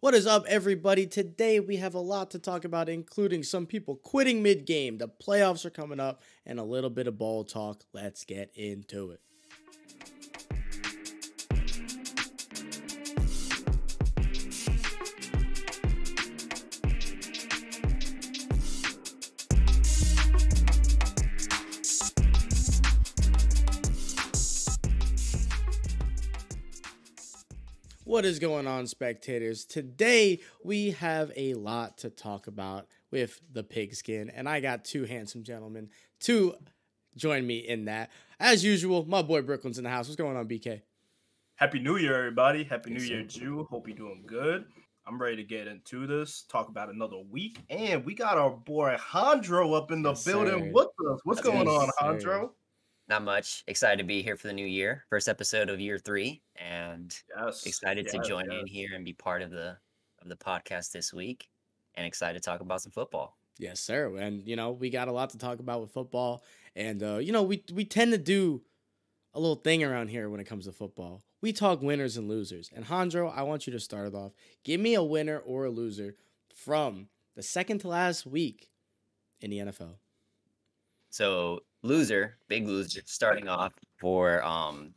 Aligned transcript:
What 0.00 0.14
is 0.14 0.28
up, 0.28 0.46
everybody? 0.46 1.08
Today 1.08 1.58
we 1.58 1.78
have 1.78 1.94
a 1.94 1.98
lot 1.98 2.30
to 2.30 2.38
talk 2.38 2.64
about, 2.64 2.88
including 2.88 3.42
some 3.42 3.66
people 3.66 3.96
quitting 3.96 4.44
mid 4.44 4.64
game. 4.64 4.98
The 4.98 5.08
playoffs 5.08 5.64
are 5.64 5.70
coming 5.70 5.98
up, 5.98 6.22
and 6.46 6.60
a 6.60 6.62
little 6.62 6.88
bit 6.88 7.08
of 7.08 7.18
ball 7.18 7.42
talk. 7.42 7.82
Let's 7.92 8.24
get 8.24 8.52
into 8.54 9.10
it. 9.10 9.20
What 28.18 28.24
is 28.24 28.40
going 28.40 28.66
on, 28.66 28.88
spectators? 28.88 29.64
Today 29.64 30.40
we 30.64 30.90
have 30.90 31.30
a 31.36 31.54
lot 31.54 31.98
to 31.98 32.10
talk 32.10 32.48
about 32.48 32.88
with 33.12 33.40
the 33.52 33.62
pigskin, 33.62 34.28
and 34.28 34.48
I 34.48 34.58
got 34.58 34.84
two 34.84 35.04
handsome 35.04 35.44
gentlemen 35.44 35.90
to 36.22 36.56
join 37.14 37.46
me 37.46 37.58
in 37.58 37.84
that. 37.84 38.10
As 38.40 38.64
usual, 38.64 39.04
my 39.08 39.22
boy 39.22 39.42
Brooklyn's 39.42 39.78
in 39.78 39.84
the 39.84 39.90
house. 39.90 40.08
What's 40.08 40.16
going 40.16 40.36
on, 40.36 40.48
BK? 40.48 40.80
Happy 41.54 41.78
New 41.78 41.96
Year, 41.96 42.18
everybody. 42.18 42.64
Happy 42.64 42.90
New 42.90 43.04
Year. 43.04 43.22
Ju. 43.22 43.64
Hope 43.70 43.86
you're 43.86 43.96
doing 43.96 44.24
good. 44.26 44.64
I'm 45.06 45.22
ready 45.22 45.36
to 45.36 45.44
get 45.44 45.68
into 45.68 46.08
this, 46.08 46.42
talk 46.50 46.68
about 46.68 46.92
another 46.92 47.18
week. 47.30 47.60
And 47.70 48.04
we 48.04 48.14
got 48.14 48.36
our 48.36 48.50
boy 48.50 48.96
Hondro 48.98 49.76
up 49.76 49.92
in 49.92 50.02
the 50.02 50.10
Yes, 50.10 50.24
building 50.24 50.58
sir. 50.58 50.70
with 50.74 50.88
us. 51.12 51.20
What's 51.22 51.40
going 51.40 51.68
on. 51.68 51.88
Hondro? 52.00 52.50
Not 53.08 53.24
much. 53.24 53.64
Excited 53.66 53.96
to 53.98 54.04
be 54.04 54.22
here 54.22 54.36
for 54.36 54.48
the 54.48 54.52
new 54.52 54.66
year, 54.66 55.04
first 55.08 55.28
episode 55.28 55.70
of 55.70 55.80
year 55.80 55.98
three, 55.98 56.42
and 56.56 57.16
Yes. 57.36 57.64
excited 57.64 58.06
to 58.08 58.18
join 58.22 58.50
yes. 58.50 58.60
in 58.60 58.66
here 58.66 58.90
and 58.94 59.04
be 59.04 59.14
part 59.14 59.40
of 59.42 59.50
the 59.50 59.78
of 60.20 60.28
the 60.28 60.36
podcast 60.36 60.92
this 60.92 61.12
week, 61.14 61.48
and 61.94 62.06
excited 62.06 62.42
to 62.42 62.44
talk 62.44 62.60
about 62.60 62.82
some 62.82 62.92
football. 62.92 63.38
Yes, 63.58 63.80
sir. 63.80 64.14
And 64.16 64.46
you 64.46 64.56
know, 64.56 64.72
we 64.72 64.90
got 64.90 65.08
a 65.08 65.12
lot 65.12 65.30
to 65.30 65.38
talk 65.38 65.58
about 65.58 65.80
with 65.80 65.90
football, 65.90 66.44
and 66.76 67.02
uh, 67.02 67.16
you 67.16 67.32
know, 67.32 67.42
we 67.42 67.64
we 67.72 67.84
tend 67.86 68.12
to 68.12 68.18
do 68.18 68.62
a 69.32 69.40
little 69.40 69.56
thing 69.56 69.82
around 69.82 70.08
here 70.08 70.28
when 70.28 70.40
it 70.40 70.44
comes 70.46 70.66
to 70.66 70.72
football. 70.72 71.22
We 71.40 71.52
talk 71.52 71.80
winners 71.80 72.16
and 72.16 72.28
losers. 72.28 72.70
And 72.74 72.84
Hondro, 72.84 73.32
I 73.34 73.42
want 73.42 73.66
you 73.66 73.72
to 73.72 73.80
start 73.80 74.08
it 74.08 74.14
off. 74.14 74.32
Give 74.64 74.80
me 74.80 74.94
a 74.94 75.02
winner 75.02 75.38
or 75.38 75.64
a 75.64 75.70
loser 75.70 76.16
from 76.52 77.08
the 77.36 77.42
second 77.42 77.78
to 77.80 77.88
last 77.88 78.26
week 78.26 78.70
in 79.40 79.50
the 79.50 79.58
NFL. 79.58 79.94
So 81.10 81.60
loser, 81.82 82.36
big 82.48 82.66
loser, 82.66 83.00
starting 83.04 83.48
off 83.48 83.72
for 83.98 84.42
um 84.42 84.92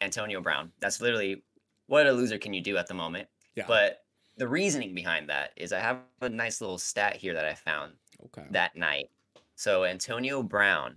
Antonio 0.00 0.40
Brown. 0.40 0.72
That's 0.80 1.00
literally 1.00 1.42
what 1.86 2.06
a 2.06 2.12
loser 2.12 2.38
can 2.38 2.52
you 2.52 2.60
do 2.60 2.76
at 2.76 2.86
the 2.86 2.94
moment. 2.94 3.28
Yeah. 3.54 3.64
But 3.66 4.04
the 4.36 4.48
reasoning 4.48 4.94
behind 4.94 5.28
that 5.28 5.52
is 5.56 5.72
I 5.72 5.78
have 5.78 6.00
a 6.20 6.28
nice 6.28 6.60
little 6.60 6.78
stat 6.78 7.16
here 7.16 7.34
that 7.34 7.44
I 7.44 7.54
found 7.54 7.92
okay. 8.26 8.46
that 8.50 8.76
night. 8.76 9.10
So 9.54 9.84
Antonio 9.84 10.42
Brown, 10.42 10.96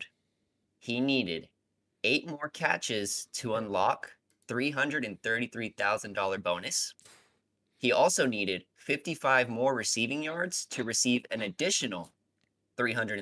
he 0.79 0.99
needed 0.99 1.47
eight 2.03 2.27
more 2.27 2.49
catches 2.49 3.27
to 3.33 3.55
unlock 3.55 4.11
three 4.47 4.71
hundred 4.71 5.05
and 5.05 5.21
thirty-three 5.21 5.69
thousand 5.77 6.13
dollar 6.13 6.39
bonus. 6.39 6.93
He 7.77 7.91
also 7.91 8.25
needed 8.25 8.65
fifty-five 8.75 9.49
more 9.49 9.75
receiving 9.75 10.23
yards 10.23 10.65
to 10.71 10.83
receive 10.83 11.25
an 11.29 11.41
additional 11.41 12.11
three 12.75 12.93
hundred 12.93 13.19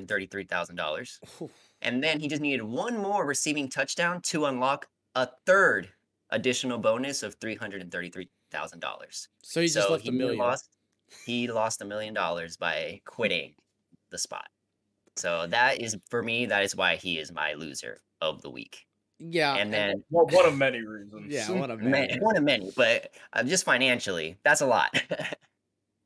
and 1.86 2.02
thirty-three 2.02 2.02
thousand 2.02 2.02
dollars, 2.02 2.02
Whew. 2.02 2.02
and 2.02 2.04
then 2.04 2.20
he 2.20 2.28
just 2.28 2.42
needed 2.42 2.62
one 2.62 2.98
more 2.98 3.26
receiving 3.26 3.68
touchdown 3.68 4.20
to 4.22 4.46
unlock 4.46 4.88
a 5.14 5.28
third 5.46 5.88
additional 6.30 6.78
bonus 6.78 7.22
of 7.22 7.34
three 7.36 7.54
hundred 7.56 7.82
and 7.82 7.90
thirty-three 7.92 8.28
thousand 8.50 8.80
dollars. 8.80 9.28
So 9.42 9.60
he 9.60 9.68
just 9.68 9.86
So 9.86 9.92
left 9.92 10.06
a 10.08 10.10
he 10.10 10.16
million. 10.18 10.38
lost. 10.38 10.68
He 11.24 11.48
lost 11.48 11.82
a 11.82 11.84
million 11.84 12.14
dollars 12.14 12.56
by 12.56 13.00
quitting 13.06 13.54
the 14.10 14.18
spot. 14.18 14.48
So 15.16 15.46
that 15.46 15.80
is 15.80 15.96
for 16.10 16.22
me. 16.22 16.46
That 16.46 16.62
is 16.64 16.74
why 16.76 16.96
he 16.96 17.18
is 17.18 17.32
my 17.32 17.54
loser 17.54 18.00
of 18.20 18.42
the 18.42 18.50
week. 18.50 18.86
Yeah. 19.18 19.54
And 19.54 19.72
then 19.72 20.04
Well, 20.10 20.26
one 20.26 20.44
of 20.44 20.58
many 20.58 20.84
reasons. 20.84 21.32
yeah, 21.32 21.50
what 21.50 21.70
a 21.70 21.76
man, 21.78 21.90
man. 22.08 22.18
one 22.20 22.36
of 22.36 22.42
many, 22.42 22.70
but 22.76 23.14
uh, 23.32 23.42
just 23.44 23.64
financially, 23.64 24.36
that's 24.44 24.60
a 24.60 24.66
lot. 24.66 24.90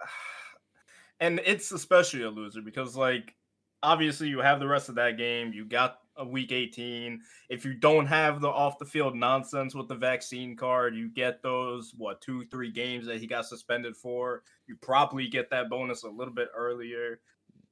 and 1.21 1.41
it's 1.45 1.73
especially 1.73 2.23
a 2.23 2.31
loser 2.31 2.61
because, 2.63 2.97
like, 2.97 3.35
obviously 3.83 4.29
you 4.29 4.41
have 4.41 4.61
the 4.61 4.69
rest 4.69 4.89
of 4.89 4.95
that 4.97 5.17
game. 5.17 5.53
You 5.53 5.65
got 5.65 5.99
a 6.17 6.25
week 6.25 6.53
18. 6.53 7.21
If 7.49 7.65
you 7.65 7.75
don't 7.75 8.07
have 8.07 8.41
the 8.41 8.49
off 8.49 8.79
the 8.79 8.85
field 8.85 9.17
nonsense 9.17 9.75
with 9.75 9.89
the 9.89 9.95
vaccine 9.95 10.57
card, 10.57 10.95
you 10.95 11.09
get 11.09 11.43
those, 11.43 11.93
what, 11.97 12.21
two, 12.21 12.45
three 12.47 12.71
games 12.71 13.07
that 13.07 13.21
he 13.21 13.27
got 13.27 13.47
suspended 13.47 13.97
for. 13.97 14.43
You 14.67 14.77
probably 14.77 15.29
get 15.29 15.51
that 15.51 15.71
bonus 15.71 16.03
a 16.03 16.09
little 16.09 16.35
bit 16.35 16.49
earlier. 16.57 17.21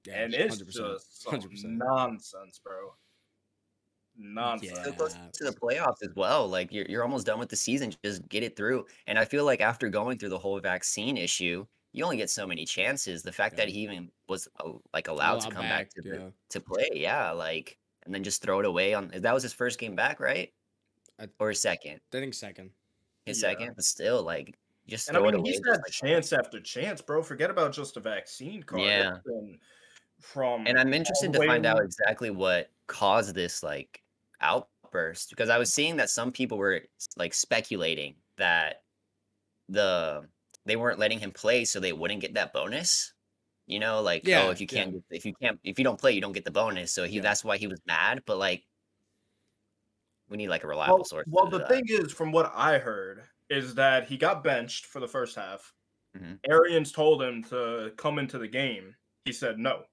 Yeah, 0.06 0.22
and 0.22 0.34
it's 0.34 0.56
100%. 0.56 0.66
just 0.66 1.22
some 1.22 1.40
100%. 1.40 1.64
nonsense, 1.64 2.60
bro. 2.62 2.94
Nonsense. 4.16 4.72
Yeah. 4.74 4.84
so 4.84 4.92
close 4.92 5.14
to 5.34 5.44
the 5.44 5.52
playoffs 5.52 6.02
as 6.02 6.14
well. 6.16 6.48
Like 6.48 6.72
you're 6.72 6.86
you're 6.86 7.04
almost 7.04 7.26
done 7.26 7.38
with 7.38 7.50
the 7.50 7.56
season. 7.56 7.92
Just 8.04 8.28
get 8.28 8.42
it 8.42 8.56
through. 8.56 8.84
And 9.06 9.16
I 9.16 9.24
feel 9.24 9.44
like 9.44 9.60
after 9.60 9.88
going 9.88 10.18
through 10.18 10.30
the 10.30 10.38
whole 10.38 10.58
vaccine 10.58 11.16
issue, 11.16 11.66
you 11.92 12.04
only 12.04 12.16
get 12.16 12.30
so 12.30 12.46
many 12.46 12.64
chances. 12.64 13.22
The 13.22 13.32
fact 13.32 13.56
that 13.56 13.68
he 13.68 13.80
even 13.80 14.10
was 14.28 14.48
uh, 14.64 14.72
like 14.92 15.08
allowed 15.08 15.40
to 15.40 15.50
come 15.50 15.62
back, 15.62 15.94
back, 15.94 16.04
to, 16.04 16.08
yeah. 16.08 16.28
to 16.50 16.60
play, 16.60 16.90
yeah, 16.94 17.30
like 17.30 17.78
and 18.04 18.14
then 18.14 18.22
just 18.24 18.42
throw 18.42 18.60
it 18.60 18.66
away 18.66 18.94
on 18.94 19.10
that 19.14 19.34
was 19.34 19.42
his 19.42 19.52
first 19.52 19.78
game 19.78 19.94
back, 19.96 20.20
right? 20.20 20.52
I- 21.20 21.28
Or 21.38 21.48
his 21.50 21.60
second. 21.60 22.00
I 22.12 22.20
think 22.20 22.34
second. 22.34 22.70
His 23.26 23.42
Yeah. 23.42 23.50
second, 23.50 23.72
but 23.76 23.84
still 23.84 24.22
like 24.22 24.56
just 24.86 25.08
And 25.08 25.16
I 25.16 25.20
mean, 25.20 25.34
it 25.34 25.38
away. 25.40 25.50
he's 25.50 25.60
had 25.66 25.76
like 25.78 25.90
chance 25.92 26.32
after 26.32 26.60
chance, 26.60 27.02
bro. 27.02 27.22
Forget 27.22 27.50
about 27.50 27.72
just 27.72 27.96
a 27.96 28.00
vaccine 28.00 28.62
card. 28.62 28.82
Yeah. 28.82 29.18
From 30.20 30.66
And 30.66 30.78
I'm 30.78 30.92
interested 30.94 31.32
to 31.32 31.46
find 31.46 31.64
out 31.66 31.82
exactly 31.82 32.30
what 32.30 32.70
caused 32.86 33.34
this 33.34 33.62
like 33.62 34.02
outburst 34.40 35.30
because 35.30 35.48
I 35.50 35.58
was 35.58 35.72
seeing 35.72 35.96
that 35.96 36.10
some 36.10 36.32
people 36.32 36.58
were 36.58 36.82
like 37.16 37.34
speculating 37.34 38.14
that 38.36 38.82
the 39.68 40.26
they 40.68 40.76
weren't 40.76 40.98
letting 40.98 41.18
him 41.18 41.32
play 41.32 41.64
so 41.64 41.80
they 41.80 41.92
wouldn't 41.92 42.20
get 42.20 42.34
that 42.34 42.52
bonus. 42.52 43.12
You 43.66 43.78
know, 43.80 44.00
like 44.00 44.26
Yeah, 44.26 44.44
oh, 44.44 44.50
if 44.50 44.60
you 44.60 44.66
can't, 44.66 45.02
if 45.10 45.26
you 45.26 45.34
can't, 45.34 45.58
if 45.64 45.78
you 45.78 45.84
don't 45.84 45.98
play, 46.00 46.12
you 46.12 46.20
don't 46.20 46.32
get 46.32 46.44
the 46.44 46.50
bonus. 46.50 46.92
So 46.92 47.04
he, 47.04 47.16
Yeah. 47.16 47.22
that's 47.22 47.42
why 47.44 47.56
he 47.56 47.66
was 47.66 47.80
mad. 47.86 48.22
But 48.26 48.38
like, 48.38 48.64
we 50.28 50.36
need 50.36 50.48
like 50.48 50.64
a 50.64 50.66
reliable 50.68 50.98
Well, 50.98 51.04
source. 51.04 51.26
well 51.28 51.48
the 51.48 51.58
that. 51.58 51.68
thing 51.68 51.84
is, 51.88 52.12
from 52.12 52.32
what 52.32 52.52
I 52.54 52.78
heard, 52.78 53.24
is 53.50 53.74
that 53.74 54.06
he 54.06 54.16
got 54.16 54.44
benched 54.44 54.86
for 54.86 55.00
the 55.00 55.08
first 55.08 55.34
half. 55.36 55.72
Mhm. 56.16 56.38
Arians 56.48 56.92
told 56.92 57.22
him 57.22 57.42
to 57.44 57.92
come 57.96 58.18
into 58.18 58.38
the 58.38 58.48
game. 58.48 58.94
He 59.24 59.32
said 59.32 59.58
no. 59.58 59.84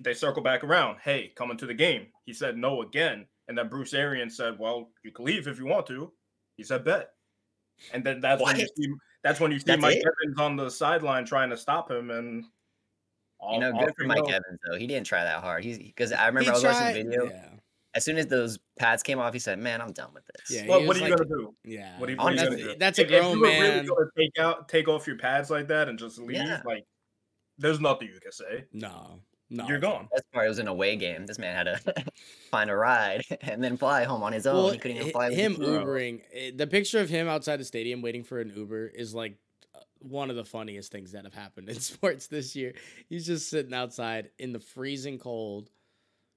They 0.00 0.14
circle 0.14 0.42
back 0.42 0.62
around. 0.64 0.98
Hey, 1.00 1.32
come 1.34 1.50
into 1.50 1.66
the 1.66 1.74
game. 1.74 2.12
He 2.24 2.32
said 2.32 2.56
no 2.56 2.82
again. 2.82 3.26
And 3.48 3.56
then 3.56 3.68
Bruce 3.68 3.94
Arians 3.94 4.36
said, 4.36 4.58
"Well, 4.58 4.92
you 5.02 5.10
can 5.12 5.24
leave 5.24 5.48
if 5.48 5.58
you 5.58 5.66
want 5.66 5.86
to." 5.88 6.12
He 6.56 6.62
said, 6.64 6.84
"Bet." 6.84 7.10
And 7.92 8.04
then 8.04 8.20
that's 8.20 8.42
when 8.42 8.56
you 8.56 8.62
What? 8.64 8.76
see 8.76 8.88
that's 9.22 9.40
when 9.40 9.50
you 9.52 9.58
see 9.58 9.64
That's 9.66 9.82
Mike 9.82 9.96
it? 9.96 10.04
Evans 10.06 10.40
on 10.40 10.56
the 10.56 10.70
sideline 10.70 11.24
trying 11.24 11.50
to 11.50 11.56
stop 11.56 11.90
him. 11.90 12.10
And 12.10 12.44
all, 13.40 13.54
you 13.54 13.60
know, 13.60 13.72
good 13.72 13.92
for 13.96 14.04
Mike 14.04 14.18
know- 14.24 14.30
Evans 14.30 14.60
though. 14.68 14.76
He 14.76 14.86
didn't 14.86 15.06
try 15.06 15.24
that 15.24 15.40
hard. 15.42 15.64
He's 15.64 15.78
because 15.78 16.12
I 16.12 16.26
remember 16.26 16.42
He 16.44 16.48
I 16.50 16.52
was 16.52 16.62
tried- 16.62 16.72
watching 16.72 17.10
the 17.10 17.16
video. 17.16 17.30
Yeah. 17.30 17.48
As 17.94 18.04
soon 18.04 18.18
as 18.18 18.26
those 18.26 18.58
pads 18.78 19.02
came 19.02 19.18
off, 19.18 19.32
he 19.32 19.38
said, 19.38 19.58
"Man, 19.58 19.80
I'm 19.80 19.92
done 19.92 20.10
with 20.14 20.24
this." 20.26 20.50
Yeah, 20.56 20.66
Well, 20.68 20.80
what 20.80 20.88
was 20.88 20.98
are 21.02 21.04
you 21.06 21.10
like- 21.10 21.18
gonna 21.18 21.28
do? 21.30 21.54
Yeah. 21.64 21.98
What 21.98 22.08
are 22.08 22.12
you, 22.12 22.18
what 22.18 22.26
are 22.32 22.36
you 22.36 22.50
gonna 22.50 22.56
do? 22.56 22.74
that's 22.78 22.98
a 22.98 23.02
If- 23.02 23.10
if 23.10 23.20
grown 23.20 23.36
you 23.36 23.40
were 23.42 23.48
really 23.48 23.60
man. 23.76 23.86
gonna 23.86 24.06
take 24.16 24.38
out, 24.38 24.68
take 24.68 24.88
off 24.88 25.06
your 25.06 25.16
pads 25.18 25.50
like 25.50 25.68
that 25.68 25.88
and 25.88 25.98
just 25.98 26.18
leave, 26.18 26.36
Yeah. 26.36 26.62
like, 26.64 26.84
there's 27.56 27.80
nothing 27.80 28.08
you 28.08 28.20
can 28.20 28.30
say. 28.30 28.66
No. 28.72 29.20
No. 29.50 29.66
You're 29.66 29.78
gone. 29.80 30.08
That's 30.12 30.26
part. 30.32 30.44
It 30.46 30.50
was 30.50 30.58
an 30.58 30.68
away 30.68 30.96
game. 30.96 31.24
This 31.24 31.38
man 31.38 31.54
had 31.56 31.84
to 31.84 32.04
find 32.50 32.68
a 32.68 32.76
ride 32.76 33.22
and 33.40 33.64
then 33.64 33.76
fly 33.78 34.04
home 34.04 34.22
on 34.22 34.32
his 34.32 34.46
own. 34.46 34.56
Well, 34.56 34.72
he 34.72 34.78
couldn't 34.78 34.98
even 34.98 35.10
fly. 35.10 35.30
him 35.32 35.54
the. 35.54 35.66
Ubering. 35.66 36.20
eh, 36.34 36.50
The 36.54 36.66
picture 36.66 37.00
of 37.00 37.08
him 37.08 37.28
outside 37.28 37.58
the 37.58 37.64
stadium 37.64 38.02
waiting 38.02 38.24
for 38.24 38.40
an 38.40 38.52
Uber 38.54 38.88
is 38.88 39.14
like 39.14 39.36
uh, 39.74 39.78
one 40.00 40.28
of 40.28 40.36
the 40.36 40.44
funniest 40.44 40.92
things 40.92 41.12
that 41.12 41.24
have 41.24 41.32
happened 41.34 41.68
in 41.70 41.80
sports 41.80 42.26
this 42.26 42.54
year. 42.54 42.74
He's 43.08 43.24
just 43.26 43.48
sitting 43.48 43.72
outside 43.72 44.30
in 44.38 44.52
the 44.52 44.60
freezing 44.60 45.18
cold 45.18 45.70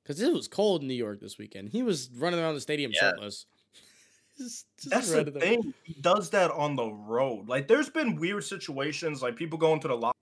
because 0.04 0.22
it 0.22 0.32
was 0.34 0.48
cold 0.48 0.82
in 0.82 0.88
New 0.88 0.94
York 0.94 1.20
this 1.20 1.38
weekend. 1.38 1.70
He 1.70 1.84
was 1.84 2.10
running 2.18 2.40
around 2.40 2.56
the 2.56 2.62
stadium 2.62 2.92
Yeah. 2.94 3.10
shirtless. 3.12 3.46
Just- 4.38 4.66
just 4.78 4.90
That's 4.90 5.10
the 5.12 5.18
running 5.18 5.34
the- 5.34 5.40
thing. 5.42 5.74
He 5.84 5.94
does 6.02 6.30
that 6.30 6.50
on 6.52 6.76
the 6.78 6.88
road. 6.88 7.50
Like, 7.50 7.68
there's 7.68 7.90
been 7.90 8.16
weird 8.16 8.44
situations, 8.46 9.22
like 9.22 9.36
people 9.36 9.60
going 9.60 9.80
to 9.82 9.90
the 9.90 9.98
locker 9.98 10.18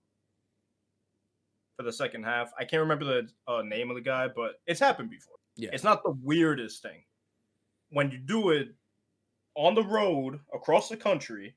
for 1.80 1.84
the 1.84 1.92
second 1.92 2.22
half. 2.24 2.52
I 2.58 2.64
can't 2.66 2.80
remember 2.80 3.06
the 3.06 3.28
uh, 3.50 3.62
name 3.62 3.88
of 3.88 3.96
the 3.96 4.02
guy, 4.02 4.28
but 4.28 4.60
it's 4.66 4.78
happened 4.78 5.08
before. 5.08 5.36
Yeah. 5.56 5.70
It's 5.72 5.82
not 5.82 6.02
the 6.04 6.10
weirdest 6.22 6.82
thing. 6.82 7.04
When 7.88 8.10
you 8.10 8.18
do 8.18 8.50
it 8.50 8.68
on 9.54 9.74
the 9.74 9.82
road 9.82 10.40
across 10.54 10.90
the 10.90 10.96
country, 10.98 11.54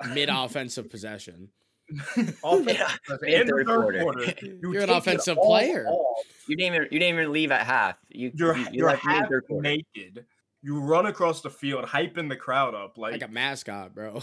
Mid 0.12 0.28
offensive 0.28 0.90
possession. 0.90 1.50
offense, 2.16 2.42
in 3.22 3.28
in 3.28 3.46
the 3.46 3.52
third 3.52 3.66
third 3.66 3.66
quarter. 3.66 4.00
quarter, 4.00 4.24
you 4.42 4.58
You're 4.72 4.82
an 4.82 4.90
offensive 4.90 5.38
all 5.38 5.46
player. 5.46 5.86
off. 5.86 6.24
You 6.48 6.56
didn't 6.56 6.74
even. 6.74 6.88
You 6.90 6.98
didn't 6.98 7.18
even 7.18 7.32
leave 7.32 7.52
at 7.52 7.64
half. 7.64 7.96
You. 8.08 8.32
You're 8.34 8.56
you, 8.56 8.62
you 8.64 8.68
you're 8.72 8.86
left 8.88 9.02
half 9.04 9.30
mid-third 9.30 9.44
naked. 9.50 10.24
You 10.62 10.80
run 10.80 11.06
across 11.06 11.42
the 11.42 11.50
field, 11.50 11.84
hyping 11.84 12.28
the 12.28 12.36
crowd 12.36 12.74
up. 12.74 12.98
Like, 12.98 13.12
Like 13.12 13.22
a 13.22 13.28
mascot, 13.28 13.94
bro. 13.94 14.22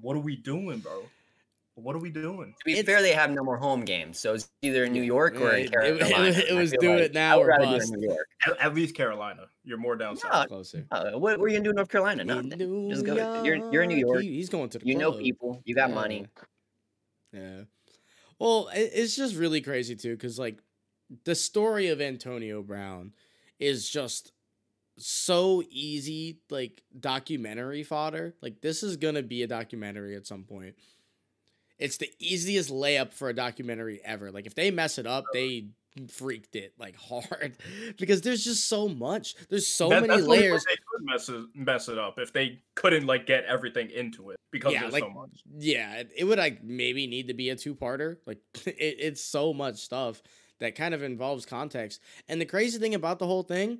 what 0.00 0.16
are 0.16 0.20
we 0.20 0.36
doing, 0.36 0.78
bro? 0.78 1.02
What 1.82 1.96
are 1.96 1.98
we 2.00 2.10
doing? 2.10 2.54
To 2.58 2.64
be 2.64 2.72
It's- 2.72 2.84
fair, 2.86 3.02
they 3.02 3.12
have 3.12 3.30
no 3.30 3.42
more 3.42 3.56
home 3.56 3.84
games, 3.84 4.18
so 4.18 4.34
it's 4.34 4.50
either 4.62 4.84
in 4.84 4.92
New 4.92 5.02
York 5.02 5.40
or 5.40 5.50
in 5.54 5.60
It- 5.60 5.64
it- 5.66 5.72
Carolina. 5.72 6.24
it- 6.28 6.36
it 6.38 6.48
and 6.50 6.58
I 6.58 6.60
was 6.60 6.70
feel 6.70 6.80
do 6.80 6.92
it 6.94 7.12
now 7.14 7.40
or 7.40 7.46
rather 7.46 7.64
bust. 7.66 7.92
in 7.92 8.00
New 8.00 8.08
York. 8.08 8.28
At, 8.46 8.58
at 8.60 8.74
least 8.74 8.94
Carolina. 8.94 9.46
You're 9.64 9.78
more 9.78 9.96
down 9.96 10.14
No, 10.14 10.20
south. 10.30 10.48
Closer. 10.48 10.86
Uh, 10.90 11.12
what, 11.12 11.38
what 11.38 11.44
are 11.44 11.48
you 11.48 11.54
gonna 11.56 11.64
do 11.64 11.70
in 11.70 11.76
North 11.76 11.88
Carolina? 11.90 12.22
In 12.22 12.26
Nothing. 12.48 12.90
Just 12.90 13.04
go. 13.04 13.42
You're 13.44 13.72
you're 13.72 13.82
in 13.82 13.88
New 13.88 13.96
York. 13.96 14.22
He- 14.22 14.34
he's 14.34 14.48
going 14.48 14.68
to 14.70 14.78
the 14.78 14.86
You 14.86 14.96
know 14.96 15.12
people. 15.12 15.62
You 15.64 15.74
got 15.74 15.88
Yeah. 15.90 15.94
money. 15.94 16.26
Yeah. 17.32 17.62
Well, 18.38 18.68
it, 18.74 18.90
it's 18.94 19.16
just 19.16 19.34
really 19.36 19.60
crazy 19.60 19.94
too, 19.96 20.16
because 20.16 20.38
like 20.38 20.58
the 21.24 21.34
story 21.34 21.88
of 21.88 22.00
Antonio 22.00 22.62
Brown 22.62 23.12
is 23.58 23.88
just 23.88 24.32
so 24.96 25.62
easy, 25.70 26.38
like 26.50 26.82
documentary 26.98 27.82
fodder. 27.82 28.34
Like 28.40 28.60
this 28.62 28.82
is 28.82 28.96
gonna 28.96 29.22
be 29.22 29.42
a 29.42 29.46
documentary 29.46 30.16
at 30.16 30.26
some 30.26 30.44
point. 30.44 30.74
It's 31.80 31.96
the 31.96 32.10
easiest 32.18 32.70
layup 32.70 33.12
for 33.12 33.28
a 33.28 33.34
documentary 33.34 34.00
ever. 34.04 34.30
Like 34.30 34.46
if 34.46 34.54
they 34.54 34.70
mess 34.70 34.98
it 34.98 35.06
up, 35.06 35.24
they 35.32 35.68
freaked 36.08 36.54
it 36.54 36.72
like 36.78 36.94
hard 37.00 37.56
because 37.98 38.20
there's 38.22 38.44
just 38.44 38.68
so 38.68 38.88
much. 38.88 39.34
There's 39.48 39.66
so 39.66 39.88
That- 39.88 40.02
many 40.02 40.08
that's 40.08 40.22
the 40.22 40.26
only 40.28 40.38
way 40.38 40.48
layers. 40.50 40.64
They 40.64 40.76
could 40.76 41.04
mess 41.04 41.28
it, 41.28 41.44
mess 41.54 41.88
it 41.88 41.98
up 41.98 42.18
if 42.18 42.32
they 42.32 42.60
couldn't 42.74 43.06
like 43.06 43.26
get 43.26 43.44
everything 43.44 43.90
into 43.90 44.30
it 44.30 44.36
because 44.52 44.72
Yeah, 44.72 44.82
there's 44.82 44.92
like- 44.92 45.02
so 45.04 45.10
much. 45.10 45.30
Yeah, 45.58 45.94
it, 45.96 46.10
it 46.16 46.24
would 46.24 46.38
like 46.38 46.62
maybe 46.62 47.06
need 47.06 47.28
to 47.28 47.34
be 47.34 47.50
a 47.50 47.56
two 47.56 47.74
parter. 47.74 48.18
Like 48.26 48.38
it, 48.66 48.76
it's 49.00 49.22
so 49.22 49.52
much 49.52 49.76
stuff 49.76 50.22
that 50.60 50.74
kind 50.74 50.92
of 50.94 51.02
involves 51.02 51.46
context. 51.46 52.00
And 52.28 52.40
the 52.40 52.44
crazy 52.46 52.78
thing 52.78 52.94
about 52.94 53.18
the 53.18 53.26
whole 53.26 53.42
thing, 53.42 53.78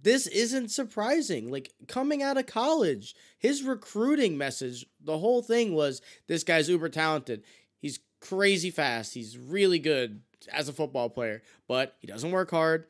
this 0.00 0.26
isn't 0.26 0.70
surprising. 0.70 1.50
Like 1.50 1.72
coming 1.88 2.22
out 2.22 2.38
of 2.38 2.46
college, 2.46 3.14
his 3.38 3.62
recruiting 3.62 4.36
message, 4.36 4.86
the 5.00 5.18
whole 5.18 5.42
thing 5.42 5.74
was 5.74 6.00
this 6.26 6.44
guy's 6.44 6.68
uber 6.68 6.88
talented. 6.88 7.44
He's 7.78 8.00
crazy 8.20 8.70
fast. 8.70 9.14
He's 9.14 9.36
really 9.36 9.78
good 9.78 10.22
as 10.52 10.68
a 10.68 10.72
football 10.72 11.08
player, 11.08 11.42
but 11.68 11.96
he 12.00 12.06
doesn't 12.06 12.32
work 12.32 12.50
hard. 12.50 12.86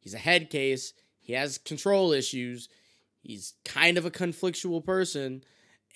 He's 0.00 0.14
a 0.14 0.18
head 0.18 0.50
case. 0.50 0.92
He 1.20 1.32
has 1.32 1.58
control 1.58 2.12
issues. 2.12 2.68
He's 3.22 3.54
kind 3.64 3.96
of 3.96 4.04
a 4.04 4.10
conflictual 4.10 4.84
person 4.84 5.44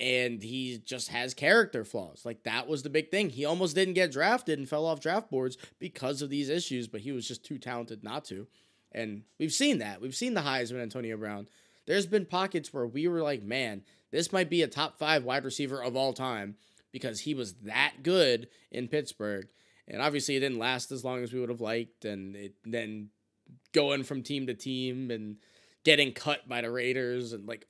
and 0.00 0.42
he 0.42 0.80
just 0.84 1.08
has 1.08 1.34
character 1.34 1.84
flaws. 1.84 2.22
Like 2.24 2.44
that 2.44 2.68
was 2.68 2.82
the 2.82 2.90
big 2.90 3.10
thing. 3.10 3.30
He 3.30 3.44
almost 3.44 3.74
didn't 3.74 3.94
get 3.94 4.12
drafted 4.12 4.58
and 4.58 4.68
fell 4.68 4.86
off 4.86 5.00
draft 5.00 5.30
boards 5.30 5.56
because 5.78 6.22
of 6.22 6.30
these 6.30 6.48
issues, 6.48 6.86
but 6.86 7.00
he 7.00 7.12
was 7.12 7.26
just 7.26 7.44
too 7.44 7.58
talented 7.58 8.04
not 8.04 8.24
to. 8.26 8.46
And 8.92 9.22
we've 9.38 9.52
seen 9.52 9.78
that. 9.78 10.00
We've 10.00 10.14
seen 10.14 10.34
the 10.34 10.40
highs 10.42 10.72
with 10.72 10.80
Antonio 10.80 11.16
Brown. 11.16 11.48
There's 11.86 12.06
been 12.06 12.26
pockets 12.26 12.72
where 12.72 12.86
we 12.86 13.08
were 13.08 13.22
like, 13.22 13.42
man, 13.42 13.82
this 14.10 14.32
might 14.32 14.50
be 14.50 14.62
a 14.62 14.66
top 14.68 14.98
five 14.98 15.24
wide 15.24 15.44
receiver 15.44 15.82
of 15.82 15.96
all 15.96 16.12
time 16.12 16.56
because 16.92 17.20
he 17.20 17.34
was 17.34 17.54
that 17.64 17.94
good 18.02 18.48
in 18.70 18.88
Pittsburgh. 18.88 19.48
And 19.86 20.02
obviously, 20.02 20.36
it 20.36 20.40
didn't 20.40 20.58
last 20.58 20.92
as 20.92 21.04
long 21.04 21.22
as 21.22 21.32
we 21.32 21.40
would 21.40 21.48
have 21.48 21.60
liked. 21.60 22.04
And 22.04 22.36
it 22.36 22.54
then 22.64 23.08
going 23.72 24.02
from 24.04 24.22
team 24.22 24.46
to 24.46 24.54
team 24.54 25.10
and 25.10 25.36
getting 25.84 26.12
cut 26.12 26.46
by 26.48 26.60
the 26.60 26.70
Raiders 26.70 27.32
and 27.32 27.46
like 27.46 27.66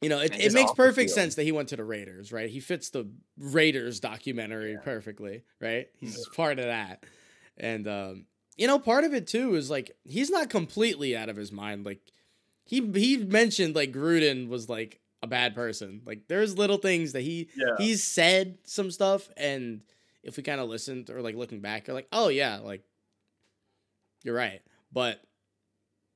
you 0.00 0.08
know, 0.08 0.20
it, 0.20 0.38
it 0.38 0.52
makes 0.52 0.70
perfect 0.72 1.10
sense 1.10 1.34
that 1.34 1.42
he 1.42 1.50
went 1.50 1.70
to 1.70 1.76
the 1.76 1.82
Raiders, 1.84 2.30
right? 2.30 2.48
He 2.48 2.60
fits 2.60 2.90
the 2.90 3.10
Raiders 3.36 3.98
documentary 3.98 4.74
Yeah. 4.74 4.80
perfectly, 4.84 5.42
right? 5.60 5.88
He's 5.98 6.16
Yeah. 6.16 6.36
part 6.36 6.60
of 6.60 6.66
that. 6.66 7.02
And 7.56 7.88
um, 7.88 8.26
you 8.58 8.66
know, 8.68 8.78
part 8.80 9.04
of 9.04 9.14
it 9.14 9.28
too 9.28 9.56
is 9.56 9.70
like 9.70 9.96
he's 10.04 10.30
not 10.30 10.50
completely 10.50 11.16
out 11.16 11.30
of 11.30 11.36
his 11.36 11.52
mind. 11.52 11.86
Like 11.86 12.00
he 12.64 12.80
he 12.92 13.18
mentioned 13.18 13.76
like 13.76 13.92
Gruden 13.92 14.48
was 14.48 14.68
like 14.68 15.00
a 15.22 15.28
bad 15.28 15.54
person. 15.54 16.02
Like 16.06 16.28
there's 16.28 16.58
little 16.58 16.78
things 16.78 17.12
that 17.12 17.22
he 17.22 17.50
Yeah. 17.56 17.76
he's 17.78 18.04
said 18.04 18.58
some 18.64 18.90
stuff 18.90 19.30
and 19.36 19.82
if 20.24 20.36
we 20.36 20.44
kind 20.44 20.60
of 20.60 20.68
listened 20.68 21.10
or 21.10 21.22
like 21.22 21.36
looking 21.36 21.60
back, 21.60 21.86
you're 21.88 21.94
like, 21.94 22.08
oh 22.12 22.28
yeah, 22.28 22.58
like 22.58 22.84
you're 24.24 24.34
right. 24.34 24.62
But 24.92 25.20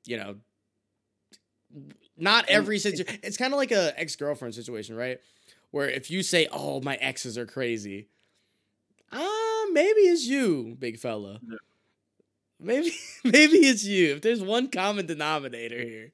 you 0.07 0.17
know, 0.17 0.37
not 2.17 2.47
every 2.49 2.79
situation. 2.79 3.21
It's 3.23 3.37
kind 3.37 3.53
of 3.53 3.59
like 3.59 3.73
a 3.73 3.99
ex 3.99 4.17
girlfriend 4.17 4.55
situation, 4.55 4.97
right? 4.97 5.21
Where 5.71 5.89
if 5.89 6.11
you 6.11 6.23
say, 6.23 6.49
"Oh, 6.53 6.81
my 6.83 6.97
exes 6.97 7.39
are 7.39 7.47
crazy," 7.47 8.09
ah, 9.11 9.67
maybe 9.73 10.01
it's 10.03 10.27
you, 10.27 10.77
big 10.79 10.99
fella. 10.99 11.41
Yeah. 11.49 11.57
Maybe, 12.63 12.93
maybe 13.25 13.57
it's 13.59 13.85
you. 13.85 14.15
If 14.15 14.23
there's 14.23 14.43
one 14.43 14.69
common 14.69 15.07
denominator 15.07 15.81
here. 15.83 16.13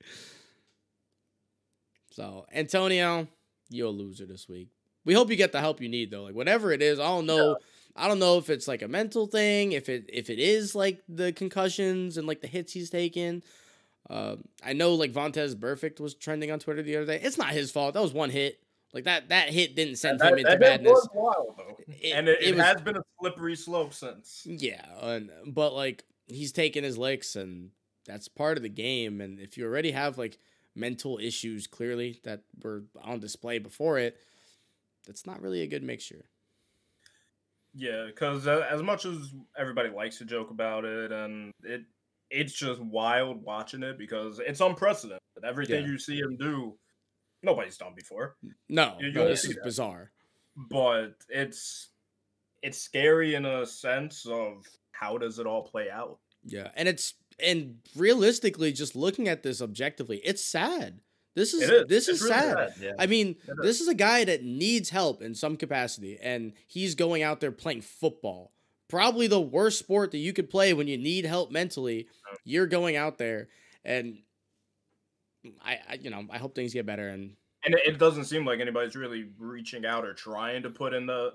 So 2.13 2.47
Antonio, 2.53 3.29
you're 3.71 3.89
a 3.89 3.91
loser 3.91 4.27
this 4.27 4.49
week. 4.49 4.69
We 5.05 5.15
hope 5.15 5.31
you 5.31 5.37
get 5.37 5.53
the 5.53 5.61
help 5.61 5.81
you 5.81 5.89
need 5.89 6.11
though. 6.11 6.25
Like 6.25 6.35
whatever 6.35 6.73
it 6.73 6.83
is, 6.83 6.99
I 6.99 7.05
don't 7.07 7.27
know. 7.27 7.57
I 7.97 8.07
don't 8.09 8.19
know 8.19 8.39
if 8.39 8.51
it's 8.51 8.69
like 8.69 8.83
a 8.83 8.89
mental 8.89 9.27
thing, 9.27 9.73
if 9.73 9.89
it 9.89 10.09
if 10.13 10.31
it 10.31 10.39
is 10.39 10.75
like 10.75 11.03
the 11.09 11.33
concussions 11.33 12.17
and 12.17 12.27
like 12.27 12.41
the 12.41 12.47
hits 12.47 12.73
he's 12.73 12.91
taken. 12.91 13.43
Um, 14.11 14.45
I 14.65 14.73
know 14.73 14.95
like 14.95 15.13
Vontaze 15.13 15.55
Burfict 15.55 16.01
was 16.01 16.15
trending 16.15 16.51
on 16.51 16.59
Twitter 16.59 16.83
the 16.83 16.97
other 16.97 17.07
day. 17.07 17.21
It's 17.23 17.37
not 17.39 17.51
his 17.51 17.71
fault. 17.71 17.95
That 17.95 18.03
was 18.03 18.13
one 18.13 18.31
hit. 18.31 18.59
Like 18.95 19.05
that 19.05 19.29
that 19.29 19.51
hit 19.51 19.77
didn't 19.77 19.97
send 19.97 20.19
that, 20.21 20.33
him 20.33 20.39
into 20.39 20.91
was 20.91 21.09
wild 21.13 21.57
It- 21.89 22.13
and 22.15 22.27
it, 22.29 22.39
it 22.41 22.49
it, 22.49 22.55
was- 22.57 22.65
has 22.65 22.81
been 22.81 22.97
a 22.97 23.03
slippery 23.21 23.55
slope 23.57 23.93
since. 23.95 24.43
Yeah, 24.47 24.85
and 25.03 25.31
but 25.47 25.75
like 25.75 26.05
he's 26.29 26.53
taking 26.53 26.85
his 26.85 26.97
licks, 26.99 27.35
and 27.37 27.71
that's 28.07 28.29
part 28.29 28.57
of 28.57 28.63
the 28.63 28.69
game. 28.69 29.21
And 29.21 29.39
if 29.41 29.57
you 29.57 29.65
already 29.67 29.91
have 29.91 30.17
like 30.19 30.39
mental 30.75 31.19
issues, 31.19 31.67
clearly 31.67 32.21
that 32.25 32.43
were 32.63 32.85
on 33.03 33.21
display 33.21 33.59
before 33.59 33.99
it, 33.99 34.17
that's 35.07 35.27
not 35.27 35.41
really 35.43 35.63
a 35.63 35.67
good 35.67 35.83
mixture. 35.83 36.27
Yeah, 37.75 38.07
because 38.07 38.47
uh, 38.47 38.67
as 38.71 38.83
much 38.83 39.05
as 39.05 39.33
everybody 39.57 39.91
likes 39.91 40.19
to 40.19 40.25
joke 40.25 40.51
about 40.51 40.85
it, 40.85 41.13
and 41.13 41.53
it 41.63 41.83
it's 42.31 42.53
just 42.53 42.81
wild 42.81 43.43
watching 43.43 43.83
it 43.83 43.99
because 43.99 44.39
it's 44.39 44.61
unprecedented. 44.61 45.21
Everything 45.45 45.83
Yeah. 45.85 45.89
you 45.93 45.99
see 45.99 46.19
him 46.19 46.37
do, 46.37 46.77
nobody's 47.43 47.77
done 47.79 47.93
before. 47.95 48.37
No, 48.69 48.97
You- 49.01 49.07
you 49.09 49.13
no 49.13 49.29
this 49.29 49.45
is 49.45 49.55
that. 49.55 49.65
bizarre. 49.65 50.11
But 50.57 51.15
it's 51.29 51.91
it's 52.63 52.79
scary 52.79 53.35
in 53.35 53.45
a 53.47 53.65
sense 53.65 54.27
of 54.27 54.65
how 54.99 55.19
does 55.19 55.39
it 55.39 55.47
all 55.47 55.63
play 55.63 55.91
out. 55.91 56.19
Yeah, 56.45 56.71
and 56.75 56.89
it's 56.89 57.15
and 57.45 57.79
realistically, 57.97 58.73
just 58.73 58.97
looking 58.97 59.29
at 59.29 59.43
this 59.43 59.63
objectively, 59.63 60.21
it's 60.25 60.43
sad. 60.43 61.01
This 61.35 61.55
is, 61.55 61.71
is. 61.71 61.87
this 61.87 62.09
It's 62.09 62.21
is 62.21 62.23
really 62.23 62.35
sad. 62.35 62.75
Yeah. 62.81 62.93
I 62.99 63.07
mean, 63.07 63.37
It 63.47 63.57
this 63.63 63.81
is 63.81 63.89
a 63.89 63.95
guy 63.95 64.25
that 64.25 64.43
needs 64.43 64.91
help 64.91 65.23
in 65.23 65.35
some 65.35 65.57
capacity, 65.57 66.19
and 66.21 66.53
he's 66.67 66.95
going 66.95 67.23
out 67.23 67.41
there 67.41 67.53
playing 67.53 67.83
football. 67.83 68.53
Probably 68.89 69.27
the 69.27 69.41
worst 69.41 69.79
sport 69.79 70.11
that 70.13 70.19
you 70.19 70.33
could 70.33 70.51
play 70.51 70.73
when 70.73 70.89
you 70.89 70.97
need 70.97 71.27
help 71.27 71.53
mentally. 71.53 72.05
Mm-hmm. 72.05 72.37
You're 72.45 72.67
going 72.67 72.97
out 72.97 73.19
there, 73.19 73.49
and 73.85 74.19
I, 75.65 75.79
I 75.89 75.95
you 76.01 76.11
know, 76.11 76.27
I 76.31 76.39
hope 76.39 76.55
things 76.55 76.73
get 76.73 76.87
better. 76.87 77.09
And 77.09 77.37
And 77.65 77.75
it, 77.75 77.83
it 77.87 77.99
doesn't 77.99 78.25
seem 78.25 78.45
like 78.45 78.61
anybody's 78.61 78.97
really 78.97 79.29
reaching 79.39 79.87
out 79.87 80.05
or 80.05 80.15
trying 80.15 80.63
to 80.63 80.71
put 80.71 80.95
in 80.95 81.07
the 81.07 81.35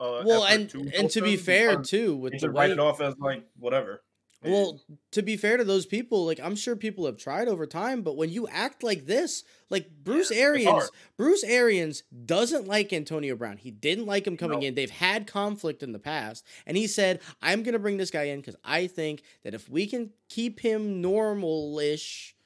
uh, 0.00 0.22
well, 0.24 0.44
and 0.44 0.68
to 0.70 0.90
and 0.96 1.10
to 1.10 1.22
be 1.22 1.36
fair 1.36 1.80
too, 1.80 2.16
with 2.16 2.38
the 2.40 2.50
write 2.50 2.70
it 2.70 2.78
off 2.78 3.00
as 3.00 3.14
like 3.18 3.44
whatever. 3.58 4.02
Well, 4.44 4.80
to 5.12 5.22
be 5.22 5.36
fair 5.36 5.56
to 5.56 5.64
those 5.64 5.86
people, 5.86 6.24
like 6.24 6.38
I'm 6.40 6.54
sure 6.54 6.76
people 6.76 7.06
have 7.06 7.16
tried 7.16 7.48
over 7.48 7.66
time, 7.66 8.02
but 8.02 8.16
when 8.16 8.30
you 8.30 8.46
act 8.46 8.84
like 8.84 9.06
this, 9.06 9.42
like 9.70 9.90
Bruce 10.04 10.30
Arians. 10.30 10.88
Bruce 11.16 11.42
Arians 11.42 12.04
doesn't 12.24 12.68
like 12.68 12.92
Antonio 12.92 13.34
Brown. 13.34 13.56
He 13.56 13.72
didn't 13.72 14.06
like 14.06 14.24
him 14.26 14.36
coming 14.36 14.60
No. 14.60 14.66
in. 14.66 14.74
They've 14.74 14.88
had 14.90 15.26
conflict 15.26 15.82
in 15.82 15.90
the 15.92 15.98
past, 15.98 16.44
and 16.64 16.76
he 16.76 16.86
said, 16.86 17.20
"I'm 17.42 17.64
going 17.64 17.72
to 17.72 17.78
bring 17.80 17.96
this 17.96 18.10
guy 18.10 18.24
in 18.24 18.40
because 18.40 18.56
I 18.62 18.86
think 18.86 19.22
that 19.42 19.54
if 19.54 19.68
we 19.68 19.86
can 19.86 20.10
keep 20.28 20.60
him 20.60 21.00
normal-ish, 21.00 22.36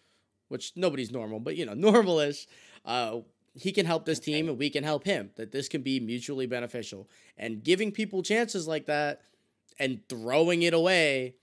which 0.49 0.73
nobody's 0.77 1.11
normal, 1.11 1.41
but 1.41 1.57
you 1.57 1.67
know, 1.67 1.75
normal-ish, 1.91 2.47
uh, 2.87 3.19
he 3.55 3.73
can 3.73 3.87
help 3.87 4.05
this 4.05 4.21
team 4.21 4.49
and 4.49 4.59
we 4.59 4.71
can 4.71 4.85
help 4.85 5.05
him. 5.05 5.33
That 5.37 5.53
this 5.53 5.69
can 5.69 5.83
be 5.83 6.01
mutually 6.01 6.47
beneficial. 6.47 7.09
And 7.37 7.63
giving 7.65 7.93
people 7.93 8.23
chances 8.23 8.69
like 8.69 8.87
that 8.87 9.23
and 9.79 10.03
throwing 10.09 10.63
it 10.63 10.75
away." 10.75 11.37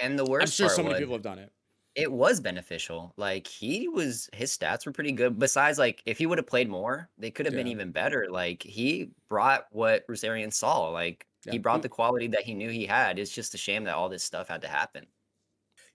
And 0.00 0.18
the 0.18 0.24
worst 0.24 0.48
I'm 0.48 0.50
sure 0.50 0.68
part 0.68 0.76
so 0.76 0.82
many 0.82 0.94
was, 0.94 1.00
people 1.00 1.14
have 1.14 1.22
done 1.22 1.38
it. 1.38 1.52
it 1.94 2.12
was 2.12 2.40
beneficial. 2.40 3.14
Like 3.16 3.46
he 3.46 3.88
was, 3.88 4.28
his 4.34 4.56
stats 4.56 4.86
were 4.86 4.92
pretty 4.92 5.12
good. 5.12 5.38
Besides, 5.38 5.78
like 5.78 6.02
if 6.06 6.18
he 6.18 6.26
would 6.26 6.38
have 6.38 6.46
played 6.46 6.68
more, 6.68 7.10
they 7.18 7.30
could 7.30 7.46
have 7.46 7.54
been 7.54 7.66
even 7.68 7.92
better. 7.92 8.28
Like 8.30 8.62
he 8.62 9.12
brought 9.30 9.66
what 9.72 10.06
Bruce 10.06 10.24
Arians 10.24 10.56
saw. 10.56 10.88
Like 10.90 11.26
Yeah. 11.44 11.52
he 11.52 11.58
brought 11.58 11.82
the 11.82 11.88
quality 11.88 12.28
that 12.28 12.42
he 12.44 12.54
knew 12.54 12.70
he 12.70 12.86
had. 12.86 13.18
It's 13.18 13.32
just 13.34 13.54
a 13.54 13.58
shame 13.58 13.84
that 13.84 13.94
all 13.94 14.08
this 14.08 14.24
stuff 14.24 14.48
had 14.48 14.62
to 14.62 14.68
happen. 14.68 15.06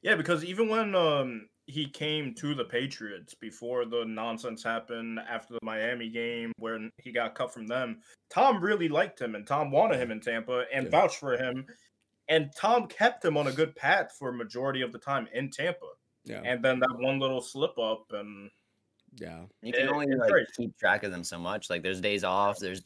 Yeah, 0.01 0.15
because 0.15 0.43
even 0.43 0.69
when 0.69 0.95
um 0.95 1.49
he 1.67 1.87
came 1.89 2.33
to 2.35 2.53
the 2.55 2.65
Patriots 2.65 3.33
before 3.33 3.85
the 3.85 4.03
nonsense 4.05 4.63
happened 4.63 5.19
after 5.19 5.53
the 5.53 5.59
Miami 5.63 6.09
game 6.09 6.51
where 6.57 6.79
he 6.97 7.11
got 7.11 7.35
cut 7.35 7.53
from 7.53 7.67
them, 7.67 8.01
Tom 8.29 8.61
really 8.61 8.89
liked 8.89 9.21
him 9.21 9.35
and 9.35 9.45
Tom 9.47 9.71
wanted 9.71 9.99
him 9.99 10.11
in 10.11 10.19
Tampa 10.19 10.65
and 10.73 10.85
Yeah. 10.85 10.91
vouched 10.91 11.17
for 11.17 11.37
him. 11.37 11.65
And 12.27 12.51
Tom 12.57 12.87
kept 12.87 13.23
him 13.23 13.37
on 13.37 13.47
a 13.47 13.51
good 13.51 13.75
path 13.75 14.15
for 14.17 14.29
a 14.29 14.33
majority 14.33 14.81
of 14.81 14.91
the 14.91 14.99
time 14.99 15.27
in 15.33 15.49
Tampa. 15.49 15.85
Yeah. 16.25 16.41
And 16.43 16.63
then 16.63 16.79
that 16.79 16.95
one 16.99 17.19
little 17.19 17.41
slip 17.41 17.77
up 17.79 18.05
and 18.11 18.49
Yeah. 19.15 19.45
You 19.61 19.73
can 19.73 19.87
It- 19.87 19.91
only 19.91 20.07
like 20.15 20.31
great. 20.31 20.47
keep 20.55 20.77
track 20.77 21.03
of 21.03 21.11
them 21.11 21.23
so 21.23 21.37
much. 21.37 21.69
Like 21.69 21.83
there's 21.83 21.99
days 22.01 22.23
off, 22.23 22.57
there's 22.59 22.81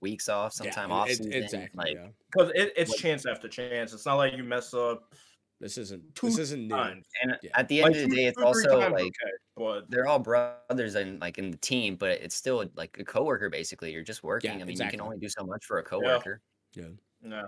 weeks 0.00 0.28
off, 0.28 0.52
sometime 0.52 0.90
yeah, 0.90 0.94
off 0.96 1.10
it- 1.10 1.16
season. 1.16 1.32
Exactly. 1.32 1.70
Like 1.76 1.94
yeah. 1.94 2.08
because 2.30 2.52
it, 2.54 2.72
it's 2.76 2.90
What- 2.90 3.00
chance 3.00 3.26
after 3.26 3.48
chance. 3.48 3.92
It's 3.92 4.06
not 4.06 4.14
like 4.14 4.34
you 4.34 4.44
mess 4.44 4.72
up 4.74 5.12
This 5.60 5.78
isn't. 5.78 6.14
two 6.14 6.26
This 6.28 6.38
isn't 6.38 6.62
new. 6.68 6.74
times. 6.74 7.06
and 7.22 7.38
Yeah. 7.42 7.50
at 7.54 7.68
the 7.68 7.82
Like, 7.82 7.94
end 7.94 8.04
of 8.04 8.10
the 8.10 8.16
day, 8.16 8.24
it's 8.26 8.38
also 8.38 8.80
times, 8.80 8.92
like 8.92 9.02
okay, 9.04 9.32
but 9.56 9.90
they're 9.90 10.06
all 10.06 10.18
brothers 10.18 10.94
and 10.96 11.20
like 11.20 11.38
in 11.38 11.50
the 11.50 11.56
team, 11.56 11.96
but 11.96 12.20
it's 12.20 12.34
still 12.34 12.64
like 12.74 12.98
a 12.98 13.04
coworker 13.04 13.48
basically. 13.48 13.92
You're 13.92 14.02
just 14.02 14.22
working. 14.22 14.50
I 14.50 14.54
mean, 14.58 14.70
exactly. 14.70 14.96
you 14.96 14.98
can 14.98 15.06
only 15.06 15.18
do 15.18 15.28
so 15.28 15.44
much 15.44 15.64
for 15.64 15.78
a 15.78 15.82
coworker. 15.82 16.42
yeah, 16.74 17.42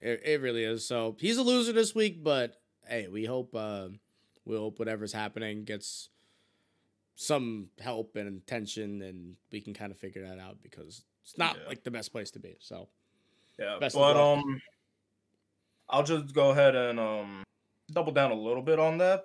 It, 0.00 0.20
it 0.24 0.40
really 0.40 0.64
is. 0.64 0.86
So 0.86 1.16
he's 1.20 1.36
a 1.36 1.42
loser 1.42 1.72
this 1.72 1.94
week, 1.94 2.24
but 2.24 2.60
hey, 2.88 3.08
we 3.08 3.24
hope 3.26 3.54
uh, 3.54 3.88
we 4.46 4.56
hope 4.56 4.78
whatever's 4.78 5.12
happening 5.12 5.64
gets 5.64 6.08
some 7.14 7.68
help 7.78 8.16
and 8.16 8.38
attention, 8.38 9.02
and 9.02 9.36
we 9.52 9.60
can 9.60 9.74
kind 9.74 9.92
of 9.92 9.98
figure 9.98 10.26
that 10.26 10.38
out 10.38 10.56
because 10.62 11.04
it's 11.22 11.36
not 11.36 11.56
Yeah. 11.56 11.68
like 11.68 11.84
the 11.84 11.90
best 11.90 12.10
place 12.12 12.30
to 12.32 12.38
be. 12.40 12.56
So 12.58 12.88
yeah. 13.58 13.76
Best 13.78 13.94
of 13.94 14.00
but 14.00 14.16
luck. 14.16 14.38
um, 14.38 14.62
I'll 15.90 16.04
just 16.04 16.34
go 16.34 16.50
ahead 16.50 16.74
and 16.74 16.98
um 16.98 17.42
double 17.92 18.12
down 18.12 18.30
a 18.30 18.34
little 18.34 18.62
bit 18.62 18.78
on 18.78 18.98
that. 18.98 19.24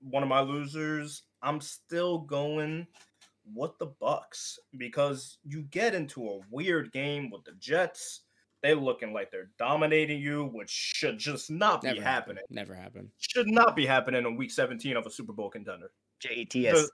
One 0.00 0.22
of 0.22 0.28
my 0.28 0.40
losers. 0.40 1.22
I'm 1.42 1.60
still 1.60 2.18
going 2.18 2.86
with 3.54 3.78
the 3.78 3.86
Bucks 3.86 4.58
because 4.76 5.38
you 5.44 5.62
get 5.62 5.94
into 5.94 6.28
a 6.28 6.40
weird 6.50 6.92
game 6.92 7.30
with 7.30 7.44
the 7.44 7.52
Jets. 7.58 8.22
They're 8.62 8.74
looking 8.74 9.14
like 9.14 9.30
they're 9.30 9.50
dominating 9.58 10.20
you, 10.20 10.50
which 10.52 10.70
should 10.70 11.18
just 11.18 11.50
not 11.50 11.80
be 11.80 11.88
never 11.88 12.02
happening. 12.02 12.44
Never 12.50 12.74
happen. 12.74 13.10
Should 13.18 13.48
not 13.48 13.74
be 13.74 13.86
happening 13.86 14.26
in 14.26 14.36
week 14.36 14.50
17 14.50 14.96
of 14.96 15.06
a 15.06 15.10
Super 15.10 15.32
Bowl 15.32 15.48
contender. 15.48 15.90
JETS. 16.20 16.52
Just, 16.52 16.92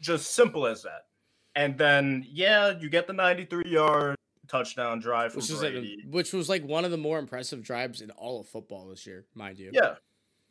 just 0.00 0.30
simple 0.32 0.66
as 0.66 0.82
that. 0.82 1.06
And 1.54 1.78
then, 1.78 2.26
yeah, 2.28 2.74
you 2.78 2.90
get 2.90 3.06
the 3.06 3.14
93 3.14 3.70
yard 3.70 4.16
touchdown 4.48 4.98
drive 5.00 5.32
from 5.32 5.40
Which 5.42 5.50
was 5.50 5.60
Brady. 5.60 5.98
like, 6.04 6.14
which 6.14 6.32
was 6.32 6.48
like 6.48 6.64
one 6.64 6.84
of 6.84 6.90
the 6.90 6.96
more 6.96 7.18
impressive 7.18 7.62
drives 7.62 8.00
in 8.00 8.10
all 8.12 8.40
of 8.40 8.48
football 8.48 8.88
this 8.88 9.06
year, 9.06 9.24
mind 9.34 9.58
you. 9.58 9.70
Yeah. 9.72 9.94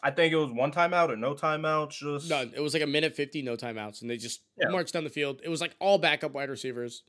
I 0.03 0.11
think 0.11 0.31
it 0.31 0.37
was 0.37 0.51
one 0.51 0.71
timeout 0.71 1.09
or 1.09 1.15
no 1.17 1.33
timeout. 1.33 1.89
Just 1.89 2.29
No, 2.29 2.41
it 2.41 2.59
was 2.61 2.73
like 2.73 2.83
a 2.83 2.87
minute 2.87 3.15
fifty, 3.15 3.41
no 3.41 3.57
timeouts, 3.57 4.01
and 4.01 4.09
they 4.09 4.17
just 4.17 4.41
Yeah. 4.59 4.69
marched 4.69 4.93
down 4.93 5.03
the 5.03 5.09
field. 5.09 5.41
It 5.43 5.49
was 5.49 5.59
like 5.59 5.75
all 5.79 5.97
backup 5.97 6.33
wide 6.33 6.49
receivers, 6.49 7.03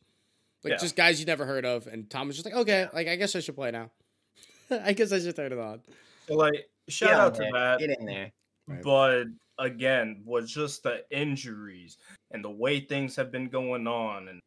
like 0.65 0.73
Yeah. 0.73 0.77
just 0.79 0.97
guys 0.97 1.21
you 1.21 1.27
never 1.27 1.45
heard 1.45 1.67
of. 1.67 1.87
And 1.87 2.09
Tom 2.09 2.29
was 2.29 2.37
just 2.37 2.47
like, 2.47 2.55
okay, 2.55 2.89
like 2.95 3.07
I 3.07 3.17
guess 3.17 3.37
I 3.37 3.41
should 3.41 3.55
play 3.57 3.71
now. 3.71 3.91
I 4.71 4.93
guess 4.95 5.13
I 5.13 5.21
should 5.21 5.37
turn 5.37 5.53
it 5.53 5.59
on. 5.59 5.83
so, 6.27 6.35
like 6.35 6.69
shout 6.89 7.11
Get 7.11 7.19
out 7.21 7.35
to 7.35 7.41
there. 7.43 7.53
that. 7.53 7.79
Get 7.81 7.91
in 7.99 8.07
there. 8.07 8.33
Right. 8.67 8.83
But 8.83 9.25
again, 9.59 10.23
was 10.25 10.51
just 10.51 10.83
the 10.83 11.05
injuries 11.11 11.99
and 12.31 12.43
the 12.45 12.51
way 12.51 12.81
things 12.81 13.15
have 13.17 13.31
been 13.31 13.49
going 13.49 13.87
on 13.87 14.29
and 14.29 14.41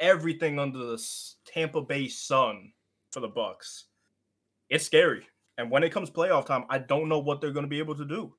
everything 0.00 0.58
under 0.58 0.78
the 0.78 1.02
Tampa 1.44 1.82
Bay 1.82 2.08
sun 2.08 2.72
for 3.12 3.20
the 3.20 3.28
Bucks. 3.28 3.86
It's 4.68 4.84
scary. 4.84 5.26
And 5.58 5.70
when 5.70 5.82
it 5.82 5.90
comes 5.90 6.10
playoff 6.10 6.46
time, 6.46 6.64
I 6.68 6.78
don't 6.78 7.08
know 7.08 7.18
what 7.18 7.40
they're 7.40 7.52
going 7.52 7.64
to 7.64 7.70
be 7.70 7.78
able 7.78 7.94
to 7.94 8.04
do. 8.04 8.34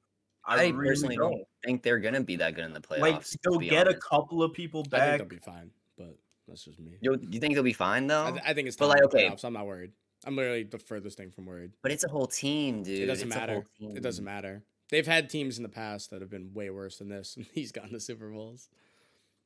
I, 0.48 0.54
I, 0.54 0.68
really 0.70 0.90
personally 0.90 1.16
don't. 1.18 1.32
don't 1.32 1.44
think 1.66 1.84
they're 1.84 2.00
gonna 2.00 2.22
be 2.22 2.38
that 2.38 2.56
good 2.56 2.64
in 2.64 2.72
the 2.72 2.80
playoffs. 2.80 3.00
Like 3.02 3.24
to 3.26 3.38
they'll 3.44 3.60
be 3.60 3.68
get 3.68 3.88
a 3.90 3.94
couple 3.94 4.42
of 4.42 4.54
people 4.54 4.82
back. 4.84 5.02
I 5.02 5.06
think 5.06 5.12
back. 5.12 5.18
they'll 5.30 5.40
be 5.40 5.60
fine, 5.60 5.72
but 5.98 6.18
that's 6.48 6.64
just 6.64 6.80
me. 6.80 6.96
You, 7.02 7.20
you 7.30 7.42
think 7.42 7.54
they'll 7.54 7.64
be 7.64 7.74
fine 7.74 8.08
though? 8.08 8.28
I, 8.28 8.32
th- 8.32 8.44
I 8.46 8.54
think 8.54 8.70
it's 8.70 8.78
But, 8.78 8.88
like, 8.88 9.00
the 9.00 9.06
okay. 9.08 9.30
playoffs. 9.30 9.44
I'm 9.44 9.52
not 9.52 9.68
worried. 9.68 9.92
I'm 10.26 10.38
literally 10.38 10.64
the 10.64 10.78
furthest 10.78 11.18
thing 11.18 11.32
from 11.32 11.46
worried. 11.46 11.72
but 11.84 11.92
it's 11.92 12.06
a 12.06 12.10
whole 12.10 12.28
team, 12.28 12.82
dude. 12.82 13.02
It 13.02 13.06
doesn't 13.08 13.28
It's 13.28 13.36
matter. 13.38 13.66
It 13.80 14.02
doesn't 14.02 14.24
matter. 14.24 14.64
They've 14.90 15.06
had 15.06 15.30
teams 15.30 15.58
in 15.58 15.64
the 15.64 15.70
past 15.70 16.12
that 16.12 16.22
have 16.22 16.30
been 16.30 16.54
way 16.54 16.70
worse 16.70 17.00
than 17.00 17.10
this, 17.10 17.36
and 17.38 17.46
he's 17.54 17.74
gotten 17.74 17.92
the 17.92 18.00
Super 18.00 18.30
Bowls. 18.30 18.70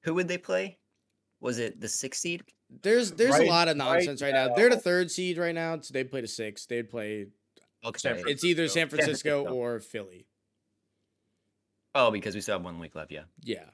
Who 0.03 0.13
would 0.13 0.27
they 0.27 0.37
play? 0.37 0.77
Was 1.41 1.59
it 1.59 1.81
the 1.81 1.87
six 1.89 2.19
seed? 2.19 2.43
There's 2.83 3.11
there's 3.11 3.31
Right- 3.31 3.47
a 3.47 3.49
lot 3.49 3.67
of 3.67 3.75
nonsense 3.75 4.21
right, 4.21 4.33
now. 4.33 4.53
They're 4.55 4.69
the 4.69 4.77
third 4.79 5.11
seed 5.11 5.37
right 5.37 5.53
now, 5.53 5.79
so 5.81 5.91
they'd 5.93 6.09
play 6.09 6.21
the 6.21 6.27
six. 6.27 6.65
They'd 6.65 6.89
play. 6.89 7.27
Okay. 7.83 8.21
It's 8.27 8.43
either 8.43 8.67
San 8.67 8.73
San 8.83 8.89
Francisco 8.89 9.43
Francisco. 9.43 9.53
or 9.55 9.79
Philly. 9.79 10.27
Oh, 11.93 12.11
because 12.11 12.35
we 12.35 12.41
still 12.41 12.55
have 12.55 12.63
one 12.63 12.79
week 12.79 12.95
left. 12.95 13.11
Yeah. 13.11 13.23
Yeah. 13.43 13.65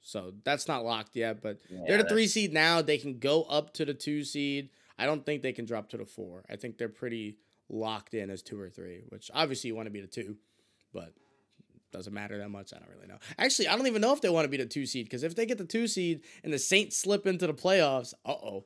So 0.00 0.32
that's 0.44 0.68
not 0.68 0.84
locked 0.84 1.14
yet, 1.16 1.42
but 1.42 1.58
Yeah, 1.68 1.78
they're 1.78 1.96
the 1.98 2.04
that's- 2.04 2.12
three 2.12 2.26
seed 2.28 2.52
now. 2.52 2.80
They 2.80 2.96
can 2.98 3.18
go 3.18 3.42
up 3.44 3.74
to 3.74 3.84
the 3.84 3.92
two 3.94 4.24
seed. 4.24 4.70
I 4.96 5.04
don't 5.06 5.26
think 5.26 5.42
they 5.42 5.52
can 5.52 5.64
drop 5.66 5.90
to 5.90 5.96
the 5.98 6.06
four. 6.06 6.44
I 6.48 6.56
think 6.56 6.78
they're 6.78 6.88
pretty 6.88 7.36
locked 7.68 8.14
in 8.14 8.30
as 8.30 8.42
two 8.42 8.58
or 8.58 8.70
three, 8.70 9.02
which 9.10 9.30
obviously 9.34 9.68
you 9.68 9.74
want 9.76 9.86
to 9.86 9.90
be 9.90 10.00
the 10.00 10.06
two, 10.06 10.36
but 10.92 11.12
doesn't 11.92 12.12
matter 12.12 12.38
that 12.38 12.50
much. 12.50 12.72
I 12.74 12.78
don't 12.78 12.88
really 12.94 13.06
know. 13.08 13.18
Actually, 13.38 13.68
I 13.68 13.76
don't 13.76 13.86
even 13.86 14.02
know 14.02 14.12
if 14.12 14.20
they 14.20 14.28
want 14.28 14.44
to 14.44 14.48
be 14.48 14.56
the 14.58 14.66
two 14.66 14.86
seed 14.86 15.06
because 15.06 15.22
if 15.22 15.34
they 15.34 15.46
get 15.46 15.58
the 15.58 15.64
two 15.64 15.86
seed 15.86 16.22
and 16.44 16.52
the 16.52 16.58
Saints 16.58 16.96
slip 16.96 17.26
into 17.26 17.46
the 17.46 17.54
playoffs, 17.54 18.14
uh 18.24 18.32
oh, 18.32 18.64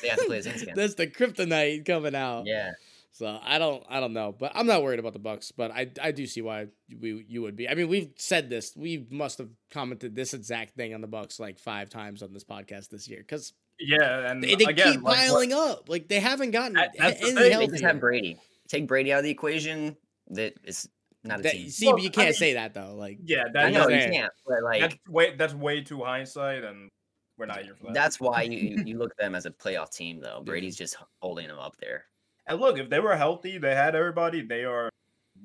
They 0.00 0.08
have 0.08 0.18
to 0.18 0.24
play 0.26 0.38
the 0.38 0.42
Saints 0.44 0.62
again. 0.62 0.74
that's 0.76 0.94
the 0.94 1.06
kryptonite 1.06 1.84
coming 1.86 2.14
out. 2.14 2.46
Yeah. 2.46 2.72
So 3.14 3.38
I 3.44 3.58
don't 3.58 3.84
I 3.90 4.00
don't 4.00 4.14
know, 4.14 4.32
but 4.32 4.52
I'm 4.54 4.66
not 4.66 4.82
worried 4.82 4.98
about 4.98 5.12
the 5.12 5.18
Bucks. 5.18 5.52
But 5.52 5.70
I 5.70 5.90
I 6.02 6.12
do 6.12 6.26
see 6.26 6.40
why 6.40 6.68
we 6.98 7.24
you 7.28 7.42
would 7.42 7.56
be. 7.56 7.68
I 7.68 7.74
mean, 7.74 7.88
we've 7.88 8.10
said 8.16 8.48
this. 8.48 8.72
We 8.74 9.06
must 9.10 9.36
have 9.38 9.50
commented 9.70 10.14
this 10.14 10.32
exact 10.32 10.76
thing 10.76 10.94
on 10.94 11.02
the 11.02 11.06
Bucks 11.08 11.38
like 11.38 11.58
five 11.58 11.90
times 11.90 12.22
on 12.22 12.32
this 12.32 12.44
podcast 12.44 12.88
this 12.88 13.08
year 13.08 13.18
because 13.18 13.52
Yeah, 13.78 14.30
and 14.30 14.42
they, 14.42 14.54
they 14.54 14.64
again, 14.64 14.92
keep 14.94 15.02
like, 15.02 15.04
what- 15.04 15.16
piling 15.18 15.52
up. 15.52 15.88
Like 15.90 16.08
they 16.08 16.20
haven't 16.20 16.52
gotten 16.52 16.72
That- 16.74 16.94
that's 16.96 17.20
the 17.20 17.26
any 17.26 17.34
thing. 17.50 17.58
They 17.58 17.66
just 17.66 17.82
have 17.84 18.00
Brady. 18.00 18.38
Take 18.68 18.86
Brady 18.86 19.12
out 19.12 19.18
of 19.18 19.24
the 19.24 19.30
equation. 19.30 19.94
That 20.28 20.54
is 20.64 20.88
not 21.24 21.40
a 21.40 21.42
That- 21.42 21.52
team. 21.52 21.68
see, 21.68 21.86
Well, 21.86 21.96
but 21.96 22.02
you 22.02 22.10
can't 22.10 22.28
mean- 22.28 22.34
say 22.34 22.54
that 22.54 22.74
though. 22.74 22.94
Like 22.94 23.18
yeah, 23.24 23.44
I 23.56 23.70
know 23.70 23.88
you 23.88 23.98
can't, 24.10 24.32
but 24.46 24.62
like 24.62 24.80
that's 24.80 24.96
way 25.08 25.34
that's 25.36 25.54
way 25.54 25.80
too 25.82 26.02
hindsight, 26.02 26.64
and 26.64 26.90
we're 27.38 27.46
not 27.46 27.62
here 27.62 27.74
for 27.74 27.86
that. 27.86 27.94
that's 27.94 28.20
why 28.20 28.42
you, 28.42 28.58
you 28.58 28.84
you 28.84 28.98
look 28.98 29.10
at 29.12 29.16
them 29.18 29.34
as 29.34 29.46
a 29.46 29.50
playoff 29.50 29.90
team 29.94 30.20
though. 30.20 30.42
Brady's 30.44 30.76
just 30.76 30.96
holding 31.20 31.48
them 31.48 31.58
up 31.58 31.76
there. 31.78 32.04
And 32.46 32.60
look, 32.60 32.78
if 32.78 32.90
they 32.90 32.98
were 33.00 33.16
healthy, 33.16 33.58
they 33.58 33.74
had 33.74 33.94
everybody. 33.94 34.42
They 34.42 34.64
are 34.64 34.90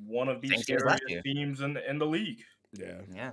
one 0.06 0.28
of 0.28 0.42
the 0.42 0.50
Same 0.50 0.62
team 0.62 0.76
as 0.78 0.84
last 0.84 1.02
scariest 1.04 1.26
teams 1.26 1.62
in 1.62 1.78
in 1.78 2.00
the 2.00 2.06
league. 2.08 2.44
yeah, 2.74 3.02
Yeah. 3.14 3.32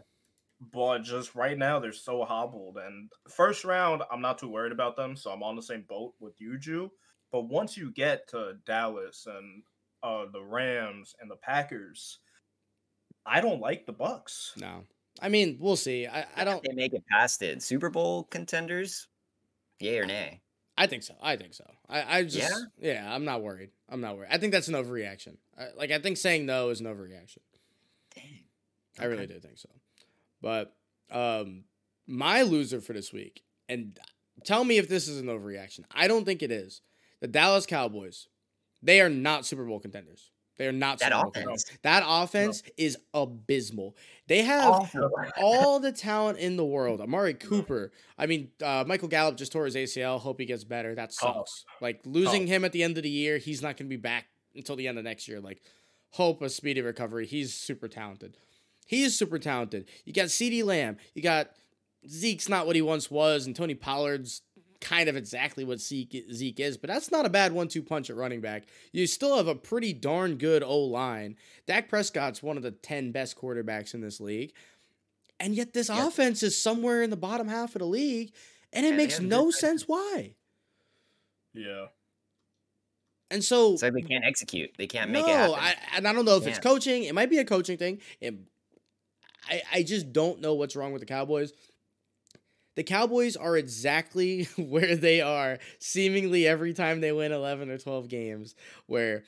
But 0.72 0.98
just 1.02 1.34
right 1.34 1.58
now, 1.58 1.78
they're 1.78 1.92
so 1.92 2.24
hobbled. 2.24 2.78
And 2.78 3.10
first 3.28 3.64
round, 3.64 4.02
I'm 4.10 4.20
not 4.22 4.38
too 4.38 4.48
worried 4.48 4.72
about 4.72 4.96
them, 4.96 5.16
so 5.16 5.30
I'm 5.30 5.42
on 5.42 5.56
the 5.56 5.62
same 5.62 5.82
boat 5.88 6.14
with 6.20 6.40
you, 6.40 6.58
Ju. 6.58 6.90
But 7.32 7.42
once 7.48 7.76
you 7.76 7.90
get 7.90 8.28
to 8.28 8.54
Dallas 8.64 9.26
and 9.26 9.62
uh, 10.02 10.26
the 10.32 10.42
Rams 10.42 11.14
and 11.20 11.30
the 11.30 11.36
Packers, 11.36 12.20
I 13.26 13.40
don't 13.40 13.60
like 13.60 13.86
the 13.86 13.92
Bucks. 13.92 14.52
no. 14.56 14.84
I 15.22 15.28
mean, 15.28 15.58
we'll 15.60 15.76
see. 15.76 16.08
I, 16.08 16.26
I 16.36 16.42
don't. 16.44 16.60
They 16.62 16.74
make 16.74 16.92
it 16.92 17.04
past 17.08 17.40
it. 17.40 17.62
Super 17.62 17.88
Bowl 17.88 18.24
contenders? 18.24 19.06
Yay 19.78 19.98
or 20.00 20.06
nay? 20.06 20.40
I 20.76 20.88
think 20.88 21.04
so. 21.04 21.14
I 21.22 21.36
think 21.36 21.54
so. 21.54 21.64
I, 21.88 22.18
I 22.18 22.22
just 22.24 22.66
yeah? 22.80 23.14
I'm 23.14 23.24
not 23.24 23.40
worried. 23.40 23.70
I'm 23.88 24.00
not 24.00 24.16
worried. 24.16 24.30
I 24.32 24.38
think 24.38 24.52
that's 24.52 24.66
an 24.66 24.74
overreaction. 24.74 25.36
I, 25.56 25.68
like 25.78 25.92
I 25.92 26.00
think 26.00 26.16
saying 26.16 26.46
no 26.46 26.70
is 26.70 26.80
an 26.80 26.86
overreaction. 26.86 27.38
Dang. 28.12 28.24
I 28.98 29.04
really 29.04 29.22
Okay. 29.22 29.34
do 29.34 29.38
think 29.40 29.58
so. 29.58 29.68
But 30.42 30.74
um 31.12 31.62
my 32.08 32.42
loser 32.42 32.80
for 32.80 32.92
this 32.92 33.12
week, 33.12 33.44
and 33.68 33.96
tell 34.44 34.64
me 34.64 34.78
if 34.78 34.88
this 34.88 35.06
is 35.06 35.20
an 35.20 35.26
overreaction. 35.28 35.84
I 35.94 36.08
don't 36.08 36.24
think 36.24 36.42
it 36.42 36.50
is. 36.50 36.80
The 37.20 37.28
Dallas 37.28 37.66
Cowboys, 37.66 38.26
they 38.82 39.00
are 39.00 39.08
not 39.08 39.46
Super 39.46 39.64
Bowl 39.64 39.78
contenders. 39.78 40.32
They 40.56 40.66
are 40.68 40.72
not 40.72 40.98
That 41.00 41.12
Super 41.12 41.28
offense. 41.28 41.34
contenders. 41.64 41.64
That 41.82 42.02
offense 42.06 42.62
is 42.76 42.96
abysmal. 43.12 43.96
They 44.28 44.42
have 44.42 44.64
Awful. 44.72 45.10
all 45.36 45.80
the 45.80 45.92
talent 45.92 46.38
in 46.38 46.56
the 46.56 46.64
world. 46.64 47.00
Amari 47.00 47.34
Cooper. 47.34 47.92
I 48.16 48.26
mean, 48.26 48.50
uh, 48.62 48.84
Michael 48.86 49.08
Gallup 49.08 49.36
just 49.36 49.52
tore 49.52 49.64
his 49.64 49.74
ACL. 49.74 50.20
Hope 50.20 50.38
he 50.38 50.46
gets 50.46 50.64
better. 50.64 50.94
That 50.94 51.10
Tough. 51.18 51.34
sucks. 51.48 51.64
Like 51.80 52.00
losing 52.04 52.42
Tough. 52.42 52.48
him 52.50 52.64
at 52.64 52.72
the 52.72 52.82
end 52.82 52.96
of 52.96 53.02
the 53.02 53.10
year, 53.10 53.38
he's 53.38 53.62
not 53.62 53.76
going 53.76 53.86
to 53.88 53.96
be 53.96 54.00
back 54.00 54.26
until 54.54 54.76
the 54.76 54.86
end 54.88 54.98
of 54.98 55.04
next 55.04 55.26
year. 55.28 55.40
Like, 55.40 55.60
hope 56.10 56.40
a 56.42 56.48
speedy 56.48 56.80
recovery. 56.80 57.26
He's 57.26 57.52
super 57.54 57.88
talented. 57.88 58.36
He 58.86 59.02
is 59.02 59.18
super 59.18 59.38
talented. 59.38 59.88
You 60.04 60.12
got 60.12 60.26
CeeDee 60.26 60.62
Lamb. 60.64 60.98
You 61.14 61.22
got 61.22 61.50
Zeke's 62.08 62.48
not 62.48 62.66
what 62.66 62.76
he 62.76 62.82
once 62.82 63.10
was, 63.10 63.46
and 63.46 63.56
Tony 63.56 63.74
Pollard's 63.74 64.42
kind 64.84 65.08
of 65.08 65.16
exactly 65.16 65.64
what 65.64 65.80
Zeke, 65.80 66.26
Zeke 66.32 66.60
is, 66.60 66.76
but 66.76 66.88
that's 66.88 67.10
not 67.10 67.26
a 67.26 67.30
bad 67.30 67.52
one 67.52 67.68
two 67.68 67.82
punch 67.82 68.10
at 68.10 68.16
running 68.16 68.40
back. 68.40 68.64
You 68.92 69.06
still 69.06 69.36
have 69.36 69.48
a 69.48 69.54
pretty 69.54 69.92
darn 69.92 70.36
good 70.36 70.62
O 70.62 70.78
line. 70.80 71.36
Dak 71.66 71.88
Prescott's 71.88 72.42
one 72.42 72.56
of 72.56 72.62
the 72.62 72.70
10 72.70 73.10
best 73.10 73.36
quarterbacks 73.36 73.94
in 73.94 74.00
this 74.02 74.20
league. 74.20 74.52
And 75.40 75.54
yet 75.54 75.72
this 75.72 75.88
Yeah. 75.88 76.06
offense 76.06 76.42
is 76.42 76.60
somewhere 76.60 77.02
in 77.02 77.10
the 77.10 77.16
bottom 77.16 77.48
half 77.48 77.74
of 77.74 77.80
the 77.80 77.86
league, 77.86 78.32
and 78.72 78.84
it 78.86 78.90
Yeah, 78.90 78.96
they 78.96 79.02
makes 79.04 79.20
no 79.20 79.46
defense. 79.46 79.58
sense 79.58 79.88
why. 79.88 80.34
Yeah. 81.54 81.86
And 83.30 83.42
so 83.42 83.72
It's 83.72 83.82
like 83.82 83.94
they 83.94 84.02
can't 84.02 84.24
execute. 84.24 84.70
They 84.76 84.86
can't 84.86 85.10
make 85.10 85.24
no, 85.26 85.32
it 85.32 85.36
happen. 85.36 85.54
I 85.58 85.76
and 85.96 86.06
I 86.06 86.12
don't 86.12 86.24
know 86.24 86.36
if 86.36 86.46
it's 86.46 86.58
coaching. 86.58 87.04
It 87.04 87.14
might 87.14 87.30
be 87.30 87.38
a 87.38 87.44
coaching 87.44 87.78
thing. 87.78 88.00
It, 88.20 88.34
I 89.48 89.62
I 89.72 89.82
just 89.82 90.12
don't 90.12 90.40
know 90.40 90.54
what's 90.54 90.76
wrong 90.76 90.92
with 90.92 91.00
the 91.00 91.06
Cowboys. 91.06 91.52
The 92.76 92.82
Cowboys 92.82 93.36
are 93.36 93.56
exactly 93.56 94.44
where 94.56 94.96
they 94.96 95.20
are 95.20 95.58
seemingly 95.78 96.46
every 96.46 96.74
time 96.74 97.00
they 97.00 97.12
win 97.12 97.32
11 97.32 97.70
or 97.70 97.78
12 97.78 98.08
games 98.08 98.54
where 98.86 99.24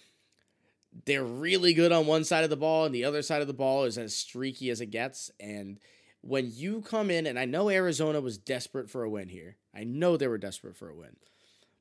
they're 1.04 1.24
really 1.24 1.74
good 1.74 1.92
on 1.92 2.06
one 2.06 2.24
side 2.24 2.44
of 2.44 2.50
the 2.50 2.56
ball 2.56 2.86
and 2.86 2.94
the 2.94 3.04
other 3.04 3.22
side 3.22 3.42
of 3.42 3.46
the 3.46 3.52
ball 3.52 3.84
is 3.84 3.98
as 3.98 4.16
streaky 4.16 4.70
as 4.70 4.80
it 4.80 4.90
gets 4.90 5.30
and 5.38 5.78
when 6.26 6.50
you 6.52 6.82
come 6.82 7.10
in, 7.10 7.26
and 7.26 7.38
I 7.38 7.44
know 7.44 7.70
Arizona 7.70 8.20
was 8.20 8.38
desperate 8.38 8.90
for 8.90 9.04
a 9.04 9.10
win 9.10 9.28
here. 9.28 9.56
I 9.74 9.84
know 9.84 10.16
they 10.16 10.26
were 10.26 10.38
desperate 10.38 10.76
for 10.76 10.88
a 10.88 10.94
win. 10.94 11.16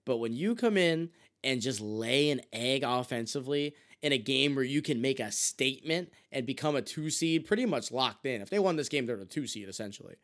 But 0.05 0.17
when 0.17 0.34
you 0.34 0.55
come 0.55 0.77
in 0.77 1.10
and 1.43 1.62
just 1.62 1.81
lay 1.81 2.29
an 2.29 2.41
egg 2.53 2.84
offensively 2.84 3.75
in 4.01 4.12
a 4.12 4.17
game 4.17 4.53
where 4.53 4.63
you 4.63 4.81
can 4.81 5.01
make 5.01 5.19
a 5.19 5.31
statement 5.31 6.12
and 6.31 6.45
become 6.45 6.75
a 6.75 6.81
two 6.81 7.10
seed, 7.10 7.45
pretty 7.45 7.65
much 7.65 7.91
locked 7.91 8.25
in. 8.25 8.41
If 8.41 8.50
they 8.50 8.60
won 8.60 8.75
this 8.75 8.89
game, 8.89 9.07
they're 9.07 9.17
a 9.17 9.25
two 9.25 9.48
seed 9.48 9.67
essentially. 9.67 10.15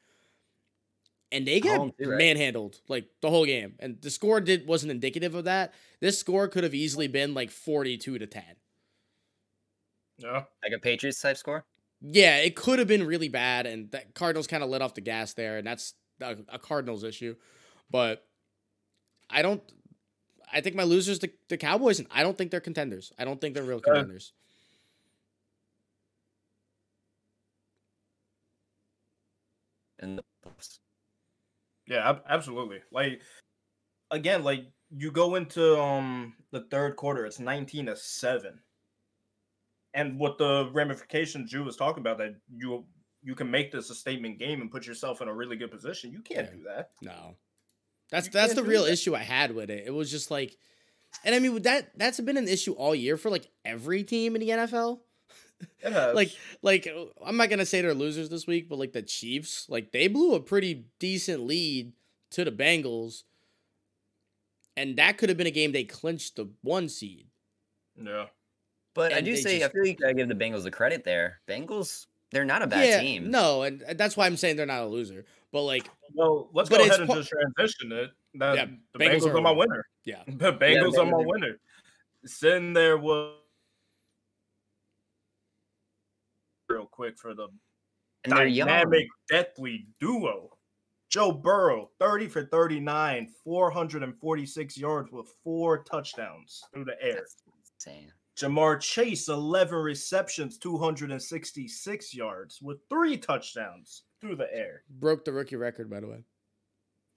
And 1.31 1.47
they 1.47 1.61
get 1.61 1.77
Home 1.77 1.91
too, 2.01 2.09
right? 2.09 2.17
manhandled 2.17 2.81
like 2.89 3.05
the 3.21 3.29
whole 3.29 3.45
game. 3.45 3.75
And 3.79 4.01
the 4.01 4.09
score 4.09 4.41
did 4.41 4.67
wasn't 4.67 4.91
indicative 4.91 5.33
of 5.35 5.45
that. 5.45 5.73
This 6.01 6.19
score 6.19 6.47
could 6.47 6.63
have 6.63 6.73
easily 6.75 7.07
been 7.07 7.33
like 7.33 7.51
42 7.51 8.19
to 8.19 8.27
10. 8.27 8.43
Yeah. 10.17 10.45
Like 10.63 10.73
a 10.75 10.79
Patriots 10.79 11.21
type 11.21 11.37
score. 11.37 11.65
Yeah, 12.01 12.37
it 12.37 12.55
could 12.55 12.79
have 12.79 12.87
been 12.87 13.05
really 13.05 13.29
bad, 13.29 13.67
and 13.67 13.91
that 13.91 14.15
Cardinals 14.15 14.47
kind 14.47 14.63
of 14.63 14.69
let 14.69 14.81
off 14.81 14.95
the 14.95 15.01
gas 15.01 15.33
there, 15.33 15.57
and 15.57 15.67
that's 15.67 15.93
a, 16.19 16.37
a 16.49 16.57
Cardinals 16.59 17.03
issue. 17.03 17.35
But 17.89 18.25
I 19.29 19.41
don't. 19.41 19.61
I 20.51 20.61
think 20.61 20.75
my 20.75 20.83
losers 20.83 21.19
the, 21.19 21.31
the 21.49 21.57
Cowboys, 21.57 21.99
and 21.99 22.07
I 22.11 22.23
don't 22.23 22.37
think 22.37 22.51
they're 22.51 22.59
contenders. 22.59 23.13
I 23.19 23.25
don't 23.25 23.39
think 23.39 23.53
they're 23.55 23.63
real 23.63 23.81
Okay. 23.87 23.91
contenders. 23.91 24.33
in 29.99 30.15
the 30.15 30.21
playoffs. 30.23 30.30
Yeah, 31.91 32.09
ab- 32.09 32.23
absolutely. 32.29 32.79
Like 32.91 33.21
again, 34.11 34.43
like 34.43 34.65
you 34.89 35.11
go 35.11 35.35
into 35.35 35.77
um 35.79 36.33
the 36.51 36.61
third 36.71 36.95
quarter, 36.95 37.25
it's 37.25 37.39
19 37.39 37.87
to 37.87 37.95
7. 37.95 38.59
And 39.93 40.17
what 40.17 40.37
the 40.37 40.69
ramifications 40.73 41.51
Drew 41.51 41.63
was 41.65 41.75
talking 41.75 41.99
about 42.01 42.17
that 42.19 42.35
you 42.55 42.85
you 43.23 43.35
can 43.35 43.51
make 43.51 43.71
this 43.71 43.89
a 43.89 43.95
statement 43.95 44.39
game 44.39 44.61
and 44.61 44.71
put 44.71 44.87
yourself 44.87 45.21
in 45.21 45.27
a 45.27 45.33
really 45.33 45.55
good 45.55 45.69
position. 45.69 46.11
You 46.11 46.21
can't 46.21 46.47
Yeah. 46.49 46.55
do 46.55 46.63
that. 46.63 46.91
No, 47.01 47.35
that's 48.09 48.27
You 48.27 48.31
that's 48.31 48.53
the 48.53 48.63
real 48.63 48.85
that. 48.85 48.91
issue 48.93 49.15
I 49.15 49.19
had 49.23 49.53
with 49.53 49.69
it. 49.69 49.83
It 49.85 49.91
was 49.93 50.09
just 50.09 50.31
like, 50.31 50.57
and 51.25 51.35
I 51.35 51.39
mean 51.39 51.61
that 51.63 51.91
that's 51.97 52.19
been 52.21 52.37
an 52.37 52.47
issue 52.47 52.71
all 52.73 52.95
year 52.95 53.17
for 53.17 53.29
like 53.29 53.49
every 53.65 54.03
team 54.03 54.35
in 54.35 54.41
the 54.41 54.49
NFL. 54.49 55.01
It 55.83 55.93
has. 55.93 56.13
like 56.15 56.31
like 56.61 56.87
uh, 56.87 57.05
I'm 57.25 57.37
not 57.37 57.49
gonna 57.49 57.65
say 57.65 57.81
they're 57.81 57.93
losers 57.93 58.29
this 58.29 58.45
week, 58.47 58.69
but 58.69 58.77
like 58.79 58.93
the 58.93 59.01
Chiefs, 59.01 59.65
like 59.69 59.91
they 59.91 60.07
blew 60.07 60.33
a 60.35 60.39
pretty 60.39 60.85
decent 60.99 61.45
lead 61.45 61.93
to 62.31 62.43
the 62.45 62.51
Bengals, 62.51 63.23
and 64.77 64.95
that 64.97 65.17
could 65.17 65.29
have 65.29 65.37
been 65.37 65.47
a 65.47 65.51
game 65.51 65.71
they 65.71 65.83
clinched 65.83 66.35
the 66.35 66.49
one 66.61 66.89
seed. 66.89 67.27
yeah. 68.01 68.25
But 68.93 69.13
I 69.13 69.21
do 69.21 69.35
say 69.37 69.59
just- 69.59 69.69
I 69.69 69.73
feel 69.73 69.81
like 69.83 69.99
you 69.99 70.05
gotta 70.05 70.13
give 70.13 70.27
the 70.27 70.35
Bengals 70.35 70.63
the 70.63 70.71
credit 70.71 71.03
there. 71.05 71.39
Bengals, 71.47 72.07
they're 72.31 72.43
not 72.45 72.61
a 72.61 72.67
bad 72.67 73.01
team. 73.01 73.31
no, 73.31 73.63
and 73.63 73.83
that's 73.95 74.17
why 74.17 74.25
I'm 74.25 74.35
saying 74.37 74.57
they're 74.57 74.65
not 74.65 74.81
a 74.83 74.87
loser. 74.87 75.25
But 75.53 75.63
like, 75.63 75.89
Well, 76.13 76.49
let's 76.53 76.69
go 76.69 76.75
ahead 76.77 76.99
and 76.99 77.07
pa- 77.07 77.15
just 77.15 77.29
transition 77.29 77.91
it. 77.91 78.11
That 78.35 78.55
Yeah, 78.55 78.65
the 78.93 78.99
Bengals 78.99 79.21
Bengals, 79.21 79.27
are 79.33 79.37
are 79.37 79.41
my 79.41 79.51
winner. 79.51 79.69
winner. 79.71 79.85
yeah, 80.05 80.23
The 80.27 80.53
Bengals 80.53 80.97
are 80.97 81.05
my 81.05 81.17
winner. 81.25 81.59
Sitting 82.25 82.73
there 82.73 82.97
was 82.97 83.35
real 86.71 86.85
quick 86.85 87.17
for 87.17 87.33
the 87.33 87.47
and 88.23 88.33
they're 88.33 88.47
young. 88.47 88.67
dynamic 88.67 89.07
deathly 89.29 89.87
duo. 89.99 90.49
Joe 91.09 91.31
Burrow, 91.31 91.89
30 91.99 92.27
for 92.29 92.45
39, 92.45 93.27
446 93.43 94.77
yards 94.77 95.11
with 95.11 95.27
four 95.43 95.83
touchdowns 95.83 96.63
through 96.73 96.85
the 96.85 96.95
air. 97.01 97.15
That's 97.15 97.43
insane. 97.85 98.11
Ja'Marr 98.37 98.79
Chase, 98.79 99.27
11 99.27 99.77
receptions, 99.77 100.57
266 100.57 102.13
yards 102.15 102.61
with 102.61 102.77
three 102.89 103.17
touchdowns 103.17 104.03
through 104.21 104.37
the 104.37 104.47
air. 104.53 104.83
broke 104.89 105.25
the 105.25 105.33
rookie 105.33 105.57
record 105.57 105.89
by 105.89 105.99
the 105.99 106.07
way. 106.07 106.23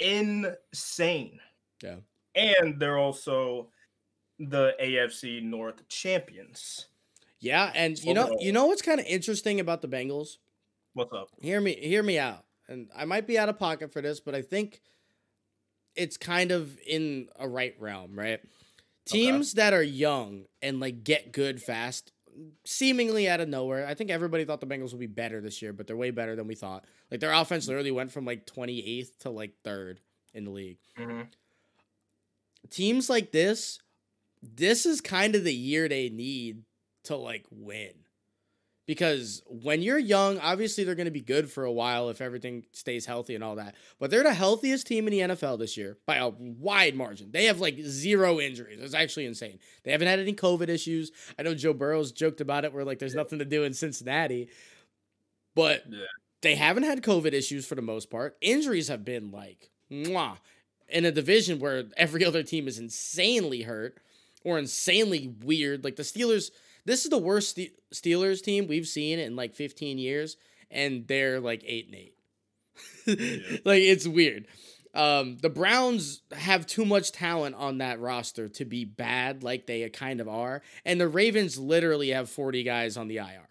Insane. 0.00 1.38
Yeah. 1.82 1.96
And 2.34 2.80
they're 2.80 2.98
also 2.98 3.68
the 4.40 4.74
AFC 4.82 5.42
North 5.42 5.86
champions. 5.88 6.86
Yeah, 7.44 7.70
and 7.74 7.98
you 8.02 8.14
know, 8.14 8.36
you 8.40 8.52
know 8.52 8.66
what's 8.66 8.82
kind 8.82 8.98
of 9.00 9.06
interesting 9.06 9.60
about 9.60 9.82
the 9.82 9.88
Bengals? 9.88 10.38
What's 10.94 11.12
up? 11.12 11.28
hear 11.40 11.60
me 11.60 11.74
hear 11.74 12.02
me 12.04 12.18
out 12.18 12.44
and 12.68 12.88
i 12.96 13.04
might 13.04 13.26
be 13.26 13.36
out 13.36 13.48
of 13.48 13.58
pocket 13.58 13.92
for 13.92 14.00
this 14.00 14.20
but 14.20 14.32
i 14.34 14.40
think 14.42 14.80
it's 15.96 16.16
kind 16.16 16.52
of 16.52 16.78
in 16.86 17.28
a 17.36 17.48
right 17.48 17.74
realm 17.80 18.16
right 18.18 18.40
teams 19.04 19.54
that 19.54 19.72
are 19.72 19.82
young 19.82 20.44
and 20.62 20.78
like 20.80 21.02
get 21.04 21.32
good 21.32 21.60
fast 21.60 22.12
seemingly 22.64 23.28
out 23.28 23.40
of 23.40 23.48
nowhere 23.48 23.86
i 23.88 23.94
think 23.94 24.08
everybody 24.10 24.44
thought 24.44 24.60
the 24.60 24.66
bengals 24.68 24.92
would 24.92 25.00
be 25.00 25.06
better 25.08 25.40
this 25.40 25.60
year 25.60 25.72
but 25.72 25.86
they're 25.88 25.96
way 25.96 26.10
better 26.12 26.36
than 26.36 26.46
we 26.46 26.54
thought 26.54 26.84
like 27.10 27.18
their 27.20 27.32
offense 27.32 27.66
literally 27.66 27.90
went 27.90 28.12
from 28.12 28.24
like 28.24 28.46
28th 28.46 29.18
to 29.18 29.30
like 29.30 29.52
third 29.64 30.00
in 30.32 30.44
the 30.44 30.50
league 30.50 30.78
Mhm. 30.96 31.26
teams 32.70 33.10
like 33.10 33.32
this 33.32 33.80
this 34.42 34.86
is 34.86 35.00
kind 35.00 35.34
of 35.34 35.42
the 35.44 35.54
year 35.54 35.88
they 35.88 36.08
need 36.08 36.62
to 37.04 37.16
like 37.16 37.44
win. 37.50 37.92
Because 38.86 39.42
when 39.46 39.80
you're 39.80 39.98
young 39.98 40.38
obviously 40.40 40.84
they're 40.84 40.94
going 40.94 41.06
to 41.06 41.10
be 41.10 41.22
good 41.22 41.50
for 41.50 41.64
a 41.64 41.72
while 41.72 42.10
if 42.10 42.20
everything 42.20 42.66
stays 42.72 43.06
healthy 43.06 43.34
and 43.34 43.42
all 43.42 43.56
that 43.56 43.76
but 43.98 44.10
they're 44.10 44.22
the 44.22 44.34
healthiest 44.34 44.86
team 44.86 45.06
in 45.08 45.12
the 45.12 45.34
NFL 45.34 45.58
this 45.58 45.74
year 45.78 45.96
by 46.06 46.16
a 46.16 46.28
wide 46.28 46.94
margin. 46.94 47.30
They 47.30 47.46
have 47.46 47.60
like 47.60 47.78
zero 47.80 48.40
injuries. 48.40 48.80
It's 48.82 48.92
actually 48.92 49.24
insane. 49.24 49.58
They 49.84 49.92
haven't 49.92 50.08
had 50.08 50.18
any 50.18 50.34
covid 50.34 50.68
issues. 50.68 51.12
I 51.38 51.42
know 51.44 51.54
joe 51.54 51.72
burrows 51.72 52.12
joked 52.12 52.42
about 52.42 52.66
it. 52.66 52.74
Where 52.74 52.84
like 52.84 52.98
there's 52.98 53.14
nothing 53.14 53.38
to 53.38 53.46
do 53.46 53.64
in 53.64 53.72
cincinnati 53.72 54.50
but 55.54 55.84
Yeah. 55.88 56.04
they 56.42 56.54
haven't 56.54 56.82
had 56.82 57.02
covid 57.02 57.32
issues 57.32 57.64
for 57.66 57.74
the 57.76 57.82
most 57.82 58.10
part. 58.10 58.36
Injuries 58.42 58.88
have 58.88 59.04
been 59.04 59.30
like 59.30 59.70
mwah, 59.90 60.36
in 60.88 61.04
a 61.06 61.12
division 61.12 61.58
where 61.58 61.84
every 61.96 62.22
other 62.26 62.42
team 62.42 62.68
is 62.68 62.78
insanely 62.78 63.62
hurt 63.62 63.96
or 64.44 64.58
insanely 64.58 65.34
weird. 65.42 65.84
Like 65.84 65.96
the 65.96 66.02
Steelers, 66.02 66.50
this 66.84 67.04
is 67.04 67.10
the 67.10 67.18
worst 67.18 67.50
Ste- 67.50 67.78
Steelers 67.92 68.42
team 68.42 68.66
we've 68.66 68.86
seen 68.86 69.18
in 69.18 69.36
like 69.36 69.54
15 69.54 69.98
years, 69.98 70.36
and 70.70 71.06
they're 71.06 71.40
like 71.40 71.62
eight 71.66 71.86
and 71.86 71.94
eight. 71.94 72.14
Yeah. 73.06 73.56
like 73.64 73.82
it's 73.82 74.06
weird. 74.06 74.46
Um, 74.94 75.38
the 75.38 75.50
Browns 75.50 76.22
have 76.32 76.66
too 76.66 76.84
much 76.84 77.10
talent 77.10 77.56
on 77.56 77.78
that 77.78 77.98
roster 77.98 78.48
to 78.50 78.64
be 78.64 78.84
bad, 78.84 79.42
like 79.42 79.66
they 79.66 79.88
kind 79.90 80.20
of 80.20 80.28
are, 80.28 80.62
and 80.84 81.00
the 81.00 81.08
Ravens 81.08 81.58
literally 81.58 82.10
have 82.10 82.30
40 82.30 82.62
guys 82.62 82.96
on 82.96 83.08
the 83.08 83.16
IR. 83.16 83.48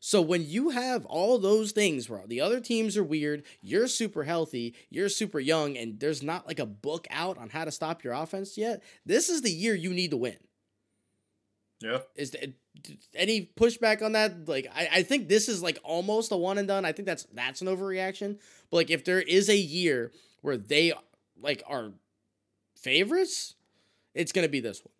So 0.00 0.22
when 0.22 0.48
you 0.48 0.70
have 0.70 1.04
all 1.06 1.36
those 1.38 1.72
things, 1.72 2.06
bro, 2.06 2.26
the 2.26 2.40
other 2.40 2.60
teams 2.60 2.96
are 2.96 3.02
weird, 3.02 3.42
you're 3.60 3.88
super 3.88 4.22
healthy, 4.22 4.76
you're 4.88 5.08
super 5.08 5.40
young, 5.40 5.76
and 5.76 5.98
there's 5.98 6.22
not 6.22 6.46
like 6.46 6.60
a 6.60 6.64
book 6.66 7.08
out 7.10 7.36
on 7.38 7.48
how 7.50 7.64
to 7.64 7.72
stop 7.72 8.04
your 8.04 8.12
offense 8.12 8.56
yet. 8.56 8.84
This 9.04 9.28
is 9.28 9.42
the 9.42 9.50
year 9.50 9.74
you 9.74 9.92
need 9.92 10.12
to 10.12 10.16
win. 10.16 10.36
Yeah. 11.80 11.98
Is 12.14 12.30
th- 12.30 12.54
any 13.14 13.50
pushback 13.56 14.02
on 14.02 14.12
that? 14.12 14.48
Like, 14.48 14.66
I, 14.74 14.88
I 14.94 15.02
think 15.02 15.28
this 15.28 15.48
is 15.48 15.62
like 15.62 15.78
almost 15.84 16.32
a 16.32 16.36
one 16.36 16.58
and 16.58 16.66
done. 16.66 16.84
I 16.84 16.92
think 16.92 17.06
that's 17.06 17.26
that's 17.34 17.60
an 17.60 17.68
overreaction. 17.68 18.38
But 18.70 18.76
like, 18.76 18.90
if 18.90 19.04
there 19.04 19.20
is 19.20 19.48
a 19.48 19.56
year 19.56 20.12
where 20.40 20.56
they 20.56 20.92
like 21.40 21.62
are 21.66 21.92
favorites, 22.74 23.54
it's 24.14 24.32
gonna 24.32 24.48
be 24.48 24.60
this 24.60 24.82
one. 24.84 24.92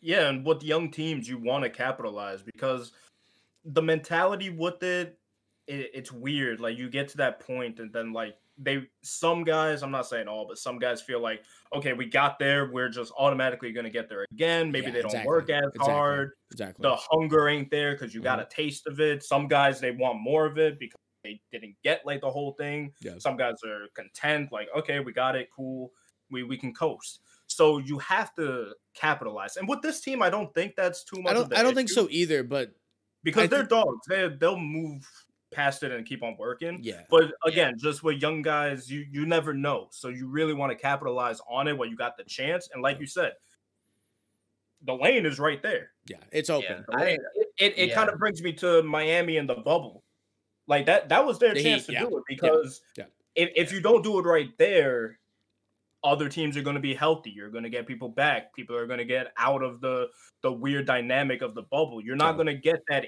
Yeah, 0.00 0.28
and 0.28 0.46
with 0.46 0.62
young 0.62 0.90
teams, 0.90 1.28
you 1.28 1.38
want 1.38 1.64
to 1.64 1.70
capitalize 1.70 2.42
because 2.42 2.92
the 3.64 3.82
mentality 3.82 4.48
with 4.48 4.82
it, 4.82 5.18
it, 5.66 5.90
it's 5.92 6.12
weird. 6.12 6.60
Like 6.60 6.78
you 6.78 6.88
get 6.88 7.08
to 7.08 7.16
that 7.18 7.40
point, 7.40 7.80
and 7.80 7.92
then 7.92 8.12
like 8.12 8.36
they, 8.62 8.82
some 9.02 9.42
guys, 9.42 9.82
I'm 9.82 9.90
not 9.90 10.06
saying 10.06 10.28
all, 10.28 10.46
but 10.46 10.58
some 10.58 10.78
guys 10.78 11.00
feel 11.00 11.20
like, 11.20 11.42
okay, 11.74 11.94
we 11.94 12.04
got 12.06 12.38
there, 12.38 12.70
we're 12.70 12.90
just 12.90 13.10
automatically 13.18 13.72
going 13.72 13.84
to 13.84 13.90
get 13.90 14.08
there 14.08 14.26
again. 14.30 14.70
Maybe 14.70 14.86
Yeah, 14.86 14.92
they 14.92 14.98
don't 15.02 15.06
exactly, 15.06 15.28
work 15.28 15.50
as 15.50 15.62
exactly, 15.74 15.92
hard. 15.92 16.32
Exactly. 16.52 16.82
The 16.82 16.96
hunger 16.96 17.48
ain't 17.48 17.70
there 17.70 17.92
because 17.92 18.14
you 18.14 18.20
got 18.20 18.38
Mm-hmm. 18.38 18.46
a 18.46 18.54
taste 18.54 18.86
of 18.86 19.00
it. 19.00 19.22
Some 19.22 19.48
guys 19.48 19.80
they 19.80 19.92
want 19.92 20.20
more 20.20 20.44
of 20.46 20.58
it 20.58 20.78
because 20.78 21.00
they 21.24 21.40
didn't 21.50 21.74
get 21.82 22.02
like 22.04 22.20
the 22.20 22.30
whole 22.30 22.52
thing. 22.52 22.92
Yeah. 23.00 23.14
Some 23.18 23.36
guys 23.36 23.54
are 23.66 23.86
content, 23.94 24.50
like, 24.52 24.68
okay, 24.76 25.00
we 25.00 25.12
got 25.12 25.36
it, 25.36 25.48
cool. 25.56 25.92
We 26.30 26.42
we 26.44 26.56
can 26.56 26.72
coast. 26.74 27.20
So 27.46 27.78
you 27.78 27.98
have 27.98 28.34
to 28.36 28.74
capitalize. 28.94 29.56
And 29.56 29.68
with 29.68 29.82
this 29.82 30.00
team, 30.00 30.22
I 30.22 30.30
don't 30.30 30.54
think 30.54 30.76
that's 30.76 31.02
too 31.04 31.20
much. 31.20 31.30
I 31.32 31.34
don't. 31.34 31.56
I 31.56 31.62
don't 31.62 31.74
think 31.74 31.88
so 31.88 32.06
either. 32.10 32.42
But 32.44 32.72
because 33.24 33.44
I 33.44 33.46
they're 33.48 33.58
think- 33.60 33.70
dogs. 33.70 34.06
They 34.08 34.28
they'll 34.28 34.58
move 34.58 35.04
past 35.52 35.82
it 35.82 35.90
and 35.92 36.06
keep 36.06 36.22
on 36.22 36.36
working. 36.38 36.78
yeah, 36.82 37.02
But 37.10 37.32
again, 37.44 37.74
just 37.78 38.02
with 38.02 38.20
young 38.22 38.42
guys, 38.42 38.90
you 38.90 39.04
you 39.10 39.26
never 39.26 39.52
know. 39.52 39.88
So 39.90 40.08
you 40.08 40.28
really 40.28 40.54
want 40.54 40.70
to 40.72 40.76
capitalize 40.78 41.40
on 41.50 41.66
it 41.68 41.76
when 41.76 41.90
you 41.90 41.96
got 41.96 42.16
the 42.16 42.24
chance. 42.24 42.68
And 42.72 42.82
like 42.82 43.00
you 43.00 43.06
said, 43.06 43.32
the 44.84 44.94
lane 44.94 45.26
is 45.26 45.38
right 45.38 45.62
there. 45.62 45.90
yeah, 46.06 46.18
it's 46.32 46.50
open. 46.50 46.84
The 46.88 46.96
I- 46.96 47.04
it 47.10 47.20
it, 47.58 47.74
it 47.76 47.88
yeah. 47.90 47.94
kind 47.94 48.08
of 48.10 48.18
brings 48.18 48.42
me 48.42 48.52
to 48.54 48.82
Miami 48.82 49.36
and 49.36 49.48
the 49.48 49.56
bubble. 49.56 50.02
Like 50.66 50.86
that 50.86 51.08
that 51.08 51.24
was 51.26 51.38
their 51.38 51.52
The 51.54 51.62
chance 51.62 51.86
Heat, 51.86 51.94
to 51.96 52.00
yeah, 52.04 52.08
do 52.08 52.16
it 52.18 52.24
because 52.28 52.80
yeah. 52.96 53.04
if 53.34 53.50
if 53.56 53.72
you 53.72 53.80
don't 53.80 54.02
do 54.02 54.18
it 54.18 54.22
right 54.22 54.50
there, 54.56 55.18
other 56.04 56.28
teams 56.28 56.56
are 56.56 56.62
going 56.62 56.76
to 56.76 56.80
be 56.80 56.94
healthy. 56.94 57.30
You're 57.30 57.50
going 57.50 57.64
to 57.64 57.70
get 57.70 57.86
people 57.86 58.08
back. 58.08 58.54
People 58.54 58.76
are 58.76 58.86
going 58.86 58.98
to 59.00 59.04
get 59.04 59.32
out 59.36 59.62
of 59.62 59.80
the 59.80 60.08
the 60.42 60.52
weird 60.52 60.86
dynamic 60.86 61.42
of 61.42 61.54
the 61.54 61.62
bubble. 61.62 62.00
You're 62.00 62.16
not 62.16 62.30
Yeah. 62.38 62.44
going 62.44 62.46
to 62.46 62.54
get 62.62 62.80
that 62.88 63.06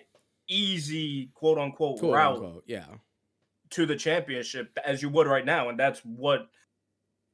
easy 0.48 1.30
quote 1.34 1.58
unquote 1.58 1.98
Quote 1.98 2.14
route 2.14 2.36
unquote. 2.36 2.64
Yeah. 2.66 2.86
to 3.70 3.86
the 3.86 3.96
championship 3.96 4.78
as 4.84 5.02
you 5.02 5.08
would 5.10 5.26
right 5.26 5.44
now, 5.44 5.68
and 5.68 5.78
that's 5.78 6.00
what 6.00 6.48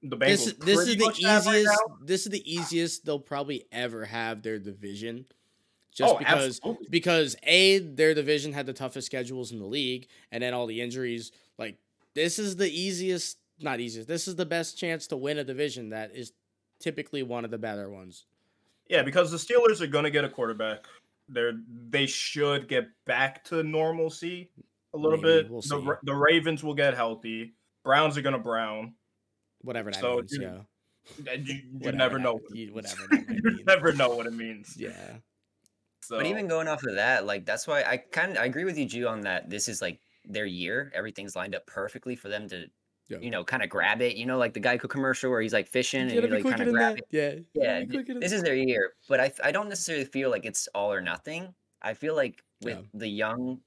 the 0.03 0.17
Bengals. 0.17 0.27
This 0.27 0.47
is 0.47 0.55
this 0.55 0.89
is 0.89 0.97
the 0.97 1.29
have 1.29 1.47
right 1.47 1.57
easiest. 1.57 1.83
this 2.05 2.27
is 2.27 2.31
the 2.31 2.55
easiest 2.55 3.05
they'll 3.05 3.19
probably 3.19 3.65
ever 3.73 4.05
have 4.05 4.43
their 4.43 4.59
division, 4.59 5.27
just 5.93 6.15
oh, 6.15 6.19
because 6.19 6.59
absolutely. 6.59 6.87
because 6.91 7.37
a 7.43 7.79
their 7.79 8.15
division 8.15 8.53
had 8.53 8.67
the 8.67 8.73
toughest 8.73 9.07
schedules 9.07 9.53
in 9.53 9.59
the 9.59 9.67
league, 9.67 10.09
and 10.31 10.43
then 10.43 10.55
all 10.55 10.67
the 10.67 10.81
injuries. 10.81 11.33
Like 11.59 11.79
this 12.15 12.39
is 12.39 12.57
the 12.57 12.71
easiest, 12.71 13.39
not 13.61 13.81
easiest. 13.81 14.09
This 14.09 14.29
is 14.29 14.37
the 14.37 14.47
best 14.47 14.79
chance 14.79 15.07
to 15.09 15.17
win 15.17 15.39
a 15.39 15.45
division 15.45 15.91
that 15.91 16.15
is 16.15 16.33
typically 16.79 17.23
one 17.23 17.45
of 17.45 17.51
the 17.51 17.59
better 17.59 17.91
ones. 17.91 18.27
Yeah, 18.89 19.03
because 19.03 19.31
the 19.31 19.37
Steelers 19.37 19.81
are 19.81 19.87
going 19.87 20.05
to 20.05 20.11
get 20.11 20.25
a 20.25 20.29
quarterback. 20.29 20.87
They're 21.29 21.53
they 21.91 22.07
should 22.07 22.69
get 22.69 22.87
back 23.07 23.45
to 23.45 23.63
normalcy 23.63 24.51
a 24.95 24.97
little 24.99 25.19
Maybe, 25.19 25.43
bit. 25.43 25.51
we'll 25.51 25.61
the 25.61 25.69
see. 25.69 25.91
The 26.05 26.15
Ravens 26.15 26.65
will 26.65 26.75
get 26.75 26.95
healthy. 26.95 27.55
Browns 27.85 28.17
are 28.17 28.23
going 28.23 28.33
to 28.35 28.39
brown. 28.39 28.95
Whatever 29.61 29.91
that 29.91 30.01
So, 30.01 30.17
means. 30.17 30.33
you- 30.33 30.43
Yeah. 30.43 30.61
You, 31.37 31.55
you 31.55 31.63
Whatever 31.73 31.97
never 31.97 32.19
know. 32.19 32.35
what 32.35 32.55
you- 32.57 32.73
whatever 32.73 33.03
that 33.11 33.11
might 33.29 33.37
you 33.59 33.65
never 33.67 33.93
know 33.93 34.11
what 34.11 34.27
it 34.27 34.33
means. 34.33 34.75
Yeah. 34.79 35.19
So, 36.03 36.17
But 36.17 36.27
even 36.27 36.49
going 36.49 36.69
off 36.69 36.83
of 36.85 36.95
that, 36.95 37.27
like 37.27 37.45
that's 37.45 37.67
why 37.67 37.83
I 37.83 37.99
kind 37.99 38.33
of 38.33 38.39
I 38.39 38.45
agree 38.47 38.65
with 38.65 38.79
you, 38.79 38.87
Ju, 38.87 39.07
on 39.09 39.23
that. 39.23 39.51
This 39.51 39.69
is 39.69 39.83
like 39.83 40.01
their 40.25 40.47
year. 40.47 40.91
Everything's 40.95 41.37
lined 41.37 41.55
up 41.55 41.67
perfectly 41.67 42.15
for 42.17 42.29
them 42.29 42.49
to, 42.49 42.67
Yeah. 43.09 43.19
you 43.21 43.31
know, 43.31 43.43
kind 43.45 43.63
of 43.63 43.71
grab 43.71 44.03
it. 44.03 44.17
You 44.17 44.27
know, 44.27 44.37
like 44.39 44.53
the 44.55 44.61
Geico 44.61 44.89
commercial 44.89 45.31
where 45.31 45.41
he's 45.41 45.53
like 45.55 45.67
fishing 45.69 46.03
and 46.03 46.11
You 46.11 46.17
you 46.17 46.21
gotta 46.23 46.37
be 46.37 46.43
like 46.43 46.57
kind 46.57 46.69
of 46.69 46.75
grab 46.75 46.97
that. 46.97 47.05
it. 47.11 47.47
Yeah. 47.55 47.63
Yeah, 47.63 47.81
gotta 47.81 47.87
be 47.87 47.93
quicker 47.97 48.13
than 48.15 48.21
this 48.21 48.33
is 48.33 48.43
their 48.43 48.55
year. 48.55 48.95
But 49.09 49.21
I 49.21 49.33
I 49.43 49.53
don't 49.53 49.69
necessarily 49.69 50.05
feel 50.05 50.31
like 50.31 50.45
it's 50.45 50.69
all 50.75 50.93
or 50.93 51.01
nothing. 51.01 51.55
I 51.83 51.95
feel 51.95 52.15
like 52.17 52.43
with 52.61 52.79
Yeah. 52.79 52.83
the 52.95 53.09
young 53.09 53.63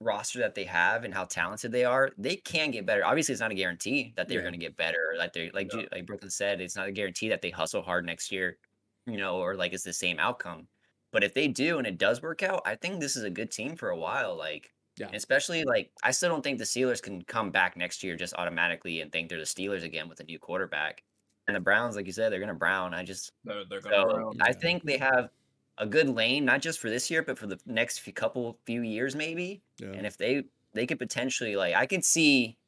roster 0.00 0.38
that 0.40 0.54
they 0.54 0.64
have 0.64 1.04
and 1.04 1.12
how 1.12 1.24
talented 1.24 1.72
they 1.72 1.84
are, 1.84 2.10
they 2.18 2.36
can 2.36 2.70
get 2.70 2.86
better. 2.86 3.04
Obviously, 3.04 3.32
it's 3.32 3.40
not 3.40 3.50
a 3.50 3.54
guarantee 3.54 4.12
that 4.16 4.28
they're 4.28 4.38
Yeah. 4.38 4.42
going 4.44 4.52
to 4.52 4.58
get 4.58 4.76
better. 4.76 5.10
Or 5.12 5.18
that 5.18 5.32
they 5.32 5.50
like 5.50 5.72
Yeah. 5.74 5.86
Like 5.92 6.06
Brooklyn 6.06 6.30
said, 6.30 6.60
it's 6.60 6.76
not 6.76 6.88
a 6.88 6.92
guarantee 6.92 7.28
that 7.30 7.42
they 7.42 7.50
hustle 7.50 7.82
hard 7.82 8.06
next 8.06 8.30
year, 8.32 8.58
you 9.06 9.16
know, 9.16 9.38
or 9.38 9.56
like 9.56 9.72
it's 9.72 9.84
the 9.84 9.92
same 9.92 10.18
outcome. 10.20 10.68
But 11.12 11.24
if 11.24 11.34
they 11.34 11.48
do 11.48 11.78
and 11.78 11.86
it 11.86 11.98
does 11.98 12.22
work 12.22 12.42
out, 12.42 12.62
I 12.66 12.76
think 12.76 13.00
this 13.00 13.16
is 13.16 13.24
a 13.24 13.30
good 13.30 13.50
team 13.50 13.76
for 13.76 13.88
a 13.90 13.96
while. 13.96 14.36
Like, 14.36 14.72
Yeah. 14.98 15.08
especially 15.12 15.64
like 15.64 15.90
I 16.02 16.10
still 16.10 16.28
don't 16.30 16.42
think 16.42 16.58
the 16.58 16.64
Steelers 16.64 17.00
can 17.02 17.22
come 17.22 17.50
back 17.50 17.76
next 17.76 18.02
year 18.02 18.16
just 18.16 18.34
automatically 18.34 19.00
and 19.00 19.10
think 19.12 19.28
they're 19.28 19.38
the 19.38 19.44
Steelers 19.44 19.84
again 19.84 20.08
with 20.08 20.20
a 20.20 20.24
new 20.24 20.38
quarterback. 20.38 21.02
And 21.46 21.56
the 21.56 21.60
Browns, 21.60 21.96
like 21.96 22.06
you 22.06 22.12
said, 22.12 22.30
they're 22.30 22.40
going 22.40 22.48
to 22.48 22.54
brown. 22.54 22.92
I 22.94 23.04
just 23.04 23.32
they're, 23.44 23.64
they're 23.68 23.80
going 23.80 23.94
so 23.94 24.12
brown. 24.14 24.32
I 24.42 24.48
Yeah. 24.48 24.52
think 24.54 24.82
they 24.84 24.98
have 24.98 25.30
a 25.78 25.86
good 25.86 26.08
lane, 26.08 26.44
not 26.44 26.60
just 26.60 26.78
for 26.78 26.90
this 26.90 27.10
year, 27.10 27.22
but 27.22 27.38
for 27.38 27.46
the 27.46 27.58
next 27.64 27.98
few 28.00 28.12
couple 28.12 28.58
few 28.66 28.82
years, 28.82 29.14
maybe. 29.16 29.62
Yeah. 29.78 29.88
And 29.92 30.06
if 30.06 30.16
they 30.18 30.44
they 30.74 30.86
could 30.86 30.98
potentially 30.98 31.56
like, 31.56 31.74
I 31.74 31.86
could 31.86 32.04
see, 32.04 32.58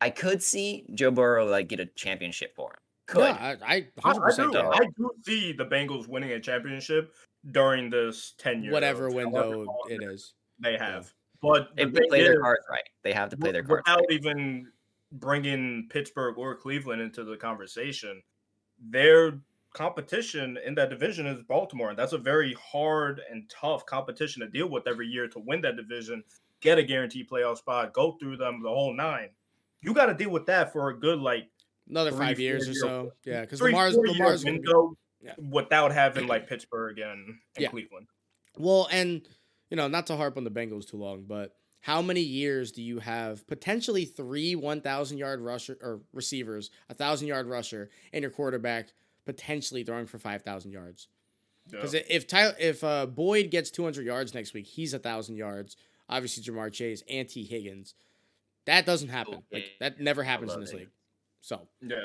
I 0.00 0.10
could 0.10 0.42
see 0.42 0.84
Joe 0.94 1.10
Burrow 1.10 1.46
like 1.46 1.68
get 1.68 1.80
a 1.80 1.86
championship 1.86 2.54
for 2.54 2.70
him. 2.70 2.78
Could 3.06 3.20
Yeah, 3.20 3.56
I, 3.62 3.74
I 3.76 3.88
I, 4.04 4.12
100% 4.14 4.48
I 4.48 4.52
do. 4.52 4.58
I 4.58 4.86
do 4.96 5.10
see 5.22 5.52
the 5.52 5.64
Bengals 5.64 6.08
winning 6.08 6.32
a 6.32 6.40
championship 6.40 7.14
during 7.52 7.88
this 7.88 8.34
10 8.38 8.64
year 8.64 8.72
whatever 8.72 9.08
window 9.10 9.64
it 9.88 10.02
is. 10.02 10.34
they 10.58 10.76
have. 10.76 11.14
But 11.42 11.74
the 11.76 11.82
if 11.82 11.92
they 11.92 12.00
thing 12.00 12.08
play 12.08 12.22
their 12.22 12.34
is, 12.34 12.40
cards 12.40 12.64
right, 12.70 12.82
they 13.02 13.12
have 13.12 13.28
to 13.30 13.36
play 13.36 13.52
their 13.52 13.62
wi- 13.62 13.82
cards 13.82 14.00
without 14.02 14.06
right. 14.08 14.18
even 14.18 14.68
bringing 15.12 15.86
Pittsburgh 15.90 16.36
or 16.38 16.54
Cleveland 16.54 17.00
into 17.02 17.24
the 17.24 17.36
conversation, 17.36 18.22
their 18.90 19.38
competition 19.72 20.58
in 20.64 20.74
that 20.74 20.90
division 20.90 21.26
is 21.26 21.42
Baltimore, 21.42 21.90
and 21.90 21.98
that's 21.98 22.12
a 22.14 22.18
very 22.18 22.54
hard 22.54 23.20
and 23.30 23.48
tough 23.50 23.84
competition 23.86 24.40
to 24.40 24.48
deal 24.48 24.68
with 24.68 24.86
every 24.88 25.06
year 25.06 25.28
to 25.28 25.38
win 25.38 25.60
that 25.62 25.76
division, 25.76 26.24
get 26.60 26.78
a 26.78 26.82
guaranteed 26.82 27.28
playoff 27.28 27.58
spot, 27.58 27.92
go 27.92 28.12
through 28.12 28.36
them 28.38 28.62
the 28.62 28.68
whole 28.68 28.94
nine. 28.94 29.28
You 29.82 29.92
got 29.92 30.06
to 30.06 30.14
deal 30.14 30.30
with 30.30 30.46
that 30.46 30.72
for 30.72 30.88
a 30.90 30.98
good 30.98 31.20
like 31.20 31.48
Another 31.88 32.10
Three, 32.10 32.18
five 32.26 32.40
years 32.40 32.66
or 32.68 32.72
year- 32.72 32.80
so. 32.80 33.12
Yeah, 33.24 33.42
because 33.42 33.60
three 33.60 33.70
Lamar's 33.70 33.94
four 33.94 34.06
year 34.06 34.14
Lamar's 34.16 34.42
gonna 34.42 34.56
be 34.58 34.62
window 34.66 34.96
Yeah. 35.22 35.34
without 35.50 35.92
having 35.92 36.26
like 36.28 36.48
Pittsburgh 36.48 36.98
and, 36.98 37.28
and 37.28 37.36
Yeah. 37.58 37.68
Cleveland. 37.68 38.08
Well, 38.58 38.88
and 38.90 39.28
you 39.70 39.76
know, 39.76 39.88
not 39.88 40.06
to 40.08 40.16
harp 40.16 40.36
on 40.36 40.44
the 40.44 40.50
Bengals 40.50 40.88
too 40.88 40.96
long, 40.96 41.24
but 41.26 41.54
how 41.80 42.02
many 42.02 42.20
years 42.20 42.72
do 42.72 42.82
you 42.82 42.98
have 42.98 43.46
potentially 43.46 44.04
three 44.04 44.54
one 44.54 44.80
thousand 44.80 45.18
yard 45.18 45.40
rusher 45.40 45.78
or 45.80 46.00
receivers, 46.12 46.70
a 46.88 46.94
thousand 46.94 47.28
yard 47.28 47.46
rusher, 47.46 47.90
and 48.12 48.22
your 48.22 48.30
quarterback 48.30 48.88
potentially 49.24 49.84
throwing 49.84 50.06
for 50.06 50.18
five 50.18 50.42
thousand 50.42 50.72
yards? 50.72 51.08
Because 51.70 51.94
if 51.94 52.26
Tyler, 52.26 52.54
if 52.58 52.84
uh, 52.84 53.06
Boyd 53.06 53.50
gets 53.50 53.70
two 53.70 53.84
hundred 53.84 54.06
yards 54.06 54.34
next 54.34 54.54
week, 54.54 54.66
he's 54.66 54.94
a 54.94 54.98
thousand 54.98 55.36
yards. 55.36 55.76
Obviously, 56.08 56.42
Ja'Marr 56.42 56.72
Chase 56.72 57.02
and 57.08 57.28
Tee 57.28 57.44
Higgins. 57.44 57.94
That 58.66 58.86
doesn't 58.86 59.08
happen. 59.08 59.42
Like 59.52 59.64
that 59.80 60.00
never 60.00 60.22
happens 60.22 60.54
in 60.54 60.60
this 60.60 60.72
league. 60.72 60.90
So 61.40 61.68
yeah, 61.80 61.96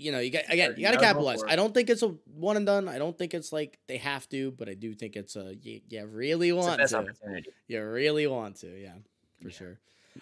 you 0.00 0.12
know, 0.12 0.18
you 0.18 0.30
got 0.30 0.44
again, 0.48 0.74
you 0.76 0.82
got 0.82 0.92
to 0.92 0.98
capitalize. 0.98 1.42
I 1.46 1.56
don't 1.56 1.74
think 1.74 1.90
it's 1.90 2.02
a 2.02 2.08
one 2.34 2.56
and 2.56 2.66
done. 2.66 2.88
I 2.88 2.98
don't 2.98 3.16
think 3.16 3.34
it's 3.34 3.52
like 3.52 3.78
they 3.86 3.98
have 3.98 4.28
to, 4.30 4.50
but 4.52 4.68
I 4.68 4.74
do 4.74 4.94
think 4.94 5.16
it's 5.16 5.36
a 5.36 5.54
you, 5.62 5.80
you 5.88 6.06
really 6.06 6.52
want 6.52 6.80
to. 6.80 6.96
opportunity. 6.96 7.50
You 7.68 7.84
really 7.84 8.26
want 8.26 8.56
to, 8.56 8.80
yeah, 8.80 8.94
for 9.42 9.48
Yeah. 9.48 9.54
sure. 9.54 9.80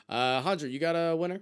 Uh, 0.09 0.41
hundred, 0.43 0.71
you 0.73 0.79
got 0.79 0.95
a 0.95 1.17
winner? 1.17 1.41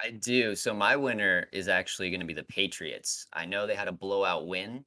I 0.00 0.10
do. 0.10 0.56
So 0.56 0.74
my 0.74 0.96
winner 0.96 1.48
is 1.52 1.68
actually 1.68 2.10
going 2.10 2.20
to 2.20 2.26
be 2.26 2.34
the 2.34 2.42
Patriots. 2.44 3.26
I 3.32 3.44
know 3.46 3.66
they 3.66 3.74
had 3.74 3.88
a 3.88 3.92
blowout 3.92 4.46
win 4.46 4.84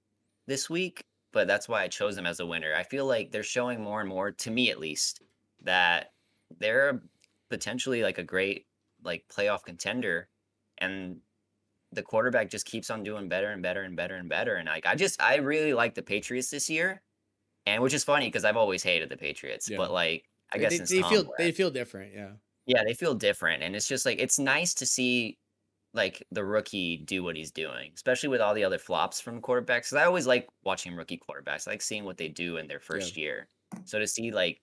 this 0.48 0.70
week, 0.70 1.04
but 1.32 1.48
that's 1.48 1.70
why 1.70 1.84
I 1.84 1.88
chose 1.88 2.16
them 2.16 2.26
as 2.26 2.40
a 2.40 2.46
winner. 2.46 2.74
I 2.76 2.84
feel 2.84 3.06
like 3.06 3.32
they're 3.32 3.44
showing 3.44 3.82
more 3.82 4.02
and 4.02 4.10
more, 4.10 4.32
to 4.32 4.52
me 4.52 4.72
at 4.72 4.80
least, 4.80 5.22
that 5.64 6.12
they're 6.60 7.02
potentially 7.50 8.04
like 8.04 8.18
a 8.18 8.24
great 8.24 8.66
like 9.04 9.24
playoff 9.30 9.64
contender, 9.64 10.28
and 10.80 11.18
the 11.92 12.04
quarterback 12.04 12.50
just 12.50 12.66
keeps 12.66 12.90
on 12.90 13.04
doing 13.04 13.30
better 13.30 13.50
and 13.52 13.62
better 13.64 13.84
and 13.84 13.96
better 13.96 14.16
and 14.16 14.30
better. 14.30 14.56
And 14.56 14.68
like 14.68 14.86
I 14.86 14.96
just 14.96 15.22
I 15.22 15.38
really 15.38 15.74
like 15.74 15.96
the 15.96 16.04
Patriots 16.04 16.50
this 16.50 16.70
year, 16.70 17.02
and 17.66 17.82
which 17.84 17.94
is 17.94 18.04
funny 18.04 18.28
because 18.28 18.46
I've 18.46 18.58
always 18.58 18.84
hated 18.84 19.10
the 19.10 19.18
Patriots, 19.18 19.70
Yeah. 19.70 19.78
but 19.78 19.92
like 19.92 20.26
I 20.54 20.58
guess 20.60 20.78
they, 20.78 21.02
they 21.02 21.04
feel 21.04 21.34
they 21.38 21.52
feel 21.52 21.72
different, 21.72 22.14
yeah. 22.14 22.34
yeah, 22.68 22.84
they 22.86 22.94
feel 22.94 23.16
different, 23.16 23.64
and 23.64 23.76
it's 23.76 23.88
just 23.88 24.06
like 24.06 24.20
it's 24.20 24.40
nice 24.40 24.74
to 24.76 24.86
see 24.86 25.38
like 25.94 26.24
the 26.32 26.44
rookie 26.46 26.98
do 26.98 27.24
what 27.24 27.36
he's 27.38 27.52
doing, 27.52 27.92
especially 27.96 28.30
with 28.30 28.42
all 28.42 28.54
the 28.54 28.64
other 28.66 28.78
flops 28.80 29.22
from 29.22 29.42
quarterbacks. 29.42 29.90
'Cause 29.90 29.94
I 29.96 30.06
always 30.06 30.28
like 30.28 30.48
watching 30.64 30.96
rookie 30.96 31.20
quarterbacks. 31.30 31.68
I 31.68 31.72
like 31.72 31.82
seeing 31.82 32.04
what 32.06 32.18
they 32.18 32.28
do 32.30 32.58
in 32.58 32.68
their 32.68 32.80
first 32.82 33.16
year. 33.18 33.48
So 33.86 34.00
to 34.00 34.08
see 34.08 34.32
like 34.32 34.60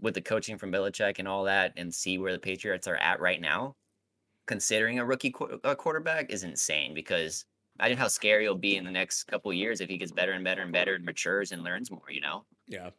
with 0.00 0.14
the 0.14 0.22
coaching 0.22 0.58
from 0.58 0.72
Belichick 0.72 1.18
and 1.18 1.28
all 1.28 1.44
that, 1.44 1.72
and 1.76 1.94
see 1.94 2.18
where 2.18 2.32
the 2.32 2.38
Patriots 2.38 2.86
are 2.88 2.96
at 2.96 3.20
right 3.20 3.40
now, 3.40 3.74
considering 4.46 4.98
a 4.98 5.04
rookie 5.04 5.30
qu- 5.30 5.60
uh, 5.64 5.74
quarterback 5.74 6.30
is 6.30 6.44
insane. 6.44 6.94
Because 6.94 7.44
imagine 7.78 7.98
how 7.98 8.08
scary 8.08 8.44
he'll 8.44 8.54
be 8.54 8.76
in 8.76 8.84
the 8.84 8.90
next 8.90 9.24
couple 9.24 9.50
of 9.50 9.56
years 9.56 9.80
if 9.80 9.88
he 9.88 9.98
gets 9.98 10.12
better 10.12 10.32
and 10.32 10.44
better 10.44 10.62
and 10.62 10.72
better 10.72 10.94
and 10.94 11.04
matures 11.04 11.52
and 11.52 11.62
learns 11.62 11.90
more. 11.90 12.10
You 12.10 12.20
know. 12.20 12.44
Yeah. 12.68 12.90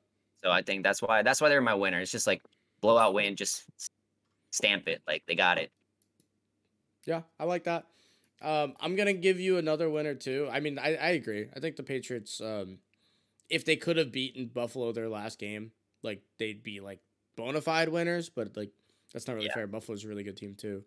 So 0.44 0.52
I 0.52 0.62
think 0.62 0.84
that's 0.84 1.02
why 1.02 1.24
that's 1.24 1.42
why 1.42 1.50
they're 1.50 1.62
my 1.62 1.74
winner. 1.76 2.00
It's 2.00 2.12
just 2.12 2.28
like 2.28 2.42
blowout 2.82 3.14
win, 3.14 3.36
just 3.36 3.64
stamp 4.52 4.88
it. 4.88 5.02
Like 5.08 5.24
they 5.28 5.36
got 5.36 5.58
it. 5.58 5.72
Yeah, 7.06 7.22
I 7.40 7.46
like 7.46 7.64
that. 7.66 7.86
Um, 8.42 8.74
I'm 8.80 8.96
gonna 8.96 9.14
give 9.14 9.40
you 9.40 9.58
another 9.58 9.90
winner 9.90 10.14
too. 10.16 10.50
I 10.52 10.60
mean, 10.60 10.78
I, 10.78 10.96
I 10.96 11.10
agree. 11.10 11.48
I 11.56 11.60
think 11.60 11.76
the 11.78 11.84
Patriots, 11.84 12.42
um, 12.42 12.80
if 13.50 13.64
they 13.64 13.76
could 13.76 13.98
have 13.98 14.12
beaten 14.12 14.48
Buffalo 14.48 14.92
their 14.92 15.08
last 15.10 15.40
game, 15.40 15.72
like 16.04 16.22
they'd 16.38 16.62
be 16.64 16.80
like 16.80 17.00
bona 17.36 17.62
fide 17.62 17.90
winners. 17.90 18.30
But 18.30 18.56
like 18.58 18.72
that's 19.14 19.28
not 19.28 19.36
really 19.36 19.48
Yeah. 19.48 19.54
fair. 19.54 19.68
Buffalo's 19.68 20.04
a 20.04 20.08
really 20.08 20.24
good 20.24 20.38
team 20.38 20.56
too, 20.56 20.84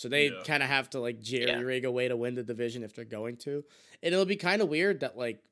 so 0.00 0.08
they 0.08 0.30
Yeah. 0.30 0.42
kind 0.46 0.62
of 0.62 0.70
have 0.70 0.88
to 0.90 0.98
like 1.00 1.20
jerry 1.20 1.44
Yeah. 1.46 1.58
rig 1.60 1.84
a 1.84 1.90
way 1.90 2.08
to 2.08 2.16
win 2.16 2.34
the 2.34 2.42
division 2.42 2.82
if 2.82 2.94
they're 2.94 3.04
going 3.04 3.36
to. 3.38 3.62
And 4.02 4.14
it'll 4.14 4.24
be 4.24 4.36
kind 4.36 4.62
of 4.62 4.68
weird 4.70 5.00
that 5.00 5.18
like, 5.18 5.42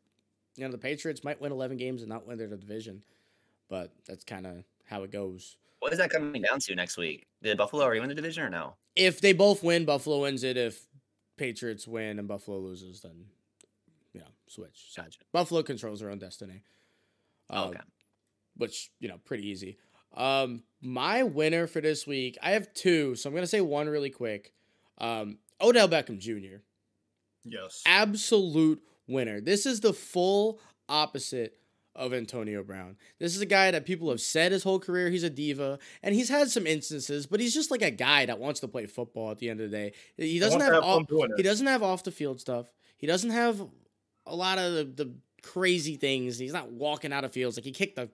you 0.57 0.65
know, 0.65 0.71
the 0.71 0.79
Patriots 0.79 1.23
might 1.23 1.41
win 1.41 1.53
11 1.53 1.77
games 1.77 2.01
and 2.03 2.09
not 2.09 2.27
win 2.27 2.39
their 2.39 2.49
division, 2.49 3.05
but 3.69 3.93
that's 4.07 4.25
kind 4.25 4.47
of 4.47 4.65
how 4.87 5.03
it 5.05 5.11
goes. 5.11 5.59
What 5.81 5.93
is 5.93 5.99
that 5.99 6.11
coming 6.11 6.43
down 6.43 6.61
to 6.61 6.75
next 6.75 6.97
week? 6.97 7.27
Did 7.43 7.59
Buffalo 7.59 7.85
already 7.85 8.01
win 8.01 8.09
the 8.09 8.15
division 8.15 8.45
or 8.45 8.51
no? 8.51 8.77
if 8.97 9.21
they 9.21 9.33
both 9.33 9.63
win, 9.63 9.85
Buffalo 9.85 10.23
wins 10.23 10.43
it. 10.43 10.57
If 10.57 10.89
Patriots 11.37 11.87
win 11.87 12.19
and 12.19 12.27
Buffalo 12.27 12.59
loses, 12.59 13.01
then 13.03 13.27
you 14.15 14.21
know 14.21 14.27
switch. 14.49 14.89
So 14.93 15.03
Gotcha. 15.03 15.21
Buffalo 15.33 15.63
controls 15.63 16.01
their 16.01 16.11
own 16.11 16.19
destiny. 16.19 16.65
Um, 17.51 17.69
okay. 17.71 17.81
Which 18.57 18.91
you 18.99 19.09
know, 19.09 19.19
pretty 19.19 19.47
easy. 19.47 19.79
Um, 20.15 20.63
my 20.81 21.23
winner 21.23 21.67
for 21.67 21.81
this 21.81 22.07
week, 22.07 22.39
I 22.43 22.53
have 22.53 22.73
two, 22.75 23.15
so 23.15 23.29
I'm 23.29 23.35
gonna 23.35 23.47
say 23.47 23.61
one 23.61 23.89
really 23.89 24.11
quick. 24.11 24.53
Um, 24.99 25.39
Odell 25.61 25.89
Beckham 25.89 26.19
Jr. 26.19 26.59
yes. 27.45 27.83
Absolute 27.87 28.83
winner. 29.07 29.41
This 29.41 29.67
is 29.67 29.81
the 29.81 29.93
full 29.93 30.61
opposite 30.89 31.59
of 31.95 32.15
Antonio 32.15 32.63
Brown. 32.63 32.97
This 33.19 33.35
is 33.35 33.43
a 33.43 33.47
guy 33.47 33.73
that 33.73 33.85
people 33.85 34.09
have 34.11 34.21
said 34.21 34.53
his 34.53 34.63
whole 34.63 34.79
career 34.79 35.11
he's 35.11 35.25
a 35.25 35.31
diva, 35.31 35.79
and 36.03 36.15
he's 36.15 36.29
had 36.29 36.49
some 36.51 36.67
instances, 36.67 37.27
but 37.27 37.41
he's 37.41 37.55
just 37.55 37.71
like 37.71 37.83
a 37.83 37.91
guy 37.91 38.25
that 38.27 38.39
wants 38.39 38.61
to 38.61 38.69
play 38.69 38.87
football 38.87 39.31
at 39.31 39.39
the 39.39 39.51
end 39.51 39.61
of 39.61 39.71
the 39.71 39.77
day. 39.77 39.93
He 40.17 40.39
doesn't 40.39 40.61
have, 40.61 40.83
have 40.83 41.07
doing 41.09 41.33
he 41.37 41.43
doesn't 41.43 41.67
have 41.67 41.83
off 41.83 42.05
the 42.05 42.13
field 42.13 42.41
stuff. 42.41 42.73
He 42.97 43.07
doesn't 43.07 43.31
have 43.31 43.61
a 44.27 44.35
lot 44.35 44.59
of 44.59 44.73
the, 44.75 44.85
the 44.85 45.15
crazy 45.43 45.97
things. 45.97 46.39
He's 46.39 46.53
not 46.53 46.71
walking 46.71 47.13
out 47.13 47.25
of 47.25 47.33
fields 47.33 47.57
like 47.57 47.65
he 47.65 47.73
kicked 47.73 47.97
the 47.97 48.09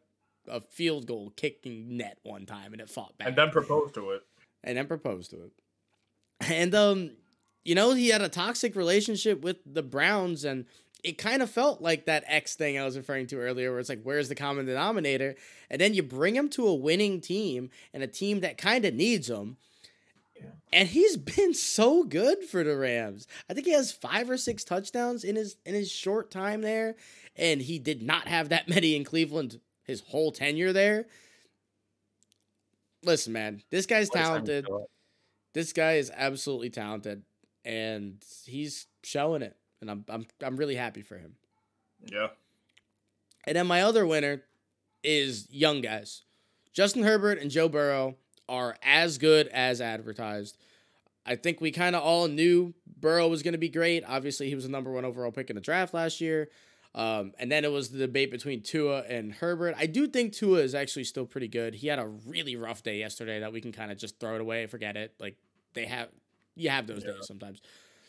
a 0.48 0.60
field 0.60 1.06
goal 1.06 1.32
kicking 1.36 1.96
net 1.96 2.18
one 2.22 2.46
time 2.46 2.72
and 2.72 2.80
it 2.80 2.90
fought 2.90 3.16
back. 3.18 3.28
And 3.28 3.36
then 3.36 3.50
proposed 3.50 3.94
to 3.94 4.10
it. 4.10 4.22
And 4.62 4.76
then 4.76 4.86
proposed 4.86 5.30
to 5.30 5.42
it. 5.44 5.52
And 6.40 6.74
um, 6.74 7.12
you 7.64 7.74
know, 7.74 7.94
he 7.94 8.08
had 8.08 8.22
a 8.22 8.28
toxic 8.28 8.76
relationship 8.76 9.42
with 9.42 9.56
the 9.66 9.82
Browns 9.82 10.44
and 10.44 10.66
it 11.04 11.18
kind 11.18 11.42
of 11.42 11.50
felt 11.50 11.82
like 11.82 12.06
that 12.06 12.24
X 12.26 12.56
thing 12.56 12.78
I 12.78 12.84
was 12.84 12.96
referring 12.96 13.26
to 13.28 13.36
earlier, 13.36 13.70
where 13.70 13.78
it's 13.78 13.90
like, 13.90 14.02
where's 14.02 14.30
the 14.30 14.34
common 14.34 14.64
denominator? 14.64 15.36
And 15.68 15.80
then 15.80 15.92
you 15.92 16.02
bring 16.02 16.34
him 16.34 16.48
to 16.50 16.66
a 16.66 16.74
winning 16.74 17.20
team 17.20 17.68
and 17.92 18.02
a 18.02 18.06
team 18.06 18.40
that 18.40 18.56
kind 18.56 18.86
of 18.86 18.94
needs 18.94 19.28
him. 19.28 19.58
And 20.72 20.88
he's 20.88 21.16
been 21.16 21.54
so 21.54 22.04
good 22.04 22.44
for 22.44 22.64
the 22.64 22.76
Rams. 22.76 23.28
I 23.48 23.54
think 23.54 23.66
he 23.66 23.72
has 23.72 23.92
five 23.92 24.28
or 24.28 24.36
six 24.36 24.64
touchdowns 24.64 25.24
in 25.24 25.36
his 25.36 25.56
in 25.64 25.74
his 25.74 25.90
short 25.90 26.30
time 26.30 26.62
there, 26.62 26.96
and 27.36 27.62
he 27.62 27.78
did 27.78 28.02
not 28.02 28.26
have 28.26 28.48
that 28.48 28.68
many 28.74 28.96
in 28.96 29.04
Cleveland 29.04 29.60
his 29.84 30.00
whole 30.00 30.32
tenure 30.32 30.72
there. 30.72 31.06
Listen, 33.02 33.32
man, 33.32 33.62
this 33.70 33.86
guy's 33.86 34.08
talented. 34.10 34.66
This 35.52 35.72
guy 35.72 35.94
is 35.94 36.10
absolutely 36.14 36.70
talented, 36.70 37.22
and 37.64 38.22
he's 38.44 38.86
showing 39.02 39.42
it 39.42 39.56
and 39.84 39.90
I'm 39.90 40.04
I'm 40.08 40.26
I'm 40.42 40.56
really 40.56 40.76
happy 40.76 41.02
for 41.02 41.18
him. 41.18 41.34
Yeah. 42.10 42.28
And 43.46 43.56
then 43.56 43.66
my 43.66 43.82
other 43.82 44.06
winner 44.06 44.42
is 45.02 45.46
young 45.50 45.82
guys. 45.82 46.22
Justin 46.72 47.02
Herbert 47.02 47.38
and 47.38 47.50
Joe 47.50 47.68
Burrow 47.68 48.16
are 48.48 48.76
as 48.82 49.18
good 49.18 49.48
as 49.48 49.80
advertised. 49.80 50.56
I 51.26 51.36
think 51.36 51.60
we 51.60 51.70
kind 51.70 51.94
of 51.94 52.02
all 52.02 52.28
knew 52.28 52.74
Burrow 52.86 53.28
was 53.28 53.42
going 53.42 53.52
to 53.52 53.58
be 53.58 53.68
great. 53.68 54.04
Obviously, 54.06 54.48
he 54.48 54.54
was 54.54 54.64
the 54.64 54.70
number 54.70 54.90
one 54.90 55.04
overall 55.04 55.30
pick 55.30 55.50
in 55.50 55.56
the 55.56 55.62
draft 55.62 55.94
last 55.94 56.20
year. 56.20 56.48
Um, 56.94 57.32
and 57.38 57.50
then 57.50 57.64
it 57.64 57.72
was 57.72 57.90
the 57.90 57.98
debate 57.98 58.30
between 58.30 58.62
Tua 58.62 59.00
and 59.00 59.32
Herbert. 59.32 59.74
I 59.76 59.86
do 59.86 60.06
think 60.06 60.32
Tua 60.32 60.60
is 60.60 60.74
actually 60.74 61.04
still 61.04 61.26
pretty 61.26 61.48
good. 61.48 61.74
He 61.74 61.88
had 61.88 61.98
a 61.98 62.06
really 62.06 62.54
rough 62.54 62.84
day 62.84 62.98
yesterday 62.98 63.40
that 63.40 63.52
we 63.52 63.60
can 63.60 63.72
kind 63.72 63.90
of 63.90 63.98
just 63.98 64.20
throw 64.20 64.36
it 64.36 64.40
away, 64.40 64.66
forget 64.66 64.96
it. 64.96 65.12
Like 65.18 65.36
they 65.74 65.86
have, 65.86 66.08
you 66.54 66.70
have 66.70 66.86
those 66.86 67.04
yeah. 67.04 67.14
days 67.14 67.26
sometimes. 67.26 67.60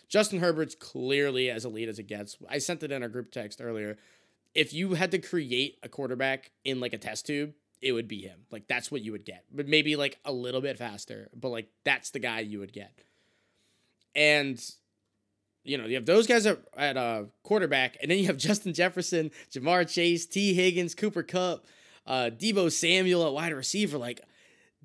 Justin 0.08 0.40
Herbert's 0.40 0.76
clearly 0.76 1.50
as 1.50 1.66
elite 1.66 1.90
as 1.90 1.98
it 1.98 2.04
gets. 2.08 2.38
I 2.48 2.60
sent 2.60 2.84
it 2.84 2.92
in 2.92 3.02
our 3.02 3.10
group 3.10 3.32
text 3.32 3.60
earlier. 3.60 3.98
If 4.54 4.72
you 4.72 4.94
had 4.94 5.12
to 5.12 5.18
create 5.18 5.80
a 5.82 5.90
quarterback 5.90 6.52
in 6.64 6.80
like 6.80 6.94
a 6.94 7.00
test 7.00 7.26
tube, 7.26 7.54
it 7.82 7.92
would 7.92 8.08
be 8.08 8.22
him. 8.22 8.42
Like 8.52 8.68
that's 8.68 8.92
what 8.92 9.02
you 9.02 9.12
would 9.14 9.26
get. 9.26 9.46
But 9.52 9.68
maybe 9.68 9.96
like 9.96 10.20
a 10.24 10.32
little 10.32 10.62
bit 10.62 10.78
faster, 10.78 11.30
but 11.36 11.50
like 11.50 11.70
that's 11.84 12.12
the 12.12 12.20
guy 12.20 12.42
you 12.42 12.60
would 12.60 12.72
get. 12.72 12.94
And 14.14 14.64
you 15.66 15.78
know, 15.78 15.86
you 15.86 15.96
have 15.96 16.06
those 16.06 16.28
guys 16.28 16.46
at, 16.46 16.60
at 16.78 16.96
uh, 16.96 17.24
quarterback, 17.44 17.98
and 18.02 18.10
then 18.10 18.18
you 18.18 18.28
have 18.28 18.38
Justin 18.48 18.74
Jefferson, 18.74 19.32
Ja'Marr 19.52 19.90
Chase, 19.90 20.26
Tee 20.26 20.54
Higgins, 20.54 20.96
Cooper 20.96 21.24
Kupp, 21.24 21.66
uh, 22.08 22.30
Deebo 22.34 22.72
Samuel 22.72 23.26
at 23.26 23.34
wide 23.34 23.54
receiver. 23.54 23.98
Like, 23.98 24.22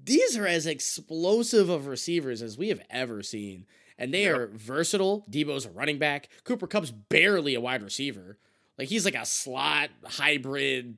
these 0.02 0.36
are 0.36 0.46
as 0.46 0.66
explosive 0.66 1.68
of 1.68 1.86
receivers 1.86 2.42
as 2.42 2.58
we 2.58 2.68
have 2.70 2.80
ever 2.90 3.22
seen 3.22 3.66
and 4.00 4.14
they 4.14 4.22
yep. 4.22 4.36
are 4.36 4.46
versatile. 4.48 5.24
Deebo's 5.30 5.66
a 5.66 5.70
running 5.70 5.98
back. 5.98 6.30
Cooper 6.42 6.66
Kupp's 6.66 6.90
barely 6.90 7.54
a 7.54 7.60
wide 7.60 7.82
receiver. 7.82 8.38
Like 8.78 8.88
he's 8.88 9.04
like 9.04 9.14
a 9.14 9.26
slot 9.26 9.90
hybrid 10.04 10.96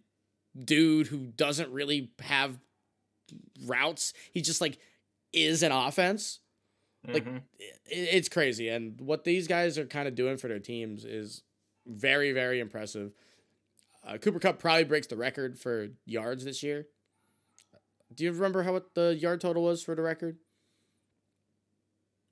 dude 0.56 1.08
who 1.08 1.18
doesn't 1.18 1.72
really 1.72 2.12
have 2.20 2.56
routes. 3.66 4.14
He 4.32 4.40
just 4.40 4.60
like 4.60 4.78
is 5.32 5.64
an 5.64 5.72
offense. 5.72 6.38
Like 7.06 7.24
mm-hmm. 7.24 7.36
it, 7.58 7.78
it's 7.86 8.28
crazy, 8.28 8.68
and 8.68 9.00
what 9.00 9.24
these 9.24 9.48
guys 9.48 9.78
are 9.78 9.86
kind 9.86 10.06
of 10.06 10.14
doing 10.14 10.36
for 10.36 10.48
their 10.48 10.60
teams 10.60 11.04
is 11.04 11.42
very, 11.86 12.32
very 12.32 12.60
impressive. 12.60 13.12
Uh, 14.06 14.18
Cooper 14.18 14.38
Kupp 14.38 14.58
probably 14.58 14.84
breaks 14.84 15.06
the 15.06 15.16
record 15.16 15.58
for 15.58 15.88
yards 16.04 16.44
this 16.44 16.62
year. 16.62 16.86
Do 18.14 18.24
you 18.24 18.32
remember 18.32 18.62
how 18.62 18.72
what 18.72 18.94
the 18.94 19.16
yard 19.18 19.40
total 19.40 19.62
was 19.62 19.82
for 19.82 19.94
the 19.94 20.02
record? 20.02 20.38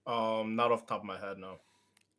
Um, 0.06 0.56
not 0.56 0.72
off 0.72 0.86
the 0.86 0.88
top 0.88 1.00
of 1.00 1.06
my 1.06 1.18
head, 1.18 1.38
no. 1.38 1.58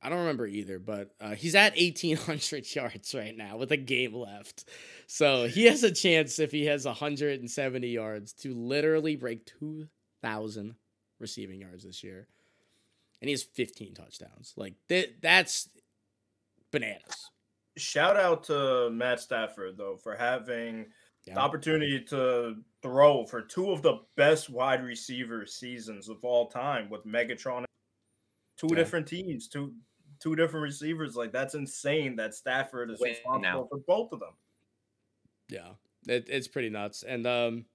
I 0.02 0.10
don't 0.10 0.20
remember 0.20 0.48
either, 0.48 0.80
but 0.80 1.14
uh, 1.20 1.36
he's 1.36 1.54
at 1.54 1.76
1,800 1.78 2.76
yards 2.76 3.14
right 3.14 3.36
now 3.36 3.58
with 3.58 3.72
a 3.72 3.78
game 3.78 4.16
left. 4.16 4.68
So 5.06 5.48
he 5.48 5.66
has 5.66 5.84
a 5.84 5.92
chance 5.92 6.40
if 6.40 6.52
he 6.52 6.66
has 6.66 6.86
170 6.86 7.88
yards 7.88 8.34
to 8.34 8.56
literally 8.56 9.16
break 9.16 9.46
2,000 9.46 10.76
receiving 11.20 11.62
yards 11.62 11.84
this 11.84 12.04
year. 12.04 12.28
And 13.22 13.28
he 13.28 13.32
has 13.34 13.44
15 13.44 13.94
touchdowns. 13.94 14.54
Like, 14.58 14.76
th- 14.90 15.16
that's 15.22 15.70
bananas. 16.72 17.30
Shout 17.78 18.18
out 18.18 18.44
to 18.46 18.90
Matt 18.90 19.20
Stafford, 19.20 19.78
though, 19.78 19.96
for 19.96 20.16
having 20.16 20.88
yeah. 21.26 21.36
the 21.36 21.40
opportunity 21.40 22.02
to 22.10 22.56
throw 22.82 23.26
for 23.26 23.42
two 23.42 23.72
of 23.72 23.82
the 23.82 24.00
best 24.18 24.50
wide 24.50 24.84
receiver 24.84 25.46
seasons 25.46 26.10
of 26.10 26.24
all 26.24 26.48
time 26.48 26.90
with 26.90 27.06
Megatron 27.06 27.66
two 28.62 28.68
yeah. 28.70 28.76
different 28.76 29.08
teams, 29.08 29.48
two 29.48 29.74
two 30.20 30.36
different 30.36 30.64
receivers. 30.64 31.16
Like 31.16 31.32
that's 31.32 31.56
insane 31.56 32.16
that 32.18 32.34
Stafford 32.34 32.92
is 32.92 33.00
Wait, 33.00 33.10
responsible 33.10 33.42
now. 33.42 33.68
for 33.70 33.80
both 33.88 34.12
of 34.12 34.20
them. 34.20 34.34
Yeah, 35.50 35.70
it, 36.08 36.28
it's 36.30 36.48
pretty 36.48 36.70
nuts. 36.70 37.04
And 37.04 37.26
um, 37.26 37.66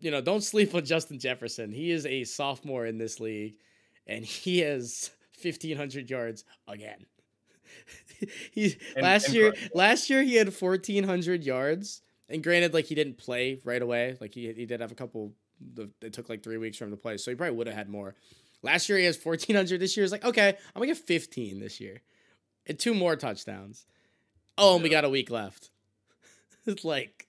you 0.00 0.10
know, 0.10 0.20
don't 0.20 0.42
sleep 0.42 0.74
on 0.74 0.84
Justin 0.84 1.18
Jefferson. 1.18 1.72
He 1.72 1.90
is 1.90 2.06
a 2.06 2.24
sophomore 2.24 2.86
in 2.86 2.98
this 2.98 3.18
league, 3.18 3.54
and 4.08 4.24
he 4.24 4.60
has 4.60 5.10
fifteen 5.32 5.76
hundred 5.76 6.10
yards 6.10 6.44
again. 6.66 7.06
he 8.52 8.76
last 8.96 9.32
year 9.32 9.54
last 9.74 10.10
year 10.10 10.22
he 10.22 10.36
had 10.36 10.52
fourteen 10.52 11.04
hundred 11.04 11.44
yards. 11.44 12.02
And 12.30 12.42
granted, 12.42 12.74
like 12.74 12.84
he 12.84 12.94
didn't 12.94 13.16
play 13.16 13.60
right 13.64 13.80
away. 13.80 14.16
Like 14.20 14.34
he 14.34 14.52
he 14.52 14.66
did 14.66 14.80
have 14.80 14.92
a 14.92 14.96
couple. 14.96 15.32
It 16.02 16.12
took 16.12 16.28
like 16.28 16.42
three 16.42 16.58
weeks 16.58 16.76
for 16.76 16.84
him 16.84 16.90
to 16.90 16.96
play, 16.96 17.16
so 17.16 17.30
he 17.30 17.34
probably 17.34 17.56
would 17.56 17.66
have 17.66 17.76
had 17.76 17.88
more. 17.88 18.14
Last 18.62 18.88
year 18.88 18.98
he 18.98 19.04
has 19.04 19.16
1,400. 19.22 19.80
This 19.80 19.96
year 19.96 20.04
is 20.04 20.12
like, 20.12 20.24
okay, 20.24 20.48
I'm 20.48 20.80
going 20.80 20.88
to 20.88 20.94
get 20.94 21.06
15 21.06 21.60
this 21.60 21.80
year. 21.80 22.02
And 22.66 22.78
two 22.78 22.94
more 22.94 23.16
touchdowns. 23.16 23.86
Oh, 24.56 24.74
and 24.74 24.82
we 24.82 24.88
got 24.88 25.04
a 25.04 25.08
week 25.08 25.30
left. 25.30 25.70
it's 26.66 26.84
like 26.84 27.28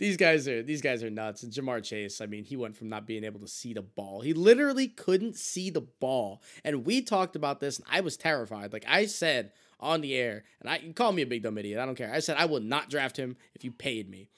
these 0.00 0.16
guys 0.16 0.48
are 0.48 0.62
these 0.62 0.80
guys 0.80 1.04
are 1.04 1.10
nuts. 1.10 1.42
And 1.42 1.52
Ja'Marr 1.52 1.84
Chase, 1.84 2.22
I 2.22 2.26
mean, 2.26 2.42
he 2.42 2.56
went 2.56 2.74
from 2.74 2.88
not 2.88 3.06
being 3.06 3.22
able 3.22 3.38
to 3.40 3.46
see 3.46 3.74
the 3.74 3.82
ball. 3.82 4.22
He 4.22 4.32
literally 4.32 4.88
couldn't 4.88 5.36
see 5.36 5.68
the 5.68 5.82
ball. 5.82 6.42
And 6.64 6.86
we 6.86 7.02
talked 7.02 7.36
about 7.36 7.60
this, 7.60 7.78
and 7.78 7.86
I 7.88 8.00
was 8.00 8.16
terrified. 8.16 8.72
Like 8.72 8.86
I 8.88 9.04
said 9.04 9.52
on 9.78 10.00
the 10.00 10.14
air, 10.16 10.44
and 10.60 10.70
I 10.70 10.78
you 10.78 10.94
call 10.94 11.12
me 11.12 11.20
a 11.20 11.26
big 11.26 11.42
dumb 11.42 11.58
idiot. 11.58 11.78
I 11.78 11.84
don't 11.84 11.96
care. 11.96 12.12
I 12.12 12.20
said 12.20 12.38
I 12.38 12.46
would 12.46 12.64
not 12.64 12.88
draft 12.88 13.18
him 13.18 13.36
if 13.54 13.62
you 13.62 13.70
paid 13.70 14.08
me. 14.08 14.30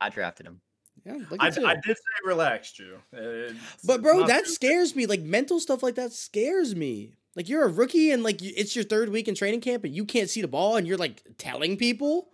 I 0.00 0.08
drafted 0.08 0.46
him. 0.46 0.60
Yeah, 1.06 1.18
I, 1.38 1.46
I, 1.46 1.50
did 1.50 1.96
say 1.96 2.02
relax, 2.26 2.72
Drew. 2.72 2.98
It's, 3.12 3.54
but 3.86 4.02
bro, 4.02 4.26
that 4.26 4.46
scares 4.48 4.94
me. 4.94 5.06
Like 5.06 5.20
mental 5.22 5.60
stuff 5.60 5.82
like 5.82 5.94
that 5.94 6.12
scares 6.12 6.74
me. 6.74 7.14
Like 7.36 7.48
you're 7.48 7.64
a 7.64 7.68
rookie 7.68 8.10
and 8.10 8.22
like 8.22 8.42
it's 8.42 8.74
your 8.74 8.84
third 8.84 9.08
week 9.08 9.28
in 9.28 9.34
training 9.34 9.60
camp 9.60 9.84
and 9.84 9.94
you 9.94 10.04
can't 10.04 10.28
see 10.28 10.42
the 10.42 10.48
ball 10.48 10.76
and 10.76 10.86
you're 10.86 10.98
like 10.98 11.22
telling 11.38 11.76
people. 11.76 12.28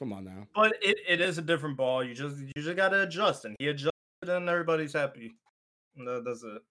Come 0.00 0.12
on 0.12 0.24
now. 0.24 0.48
But 0.54 0.72
it, 0.82 0.98
it 1.06 1.20
is 1.20 1.38
a 1.38 1.42
different 1.42 1.76
ball. 1.76 2.02
You 2.02 2.14
just 2.14 2.38
you 2.38 2.50
just 2.56 2.76
gotta 2.76 3.02
adjust, 3.02 3.44
and 3.44 3.54
he 3.60 3.68
adjusted, 3.68 3.92
and 4.26 4.48
everybody's 4.48 4.94
happy. 4.94 5.34
That's 5.96 6.42
it. 6.42 6.62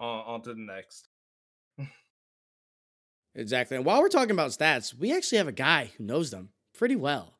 On, 0.00 0.24
on 0.26 0.42
to 0.42 0.54
the 0.54 0.60
next. 0.60 1.08
exactly. 3.34 3.76
And 3.76 3.84
while 3.84 4.00
we're 4.00 4.08
talking 4.08 4.30
about 4.30 4.50
stats, 4.50 4.94
we 4.96 5.14
actually 5.14 5.38
have 5.38 5.48
a 5.48 5.52
guy 5.52 5.90
who 5.98 6.04
knows 6.04 6.30
them 6.30 6.50
pretty 6.72 6.96
well. 6.96 7.34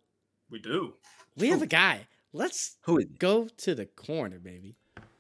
We 0.51 0.59
do. 0.59 0.95
We 1.37 1.49
have 1.49 1.63
a 1.63 1.67
guy 1.85 2.07
Let's 2.37 2.79
Who 2.83 2.99
is 2.99 3.07
go 3.17 3.47
to 3.59 3.77
the 3.77 3.87
corner, 3.87 4.41
baby. 4.41 4.75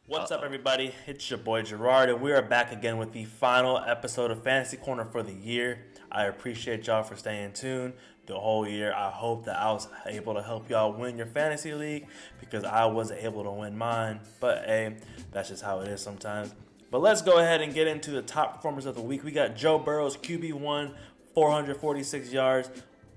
What's 0.06 0.30
Uh-oh. 0.30 0.40
up, 0.40 0.44
everybody? 0.44 0.92
It's 1.06 1.30
your 1.30 1.38
boy 1.38 1.62
Gerard, 1.62 2.10
and 2.10 2.20
we 2.20 2.30
are 2.32 2.42
back 2.42 2.72
again 2.72 2.98
with 2.98 3.12
the 3.12 3.24
final 3.24 3.78
episode 3.78 4.30
of 4.30 4.42
Fantasy 4.42 4.76
Corner 4.76 5.06
for 5.06 5.22
the 5.22 5.32
year. 5.32 5.86
I 6.12 6.24
appreciate 6.24 6.86
y'all 6.86 7.02
for 7.02 7.16
staying 7.16 7.54
tuned 7.54 7.94
the 8.26 8.38
whole 8.38 8.68
year. 8.68 8.92
I 8.92 9.08
hope 9.08 9.46
that 9.46 9.58
I 9.58 9.72
was 9.72 9.88
able 10.04 10.34
to 10.34 10.42
help 10.42 10.68
y'all 10.68 10.92
win 10.92 11.16
your 11.16 11.24
fantasy 11.24 11.72
league 11.72 12.06
because 12.38 12.64
I 12.64 12.84
wasn't 12.84 13.24
able 13.24 13.44
to 13.44 13.50
win 13.50 13.78
mine. 13.78 14.20
But 14.40 14.66
hey, 14.66 14.96
that's 15.32 15.48
just 15.48 15.62
how 15.62 15.80
it 15.80 15.88
is 15.88 16.02
sometimes. 16.02 16.54
But 16.90 17.00
let's 17.00 17.22
go 17.22 17.38
ahead 17.38 17.62
and 17.62 17.72
get 17.72 17.86
into 17.86 18.10
the 18.10 18.20
top 18.20 18.56
performers 18.56 18.84
of 18.84 18.96
the 18.96 19.02
week. 19.02 19.24
We 19.24 19.30
got 19.30 19.56
Joe 19.56 19.78
Burrow's 19.78 20.18
QB1, 20.18 20.92
446 21.34 22.30
yards, 22.30 22.68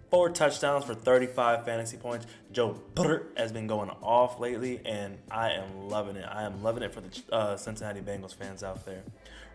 four 0.10 0.30
touchdowns 0.30 0.86
for 0.86 0.96
35 0.96 1.66
fantasy 1.66 1.98
points. 1.98 2.26
Joe 2.52 2.80
Butter 2.96 3.28
has 3.36 3.52
been 3.52 3.68
going 3.68 3.90
off 4.02 4.40
lately, 4.40 4.82
and 4.86 5.18
I 5.30 5.52
am 5.52 5.90
loving 5.90 6.16
it. 6.16 6.26
I 6.30 6.44
am 6.44 6.64
loving 6.64 6.84
it 6.84 6.94
for 6.94 7.02
the 7.02 7.22
uh, 7.32 7.58
Cincinnati 7.58 8.02
Bengals 8.02 8.34
fans 8.34 8.64
out 8.64 8.86
there. 8.86 9.04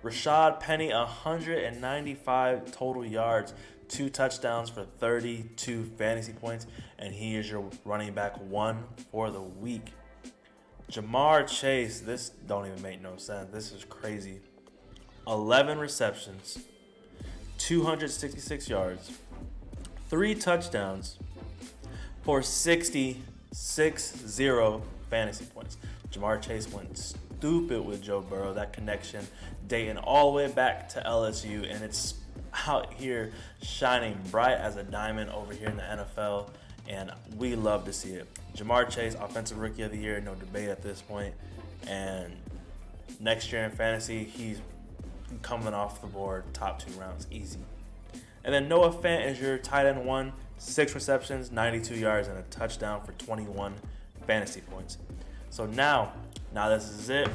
Rashad 0.03 0.61
Penny, 0.61 0.93
195 0.93 2.73
total 2.73 3.07
yards, 3.07 3.55
two 3.89 4.11
touchdowns 4.11 4.69
for 4.69 4.85
32 4.99 5.85
fantasy 5.97 6.33
points, 6.33 6.67
and 6.99 7.15
he 7.15 7.37
is 7.37 7.49
your 7.51 7.65
running 7.85 8.13
back 8.13 8.37
one 8.41 8.85
for 9.11 9.31
the 9.31 9.41
week. 9.41 9.93
Ja'Marr 10.91 11.47
Chase, 11.47 12.01
this 12.01 12.31
don't 12.47 12.67
even 12.67 12.83
make 12.83 13.01
no 13.01 13.17
sense. 13.17 13.51
This 13.53 13.73
is 13.73 13.85
crazy. 13.85 14.41
11 15.27 15.79
receptions, 15.79 16.59
266 17.59 18.69
yards, 18.69 19.19
three 20.13 20.35
touchdowns 20.35 21.19
for 22.21 22.43
66 22.43 24.15
0 24.27 24.83
fantasy 25.09 25.47
points. 25.47 25.79
Ja'Marr 26.13 26.39
Chase 26.39 26.71
went 26.71 26.99
stupid 26.99 27.81
with 27.81 28.03
Joe 28.03 28.21
Burrow. 28.21 28.53
That 28.53 28.75
connection 28.75 29.27
dating 29.69 29.97
all 29.97 30.31
the 30.31 30.37
way 30.37 30.53
back 30.53 30.91
to 30.91 31.01
LSU, 31.01 31.67
and 31.67 31.83
it's 31.83 32.17
out 32.67 32.93
here 32.93 33.33
shining 33.63 34.19
bright 34.31 34.59
as 34.59 34.77
a 34.77 34.83
diamond 34.83 35.31
over 35.31 35.55
here 35.55 35.71
in 35.71 35.79
the 35.79 35.83
NFL, 35.83 36.51
and 36.87 37.11
we 37.39 37.57
love 37.57 37.87
to 37.87 37.93
see 37.95 38.11
it. 38.11 38.29
Ja'Marr 38.55 38.91
Chase, 38.91 39.15
Offensive 39.15 39.57
Rookie 39.57 39.81
of 39.81 39.93
the 39.93 39.97
Year, 39.97 40.21
no 40.21 40.35
debate 40.35 40.69
at 40.69 40.83
this 40.83 41.01
point. 41.01 41.33
point, 41.81 41.89
and 41.89 42.37
next 43.19 43.51
year 43.51 43.65
in 43.65 43.71
fantasy, 43.71 44.25
he's 44.25 44.61
coming 45.41 45.73
off 45.73 46.03
the 46.03 46.07
board 46.07 46.45
top 46.53 46.81
two 46.81 46.93
rounds 47.01 47.27
easy. 47.31 47.61
And 48.45 48.53
then 48.53 48.69
Noah 48.69 48.93
Fant 48.93 49.31
is 49.31 49.41
your 49.41 49.59
tight 49.59 49.87
end 49.87 50.05
one, 50.05 50.33
six 50.59 50.95
receptions, 50.95 51.51
92 51.51 51.97
yards, 51.97 52.29
and 52.29 52.39
a 52.39 52.43
touchdown 52.43 53.03
for 53.05 53.13
21 53.13 53.75
fantasy 54.27 54.61
points. 54.61 54.99
So 55.51 55.67
now, 55.67 56.13
now 56.53 56.69
this 56.69 56.89
is 56.89 57.09
it. 57.09 57.29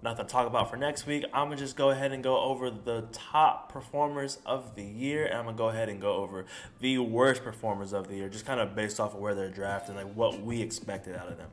Nothing 0.00 0.26
to 0.26 0.30
talk 0.30 0.46
about 0.46 0.70
for 0.70 0.76
next 0.76 1.06
week. 1.06 1.24
I'm 1.32 1.48
gonna 1.48 1.56
just 1.56 1.76
go 1.76 1.90
ahead 1.90 2.12
and 2.12 2.22
go 2.22 2.38
over 2.38 2.70
the 2.70 3.06
top 3.10 3.72
performers 3.72 4.38
of 4.46 4.76
the 4.76 4.84
year, 4.84 5.26
and 5.26 5.38
I'm 5.38 5.44
gonna 5.46 5.56
go 5.56 5.70
ahead 5.70 5.88
and 5.88 6.00
go 6.00 6.14
over 6.14 6.46
the 6.78 6.98
worst 6.98 7.42
performers 7.42 7.92
of 7.92 8.06
the 8.06 8.14
year, 8.14 8.28
just 8.28 8.46
kind 8.46 8.60
of 8.60 8.76
based 8.76 9.00
off 9.00 9.14
of 9.14 9.20
where 9.20 9.34
they're 9.34 9.50
drafted, 9.50 9.96
like 9.96 10.12
what 10.14 10.40
we 10.40 10.62
expected 10.62 11.16
out 11.16 11.28
of 11.28 11.36
them. 11.36 11.50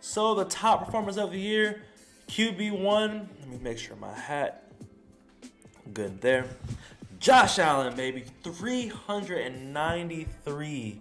So 0.00 0.34
the 0.34 0.46
top 0.46 0.86
performers 0.86 1.18
of 1.18 1.30
the 1.30 1.38
year, 1.38 1.82
QB 2.28 2.80
one. 2.80 3.28
Let 3.40 3.48
me 3.48 3.58
make 3.60 3.76
sure 3.76 3.96
my 3.96 4.14
hat 4.14 4.64
good 5.92 6.22
there. 6.22 6.46
Josh 7.22 7.58
Allen, 7.60 7.94
baby, 7.94 8.24
393 8.42 11.00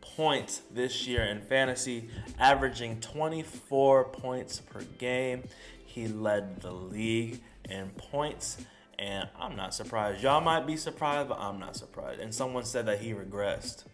points 0.00 0.62
this 0.72 1.06
year 1.06 1.22
in 1.22 1.40
fantasy, 1.40 2.08
averaging 2.40 3.00
24 3.00 4.06
points 4.06 4.58
per 4.58 4.80
game. 4.98 5.44
He 5.86 6.08
led 6.08 6.60
the 6.60 6.72
league 6.72 7.40
in 7.70 7.90
points, 7.90 8.56
and 8.98 9.28
I'm 9.38 9.54
not 9.54 9.74
surprised. 9.74 10.24
Y'all 10.24 10.40
might 10.40 10.66
be 10.66 10.76
surprised, 10.76 11.28
but 11.28 11.38
I'm 11.38 11.60
not 11.60 11.76
surprised. 11.76 12.18
And 12.18 12.34
someone 12.34 12.64
said 12.64 12.86
that 12.86 12.98
he 12.98 13.12
regressed. 13.12 13.84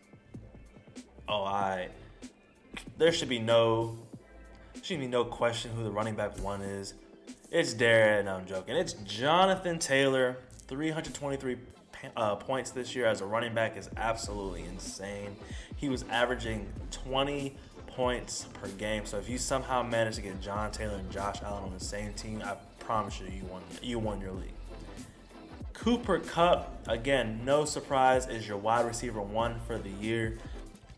Oh, 1.29 1.45
I. 1.45 1.91
There 2.97 3.13
should 3.13 3.29
be 3.29 3.39
no, 3.39 3.99
should 4.81 4.99
be 4.99 5.07
no 5.07 5.27
question 5.27 5.73
who 5.73 5.85
the 5.85 5.91
running 5.91 6.15
back 6.15 6.41
one 6.41 6.63
is. 6.63 6.95
It's 7.51 7.75
Darren. 7.75 8.25
No, 8.25 8.37
I'm 8.37 8.47
joking. 8.47 8.77
It's 8.77 8.95
Jonathan 8.95 9.79
Taylor. 9.79 10.39
323 10.69 11.57
uh, 12.17 12.37
points 12.37 12.71
this 12.71 12.95
year 12.95 13.07
as 13.07 13.21
a 13.21 13.27
running 13.27 13.55
back 13.55 13.77
is 13.77 13.91
absolutely 13.97 14.65
insane. 14.65 15.35
He 15.77 15.89
was 15.89 16.05
averaging 16.11 16.69
20 16.91 17.57
points 17.87 18.47
per 18.55 18.69
game. 18.69 19.07
So 19.07 19.19
if 19.19 19.29
you 19.29 19.39
somehow 19.39 19.83
manage 19.83 20.17
to 20.17 20.23
get 20.23 20.41
John 20.41 20.71
Taylor 20.71 20.97
and 20.97 21.11
Josh 21.11 21.43
Allen 21.43 21.65
on 21.65 21.73
the 21.73 21.85
same 21.85 22.13
team, 22.13 22.43
I 22.45 22.55
promise 22.79 23.19
you, 23.19 23.27
you 23.27 23.45
won. 23.47 23.63
You 23.83 23.99
won 23.99 24.21
your 24.21 24.33
league. 24.33 24.53
Cooper 25.73 26.19
Kupp, 26.19 26.87
again, 26.89 27.43
no 27.45 27.65
surprise, 27.65 28.27
is 28.27 28.47
your 28.47 28.57
wide 28.57 28.87
receiver 28.87 29.21
one 29.21 29.59
for 29.67 29.79
the 29.79 29.91
year. 29.91 30.39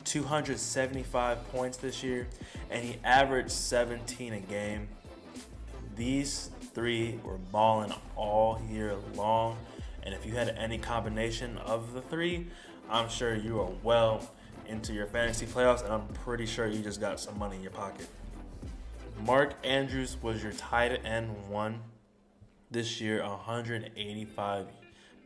275 0.04 1.52
points 1.52 1.76
this 1.76 2.02
year, 2.02 2.26
and 2.70 2.82
he 2.82 2.96
averaged 3.04 3.50
17 3.50 4.32
a 4.32 4.40
game. 4.40 4.88
These 5.96 6.50
three 6.80 7.20
were 7.22 7.36
balling 7.52 7.92
all 8.16 8.58
year 8.70 8.96
long. 9.14 9.58
And 10.02 10.14
if 10.14 10.24
you 10.24 10.32
had 10.32 10.48
any 10.56 10.78
combination 10.78 11.58
of 11.58 11.92
the 11.92 12.00
three, 12.00 12.46
I'm 12.88 13.10
sure 13.10 13.34
you 13.34 13.60
are 13.60 13.68
well 13.82 14.26
into 14.66 14.94
your 14.94 15.04
fantasy 15.04 15.44
playoffs, 15.44 15.84
and 15.84 15.92
I'm 15.92 16.08
pretty 16.24 16.46
sure 16.46 16.66
you 16.66 16.80
just 16.82 16.98
got 16.98 17.20
some 17.20 17.38
money 17.38 17.56
in 17.56 17.62
your 17.62 17.70
pocket. 17.70 18.08
Mark 19.26 19.52
Andrews 19.62 20.16
was 20.22 20.42
your 20.42 20.52
tight 20.52 21.04
end 21.04 21.50
one 21.50 21.80
this 22.70 22.98
year, 22.98 23.22
185 23.22 24.66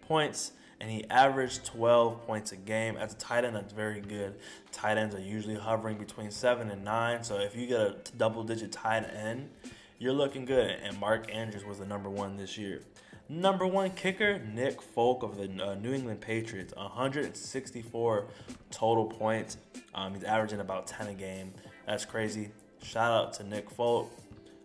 points, 0.09 0.51
and 0.81 0.90
he 0.90 1.09
averaged 1.09 1.67
12 1.67 2.27
points 2.27 2.51
a 2.51 2.57
game. 2.57 2.97
As 2.97 3.12
a 3.12 3.17
tight 3.17 3.45
end, 3.45 3.55
that's 3.55 3.73
very 3.73 4.01
good. 4.01 4.40
Tight 4.73 4.99
ends 4.99 5.14
are 5.14 5.21
usually 5.21 5.55
hovering 5.55 5.99
between 5.99 6.33
seven 6.33 6.69
and 6.69 6.83
nine, 6.85 7.23
so 7.23 7.37
if 7.37 7.55
you 7.55 7.69
get 7.69 7.81
a 7.81 7.97
double 8.17 8.43
digit 8.43 8.73
tight 8.73 9.05
end, 9.05 9.51
you're 9.99 10.13
looking 10.13 10.45
good. 10.45 10.71
And 10.83 10.99
Mark 10.99 11.33
Andrews 11.33 11.65
was 11.65 11.79
the 11.79 11.87
number 11.87 12.11
one 12.11 12.37
this 12.37 12.59
year. 12.59 12.83
Number 13.29 13.67
one 13.67 13.91
kicker, 13.91 14.39
Nick 14.39 14.83
Folk 14.83 15.23
of 15.23 15.39
the 15.39 15.45
uh, 15.65 15.75
New 15.77 15.95
England 15.95 16.21
Patriots, 16.21 16.75
164 16.77 18.27
total 18.71 19.07
points. 19.07 19.57
Um, 19.95 20.15
he's 20.15 20.25
averaging 20.25 20.61
about 20.61 20.87
10 20.87 21.07
a 21.07 21.15
game. 21.15 21.55
That's 21.87 22.05
crazy. 22.05 22.51
Shout 22.83 23.13
out 23.13 23.33
to 23.35 23.45
Nick 23.45 23.71
Folk. 23.71 24.13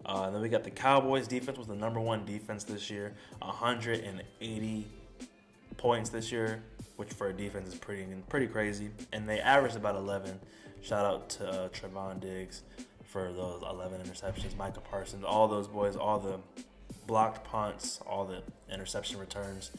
Uh, 0.05 0.29
then 0.29 0.41
we 0.41 0.49
got 0.49 0.65
the 0.65 0.71
Cowboys 0.71 1.25
defense 1.27 1.57
was 1.57 1.67
the 1.67 1.75
number 1.75 2.01
one 2.01 2.25
defense 2.25 2.65
this 2.65 2.89
year, 2.89 3.13
180 3.41 4.87
points 5.77 6.09
this 6.09 6.31
year, 6.31 6.61
which 6.97 7.13
for 7.13 7.29
a 7.29 7.33
defense 7.33 7.69
is 7.69 7.75
pretty 7.75 8.05
pretty 8.27 8.47
crazy. 8.47 8.89
And 9.13 9.27
they 9.27 9.39
averaged 9.39 9.77
about 9.77 9.95
11. 9.95 10.37
Shout 10.81 11.05
out 11.05 11.29
to 11.31 11.47
uh, 11.47 11.69
Trevon 11.69 12.19
Diggs 12.19 12.63
for 13.09 13.33
those 13.33 13.63
11 13.67 14.01
interceptions, 14.01 14.55
Micah 14.55 14.81
Parsons, 14.81 15.23
all 15.23 15.47
those 15.47 15.67
boys, 15.67 15.95
all 15.95 16.19
the 16.19 16.39
blocked 17.07 17.43
punts, 17.43 17.99
all 18.05 18.23
the 18.25 18.43
interception 18.71 19.19
returns. 19.19 19.71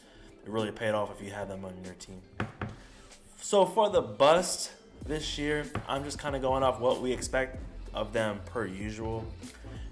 It 0.43 0.49
really 0.49 0.71
paid 0.71 0.91
off 0.91 1.11
if 1.17 1.25
you 1.25 1.31
had 1.31 1.49
them 1.49 1.63
on 1.63 1.73
your 1.85 1.93
team. 1.93 2.21
So 3.39 3.65
for 3.65 3.89
the 3.89 4.01
bust 4.01 4.71
this 5.05 5.37
year, 5.37 5.65
I'm 5.87 6.03
just 6.03 6.19
kind 6.19 6.35
of 6.35 6.41
going 6.41 6.61
off 6.61 6.81
what 6.81 7.01
we 7.01 7.13
expect 7.13 7.57
of 7.93 8.11
them 8.11 8.41
per 8.45 8.65
usual. 8.65 9.25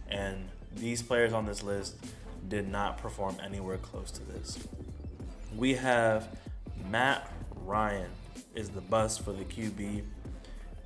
And 0.09 0.49
these 0.75 1.01
players 1.01 1.31
on 1.31 1.45
this 1.45 1.63
list 1.63 1.95
did 2.49 2.67
not 2.67 2.97
perform 2.97 3.37
anywhere 3.41 3.77
close 3.77 4.11
to 4.11 4.23
this. 4.23 4.59
We 5.55 5.75
have 5.75 6.27
Matt 6.89 7.31
Ryan 7.65 8.09
is 8.53 8.69
the 8.69 8.81
bust 8.81 9.23
for 9.23 9.31
the 9.31 9.45
QB. 9.45 10.03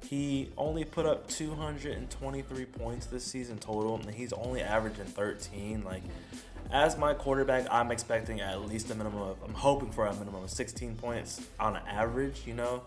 He 0.04 0.50
only 0.58 0.84
put 0.84 1.06
up 1.06 1.28
223 1.28 2.66
points 2.66 3.06
this 3.06 3.24
season 3.24 3.58
total, 3.58 3.96
and 3.96 4.14
he's 4.14 4.34
only 4.34 4.62
averaging 4.62 5.06
13. 5.06 5.84
Like, 5.84 6.04
as 6.72 6.98
my 6.98 7.14
quarterback, 7.14 7.66
I'm 7.72 7.92
expecting 7.92 8.42
at 8.42 8.62
least 8.66 8.92
a 8.92 8.96
minimum 8.96 9.22
of, 9.22 9.38
I'm 9.44 9.54
hoping 9.54 9.92
for 9.92 10.06
a 10.06 10.14
minimum 10.14 10.44
of 10.44 10.50
16 10.50 10.96
points 10.96 11.42
on 11.60 11.78
average, 11.88 12.44
you 12.46 12.54
know. 12.54 12.84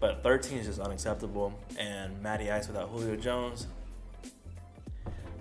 But 0.00 0.22
13 0.22 0.58
is 0.58 0.66
just 0.66 0.80
unacceptable. 0.80 1.58
And 1.78 2.22
Matty 2.22 2.50
Ice 2.50 2.68
without 2.68 2.88
Julio 2.88 3.16
Jones. 3.16 3.66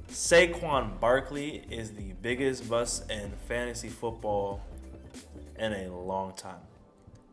Saquon 0.10 0.99
Barkley 0.99 1.65
is 1.69 1.91
the 1.91 2.13
biggest 2.21 2.69
bust 2.69 3.10
in 3.10 3.34
fantasy 3.47 3.89
football 3.89 4.62
in 5.58 5.73
a 5.73 5.88
long 5.89 6.34
time. 6.34 6.62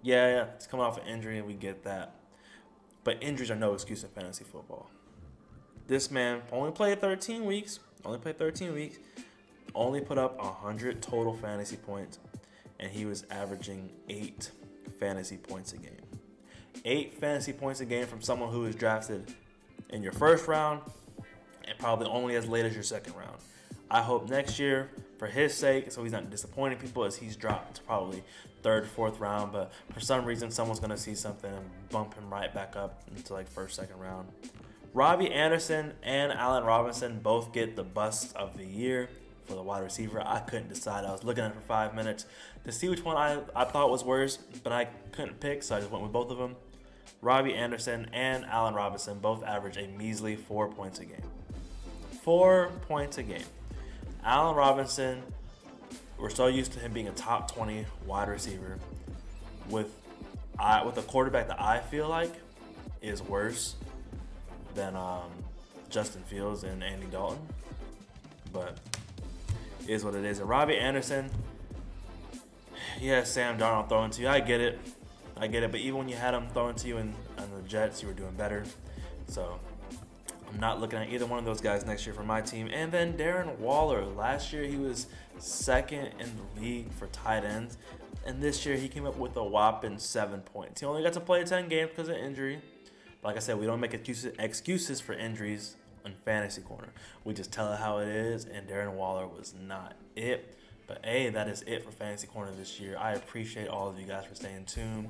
Yeah, 0.03 0.29
yeah, 0.29 0.47
he's 0.57 0.66
coming 0.66 0.85
off 0.85 0.99
an 0.99 1.07
injury, 1.07 1.38
and 1.38 1.47
we 1.47 1.55
get 1.55 1.85
that. 1.85 2.14
But 3.05 3.23
injuries 3.23 3.51
are 3.51 3.57
no 3.57 3.75
excuse 3.75 4.05
in 4.05 4.11
fantasy 4.11 4.45
football. 4.45 4.91
This 5.88 6.11
man 6.11 6.43
only 6.53 6.71
played 6.71 7.01
13 7.01 7.45
weeks, 7.45 7.81
only 8.05 8.19
played 8.19 8.38
13 8.38 8.73
weeks, 8.73 8.99
only 9.75 10.01
put 10.01 10.19
up 10.19 10.38
100 10.38 11.03
total 11.03 11.35
fantasy 11.35 11.77
points, 11.77 12.19
and 12.79 12.91
he 12.91 13.05
was 13.05 13.25
averaging 13.31 13.91
eight 14.09 14.51
fantasy 15.01 15.37
points 15.37 15.73
a 15.73 15.79
game. 15.79 15.97
Eight 16.85 17.15
fantasy 17.15 17.53
points 17.53 17.81
a 17.81 17.85
game 17.85 18.07
from 18.07 18.23
someone 18.23 18.51
who 18.51 18.65
is 18.67 18.75
drafted 18.75 19.33
in 19.91 20.03
your 20.03 20.12
first 20.12 20.49
round 20.49 20.81
and 21.67 21.79
probably 21.79 22.07
only 22.09 22.37
as 22.37 22.47
late 22.47 22.65
as 22.65 22.75
your 22.75 22.83
second 22.83 23.15
round. 23.15 23.37
I 23.90 24.03
hope 24.03 24.29
next 24.29 24.59
year, 24.59 24.90
for 25.18 25.27
his 25.27 25.55
sake, 25.55 25.92
so 25.92 26.03
he's 26.03 26.12
not 26.12 26.31
disappointing 26.31 26.79
people, 26.79 27.05
as 27.05 27.16
he's 27.16 27.37
dropped 27.37 27.77
to 27.77 27.83
probably 27.83 28.25
third, 28.62 28.88
fourth 28.88 29.21
round. 29.21 29.53
But 29.53 29.73
for 29.92 30.01
some 30.01 30.25
reason, 30.25 30.51
someone's 30.51 30.81
gonna 30.81 30.97
see 30.97 31.14
something 31.14 31.53
and 31.53 31.88
bump 31.90 32.14
him 32.14 32.33
right 32.33 32.53
back 32.53 32.75
up 32.77 33.03
into 33.14 33.33
like 33.33 33.49
first, 33.49 33.77
second 33.77 33.99
round. 34.01 34.29
Robbie 34.94 35.31
Anderson 35.31 35.94
and 36.02 36.33
Allen 36.33 36.65
Robinson 36.65 37.21
both 37.21 37.52
get 37.52 37.77
the 37.77 37.83
bust 37.85 38.35
of 38.37 38.59
the 38.59 38.67
year 38.67 39.09
for 39.44 39.54
the 39.54 39.63
wide 39.63 39.83
receiver. 39.83 40.23
I 40.25 40.40
couldn't 40.40 40.69
decide. 40.69 41.04
I 41.04 41.13
was 41.13 41.25
looking 41.25 41.44
at 41.44 41.52
it 41.52 41.54
for 41.54 41.61
five 41.61 41.94
minutes 41.94 42.27
to 42.65 42.73
see 42.73 42.88
which 42.88 43.04
one 43.04 43.17
I, 43.17 43.38
I 43.54 43.65
thought 43.65 43.90
was 43.90 44.04
worse, 44.04 44.37
but 44.37 44.73
I 44.73 44.87
couldn't 45.13 45.40
pick, 45.40 45.63
so 45.63 45.77
I 45.77 45.81
just 45.81 45.90
went 45.90 46.02
with 46.02 46.13
both 46.13 46.31
of 46.31 46.38
them. 46.38 46.56
Robbie 47.21 47.54
Anderson 47.54 48.09
and 48.13 48.44
Allen 48.46 48.75
Robinson 48.75 49.19
both 49.19 49.44
average 49.44 49.77
a 49.77 49.87
measly 49.87 50.37
four 50.37 50.69
points 50.69 50.98
a 50.98 51.04
game. 51.04 51.23
Four 52.23 52.71
points 52.88 53.19
a 53.19 53.23
game. 53.23 53.44
Allen 54.25 54.54
Robinson, 54.54 55.23
we're 56.18 56.31
so 56.31 56.46
used 56.46 56.73
to 56.73 56.79
him 56.79 56.92
being 56.92 57.08
a 57.08 57.12
top 57.12 57.52
20 57.52 57.87
wide 58.06 58.29
receiver 58.29 58.79
with 59.68 59.90
I 60.58 60.85
with 60.85 60.96
a 60.98 61.02
quarterback 61.02 61.48
that 61.48 61.60
I 61.60 61.81
feel 61.81 62.08
like 62.08 62.33
is 63.00 63.23
worse 63.23 63.75
than 64.75 64.94
um, 64.94 65.31
Justin 65.90 66.23
Fields 66.23 66.62
and 66.62 66.85
Andy 66.85 67.06
Dalton. 67.06 67.40
But 68.52 68.79
is 69.88 70.04
what 70.04 70.14
it 70.14 70.25
is. 70.25 70.38
And 70.38 70.48
Robbie 70.48 70.79
Anderson, 70.79 71.31
yeah, 73.00 73.25
Sam 73.25 73.58
Darnold 73.58 73.88
throwing 73.88 74.10
to 74.12 74.23
you. 74.23 74.29
I 74.29 74.40
get 74.40 74.60
it. 74.60 74.79
I 75.37 75.46
get 75.48 75.62
it. 75.62 75.73
But 75.73 75.81
even 75.81 75.98
when 75.98 76.08
you 76.08 76.16
had 76.16 76.35
him 76.35 76.48
throwing 76.52 76.77
to 76.77 76.88
you 76.88 76.98
in, 76.98 77.14
on 77.38 77.48
the 77.56 77.68
Jets, 77.68 78.02
you 78.02 78.08
were 78.08 78.14
doing 78.14 78.35
better. 78.35 78.64
So 79.27 79.58
I'm 80.53 80.61
not 80.61 80.81
looking 80.81 80.98
at 80.98 81.09
either 81.09 81.27
one 81.27 81.38
of 81.38 81.44
those 81.44 81.61
guys 81.61 81.87
next 81.87 82.07
year 82.07 82.15
for 82.15 82.23
my 82.23 82.40
team. 82.40 82.69
And 82.73 82.92
then 82.92 83.15
Darren 83.15 83.59
Waller. 83.59 84.05
Last 84.05 84.53
year 84.53 84.65
he 84.65 84.77
was 84.77 85.07
second 85.38 86.11
in 86.19 86.31
the 86.37 86.61
league 86.61 86.92
for 86.92 87.07
tight 87.09 87.44
ends. 87.44 87.79
And 88.27 88.40
this 88.42 88.65
year 88.67 88.77
he 88.77 88.88
came 88.88 89.07
up 89.07 89.17
with 89.17 89.37
a 89.37 89.44
whopping 89.44 89.98
seven 89.98 90.40
points. 90.40 90.81
He 90.81 90.87
only 90.87 91.03
got 91.03 91.15
to 91.15 91.21
play 91.21 91.42
10 91.44 91.69
games 91.69 91.90
because 91.90 92.09
of 92.09 92.17
injury. 92.17 92.61
But 93.21 93.29
like 93.29 93.37
I 93.37 93.40
said, 93.40 93.59
we 93.59 93.67
don't 93.67 93.81
make 93.81 93.94
excuses, 93.94 95.00
for 95.00 95.15
injuries 95.15 95.77
on 96.05 96.15
Fantasy 96.25 96.61
Corner. 96.61 96.92
We 97.25 97.35
just 97.35 97.53
tell 97.53 97.73
it 97.73 97.79
how 97.79 97.98
it 97.98 98.09
is, 98.09 98.44
and 98.44 98.69
Darren 98.69 98.94
Waller 98.94 99.27
was 99.27 99.55
not 99.61 99.94
it. 100.17 100.57
But 100.87 101.05
hey, 101.05 101.31
that 101.31 101.48
is 101.48 101.63
it 101.67 101.85
for 101.85 101.92
Fantasy 101.92 102.27
Corner 102.27 102.50
this 102.57 102.79
year. 102.81 102.96
I 102.98 103.13
appreciate 103.13 103.69
all 103.69 103.88
of 103.88 103.98
you 103.98 104.07
guys 104.07 104.27
for 104.27 104.35
staying 104.35 104.67
tuned. 104.67 105.09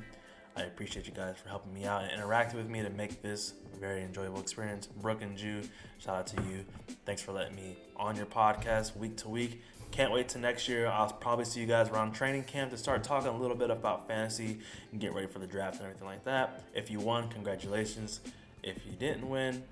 I 0.57 0.63
appreciate 0.63 1.07
you 1.07 1.13
guys 1.13 1.37
for 1.43 1.49
helping 1.49 1.73
me 1.73 1.85
out 1.85 2.03
and 2.03 2.13
interacting 2.13 2.59
with 2.59 2.69
me 2.69 2.83
to 2.83 2.91
make 2.91 3.23
this 3.23 3.55
very 3.81 4.03
enjoyable 4.03 4.41
experience. 4.41 4.87
Brooke 4.87 5.23
and 5.23 5.37
Ju, 5.37 5.63
shout 5.99 6.17
out 6.17 6.27
to 6.29 6.37
you. 6.43 6.65
Thanks 7.07 7.23
for 7.23 7.33
letting 7.33 7.57
me 7.57 7.77
on 7.97 8.17
your 8.17 8.27
podcast 8.27 8.97
week 8.97 9.17
to 9.19 9.29
week. 9.29 9.63
Can't 9.91 10.13
wait 10.13 10.29
to 10.31 10.39
next 10.39 10.69
year. 10.69 10.87
I'll 10.87 11.13
probably 11.13 11.45
see 11.45 11.61
you 11.61 11.67
guys 11.67 11.89
around 11.91 12.13
training 12.13 12.45
camp 12.45 12.71
to 12.71 12.77
start 12.77 13.05
talking 13.05 13.29
a 13.29 13.37
little 13.37 13.57
bit 13.57 13.71
about 13.71 14.09
fantasy 14.09 14.59
and 14.91 15.01
get 15.01 15.15
ready 15.15 15.27
for 15.27 15.39
the 15.39 15.47
draft 15.47 15.77
and 15.77 15.85
everything 15.85 16.07
like 16.07 16.25
that. 16.25 16.63
If 16.75 16.91
you 16.91 16.99
won, 16.99 17.29
congratulations. 17.29 18.21
If 18.63 18.87
you 18.87 18.93
didn't 18.93 19.29
win, 19.29 19.63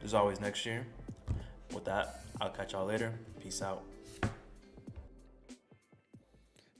there's 0.00 0.14
always 0.14 0.40
next 0.40 0.64
year. 0.66 0.86
With 1.74 1.84
that, 1.86 2.24
I'll 2.40 2.50
catch 2.50 2.72
y'all 2.72 2.86
later. 2.86 3.12
Peace 3.40 3.62
out. 3.62 3.82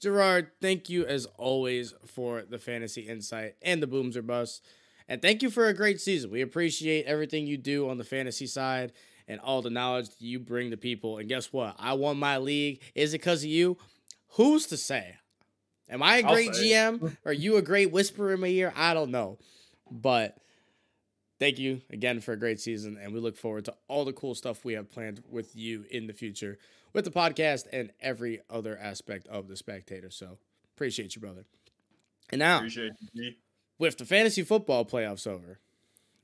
Gerard, 0.01 0.51
thank 0.61 0.88
you 0.88 1.05
as 1.05 1.26
always 1.36 1.94
for 2.07 2.42
the 2.42 2.59
fantasy 2.59 3.03
insight 3.03 3.57
and 3.62 3.82
the 3.82 3.86
booms 3.86 4.16
or 4.16 4.22
busts. 4.22 4.62
And 5.09 5.22
thank 5.22 5.42
you 5.42 5.51
for 5.51 5.66
a 5.66 5.74
great 5.74 6.01
season. 6.01 6.30
We 6.30 6.42
appreciate 6.42 7.07
everything 7.07 7.46
you 7.46 7.57
do 7.57 7.88
on 7.88 7.99
the 7.99 8.05
fantasy 8.05 8.46
side 8.46 8.92
and 9.26 9.40
all 9.40 9.62
the 9.62 9.70
knowledge 9.70 10.11
that 10.11 10.20
you 10.20 10.38
bring 10.38 10.70
to 10.70 10.76
people. 10.76 11.18
And 11.18 11.28
guess 11.28 11.53
what? 11.53 11.76
I 11.78 11.94
won 11.94 12.18
my 12.18 12.38
league. 12.38 12.82
Is 12.94 13.14
it 13.14 13.18
because 13.18 13.42
of 13.42 13.49
you? 13.49 13.78
Who's 14.32 14.66
to 14.66 14.76
say? 14.76 15.16
Am 15.88 16.03
I 16.03 16.16
a 16.18 16.22
great 16.22 16.51
GM? 16.51 17.16
Are 17.24 17.32
you 17.32 17.57
a 17.57 17.62
great 17.62 17.90
whisperer 17.90 18.34
in 18.34 18.40
my 18.40 18.49
ear? 18.49 18.72
I 18.76 18.92
don't 18.92 19.11
know. 19.11 19.38
But 19.90 20.36
thank 21.38 21.59
you 21.59 21.80
again 21.90 22.20
for 22.20 22.32
a 22.32 22.38
great 22.38 22.61
season. 22.61 22.99
And 23.03 23.14
we 23.14 23.20
look 23.20 23.36
forward 23.36 23.64
to 23.66 23.74
all 23.88 24.05
the 24.05 24.12
cool 24.12 24.34
stuff 24.34 24.64
we 24.64 24.74
have 24.74 24.90
planned 24.90 25.22
with 25.30 25.57
you 25.57 25.86
in 25.90 26.07
the 26.07 26.12
future 26.12 26.59
with 26.93 27.05
the 27.05 27.11
podcast 27.11 27.66
and 27.72 27.91
every 28.01 28.41
other 28.51 28.76
aspect 28.78 29.26
of 29.28 29.49
the 29.49 29.57
spectator. 29.57 30.11
So 30.11 30.39
appreciate 30.76 31.14
you, 31.14 31.20
brother. 31.20 31.45
And 32.30 32.39
now, 32.41 32.59
Appreciate 32.59 32.93
you. 33.12 33.32
With 33.78 33.97
the 33.99 34.05
fantasy 34.05 34.43
football 34.43 34.84
playoffs 34.84 35.26
over, 35.26 35.61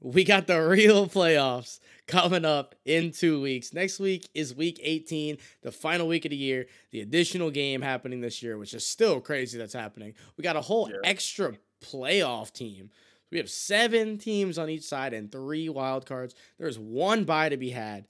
we 0.01 0.25
got 0.25 0.47
the 0.47 0.61
real 0.61 1.07
playoffs 1.07 1.79
coming 2.07 2.45
up 2.45 2.75
in 2.85 3.11
two 3.13 3.41
weeks. 3.41 3.73
Next 3.73 3.99
week 4.01 4.29
is 4.35 4.55
week 4.55 4.79
18, 4.83 5.39
the 5.63 5.73
final 5.73 6.07
week 6.07 6.25
of 6.27 6.31
the 6.31 6.37
year, 6.37 6.67
the 6.91 7.01
additional 7.01 7.51
game 7.51 7.81
happening 7.81 8.21
this 8.21 8.43
year, 8.43 8.59
which 8.59 8.75
is 8.75 8.87
still 8.87 9.21
crazy 9.21 9.57
that's 9.57 9.73
happening. 9.73 10.15
We 10.37 10.43
got 10.43 10.57
a 10.57 10.61
whole 10.61 10.91
Yeah. 10.91 10.97
extra 11.05 11.55
playoff 11.81 12.53
team. 12.53 12.91
We 13.31 13.39
have 13.39 13.49
seven 13.51 14.19
teams 14.19 14.59
on 14.59 14.69
each 14.69 14.83
side 14.85 15.13
and 15.15 15.31
three 15.33 15.69
wild 15.69 16.07
cards. 16.07 16.35
There's 16.59 16.79
one 16.79 17.25
bye 17.25 17.49
to 17.49 17.57
be 17.57 17.71
had. 17.71 18.07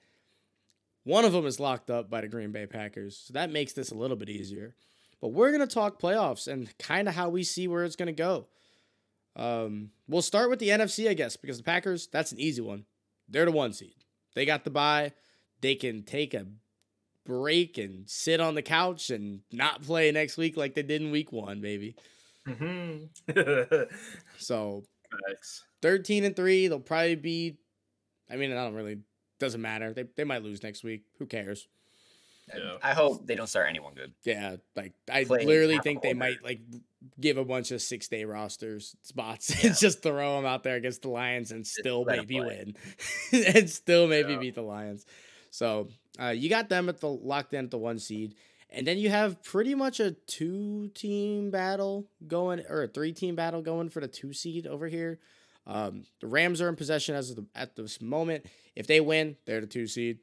One 1.05 1.24
of 1.24 1.32
them 1.32 1.46
is 1.46 1.61
locked 1.61 1.90
up 1.90 2.11
by 2.11 2.22
the 2.22 2.28
Green 2.28 2.50
Bay 2.50 2.66
Packers. 2.66 3.16
So 3.26 3.34
that 3.34 3.50
makes 3.50 3.72
this 3.72 3.90
a 3.90 3.94
little 3.94 4.16
bit 4.16 4.30
easier. 4.30 4.74
But 5.20 5.28
we're 5.28 5.50
going 5.52 5.66
to 5.66 5.72
talk 5.74 6.00
playoffs 6.00 6.48
and 6.48 6.76
kind 6.78 7.09
of 7.09 7.14
how 7.14 7.28
we 7.28 7.44
see 7.44 7.68
where 7.68 7.84
it's 7.84 7.96
going 7.96 8.07
to 8.07 8.12
go. 8.12 8.46
Um, 9.36 9.90
we'll 10.09 10.22
start 10.22 10.50
with 10.50 10.59
the 10.59 10.68
NFC, 10.68 11.09
I 11.09 11.14
guess, 11.14 11.36
because 11.36 11.59
the 11.59 11.64
Packers, 11.64 12.07
that's 12.07 12.32
an 12.32 12.40
easy 12.40 12.61
one. 12.62 12.84
They're 13.28 13.44
the 13.44 13.52
one 13.52 13.72
seed. 13.72 13.94
They 14.34 14.44
got 14.46 14.64
the 14.64 14.70
bye. 14.70 15.12
They 15.61 15.74
can 15.74 16.02
take 16.02 16.34
a 16.34 16.46
break 17.24 17.78
and 17.78 18.09
sit 18.09 18.40
on 18.40 18.55
the 18.55 18.62
couch 18.62 19.11
and 19.11 19.40
not 19.50 19.82
play 19.82 20.12
next 20.12 20.36
week 20.36 20.57
like 20.57 20.74
they 20.74 20.82
did 20.82 21.00
in 21.02 21.11
week 21.11 21.32
one, 21.32 21.61
baby. 21.61 21.96
Mhm. 22.46 23.09
So 24.38 24.84
Facts. 25.11 25.64
13 25.82 26.24
and 26.24 26.36
3, 26.36 26.68
they'll 26.68 26.80
probably 26.80 27.14
be 27.14 27.57
I 28.30 28.36
mean, 28.36 28.52
I 28.52 28.57
don't 28.57 28.74
really 28.74 28.98
doesn't 29.39 29.61
matter. 29.61 29.93
They 29.93 30.05
they 30.16 30.24
might 30.24 30.43
lose 30.43 30.62
next 30.62 30.85
week. 30.85 31.03
Who 31.18 31.26
cares? 31.26 31.66
Yeah. 32.55 32.76
I 32.82 32.93
hope 32.93 33.26
they 33.26 33.37
don't 33.37 33.47
start 33.47 33.68
anyone 33.70 33.95
good. 33.95 34.12
Yeah, 34.22 34.57
like 34.76 34.93
I 35.11 35.24
Play 35.24 35.47
literally 35.47 35.78
think 35.78 36.03
they 36.03 36.12
might 36.12 36.45
like 36.45 36.61
give 37.18 37.39
a 37.39 37.45
bunch 37.45 37.70
of 37.70 37.80
six 37.80 38.07
day 38.09 38.24
rosters 38.24 38.95
spots 39.03 39.51
Yeah. 39.64 39.70
and 39.70 39.78
just 39.78 40.03
throw 40.03 40.37
them 40.37 40.45
out 40.45 40.62
there 40.62 40.76
against 40.76 41.03
the 41.03 41.09
Lions 41.09 41.53
and 41.53 41.66
still 41.66 42.03
let 42.03 42.18
'em 42.18 42.26
maybe 42.28 42.41
win 42.41 42.74
and 43.32 43.70
still 43.70 44.07
maybe 44.07 44.32
Yeah. 44.32 44.39
beat 44.39 44.55
the 44.57 44.62
Lions. 44.62 45.07
So 45.51 45.89
uh, 46.20 46.28
you 46.37 46.49
got 46.51 46.68
them 46.68 46.89
at 46.91 47.01
the 47.01 47.09
locked 47.09 47.55
in 47.55 47.64
at 47.64 47.70
the 47.70 47.78
one 47.78 47.99
seed, 47.99 48.35
and 48.68 48.87
then 48.87 48.99
you 48.99 49.09
have 49.09 49.43
pretty 49.43 49.74
much 49.74 49.99
a 50.01 50.11
two 50.12 50.89
team 50.95 51.51
battle 51.51 52.07
going 52.26 52.62
or 52.68 52.82
a 52.82 52.89
three 52.89 53.12
team 53.12 53.37
battle 53.37 53.62
going 53.62 53.89
for 53.89 54.01
the 54.01 54.09
two 54.09 54.35
seed 54.35 54.66
over 54.66 54.87
here. 54.87 55.18
Um, 55.66 56.04
the 56.20 56.26
Rams 56.26 56.60
are 56.60 56.68
in 56.68 56.76
possession 56.76 57.14
as 57.14 57.30
of 57.30 57.36
the, 57.36 57.46
at 57.54 57.76
this 57.76 58.00
moment. 58.00 58.46
If 58.76 58.86
they 58.86 59.00
win, 59.00 59.36
they're 59.46 59.60
the 59.60 59.66
two 59.66 59.86
seed. 59.86 60.18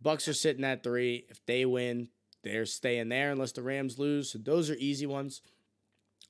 Bucks 0.00 0.28
are 0.28 0.34
sitting 0.34 0.64
at 0.64 0.82
three. 0.82 1.26
If 1.28 1.44
they 1.46 1.64
win, 1.66 2.08
they're 2.42 2.66
staying 2.66 3.08
there 3.08 3.30
unless 3.30 3.52
the 3.52 3.62
Rams 3.62 3.98
lose. 3.98 4.30
So 4.30 4.38
those 4.38 4.70
are 4.70 4.76
easy 4.76 5.06
ones. 5.06 5.42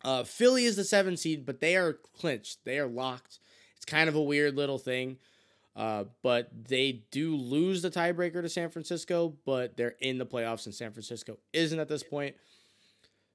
Uh, 0.04 0.24
Philly 0.24 0.64
is 0.64 0.76
the 0.76 0.84
seven 0.84 1.16
seed, 1.16 1.44
but 1.44 1.60
they 1.60 1.76
are 1.76 1.92
clinched. 1.92 2.64
They 2.64 2.78
are 2.78 2.86
locked. 2.86 3.40
It's 3.76 3.84
kind 3.84 4.08
of 4.08 4.14
a 4.14 4.22
weird 4.22 4.56
little 4.56 4.78
thing. 4.78 5.18
Uh, 5.76 6.04
but 6.22 6.50
they 6.68 7.04
do 7.12 7.36
lose 7.36 7.82
the 7.82 7.90
tiebreaker 7.90 8.42
to 8.42 8.48
San 8.48 8.68
Francisco, 8.68 9.36
but 9.44 9.76
they're 9.76 9.94
in 10.00 10.18
the 10.18 10.26
playoffs, 10.26 10.66
and 10.66 10.74
San 10.74 10.90
Francisco 10.90 11.38
isn't 11.52 11.78
at 11.78 11.88
this 11.88 12.02
point. 12.02 12.34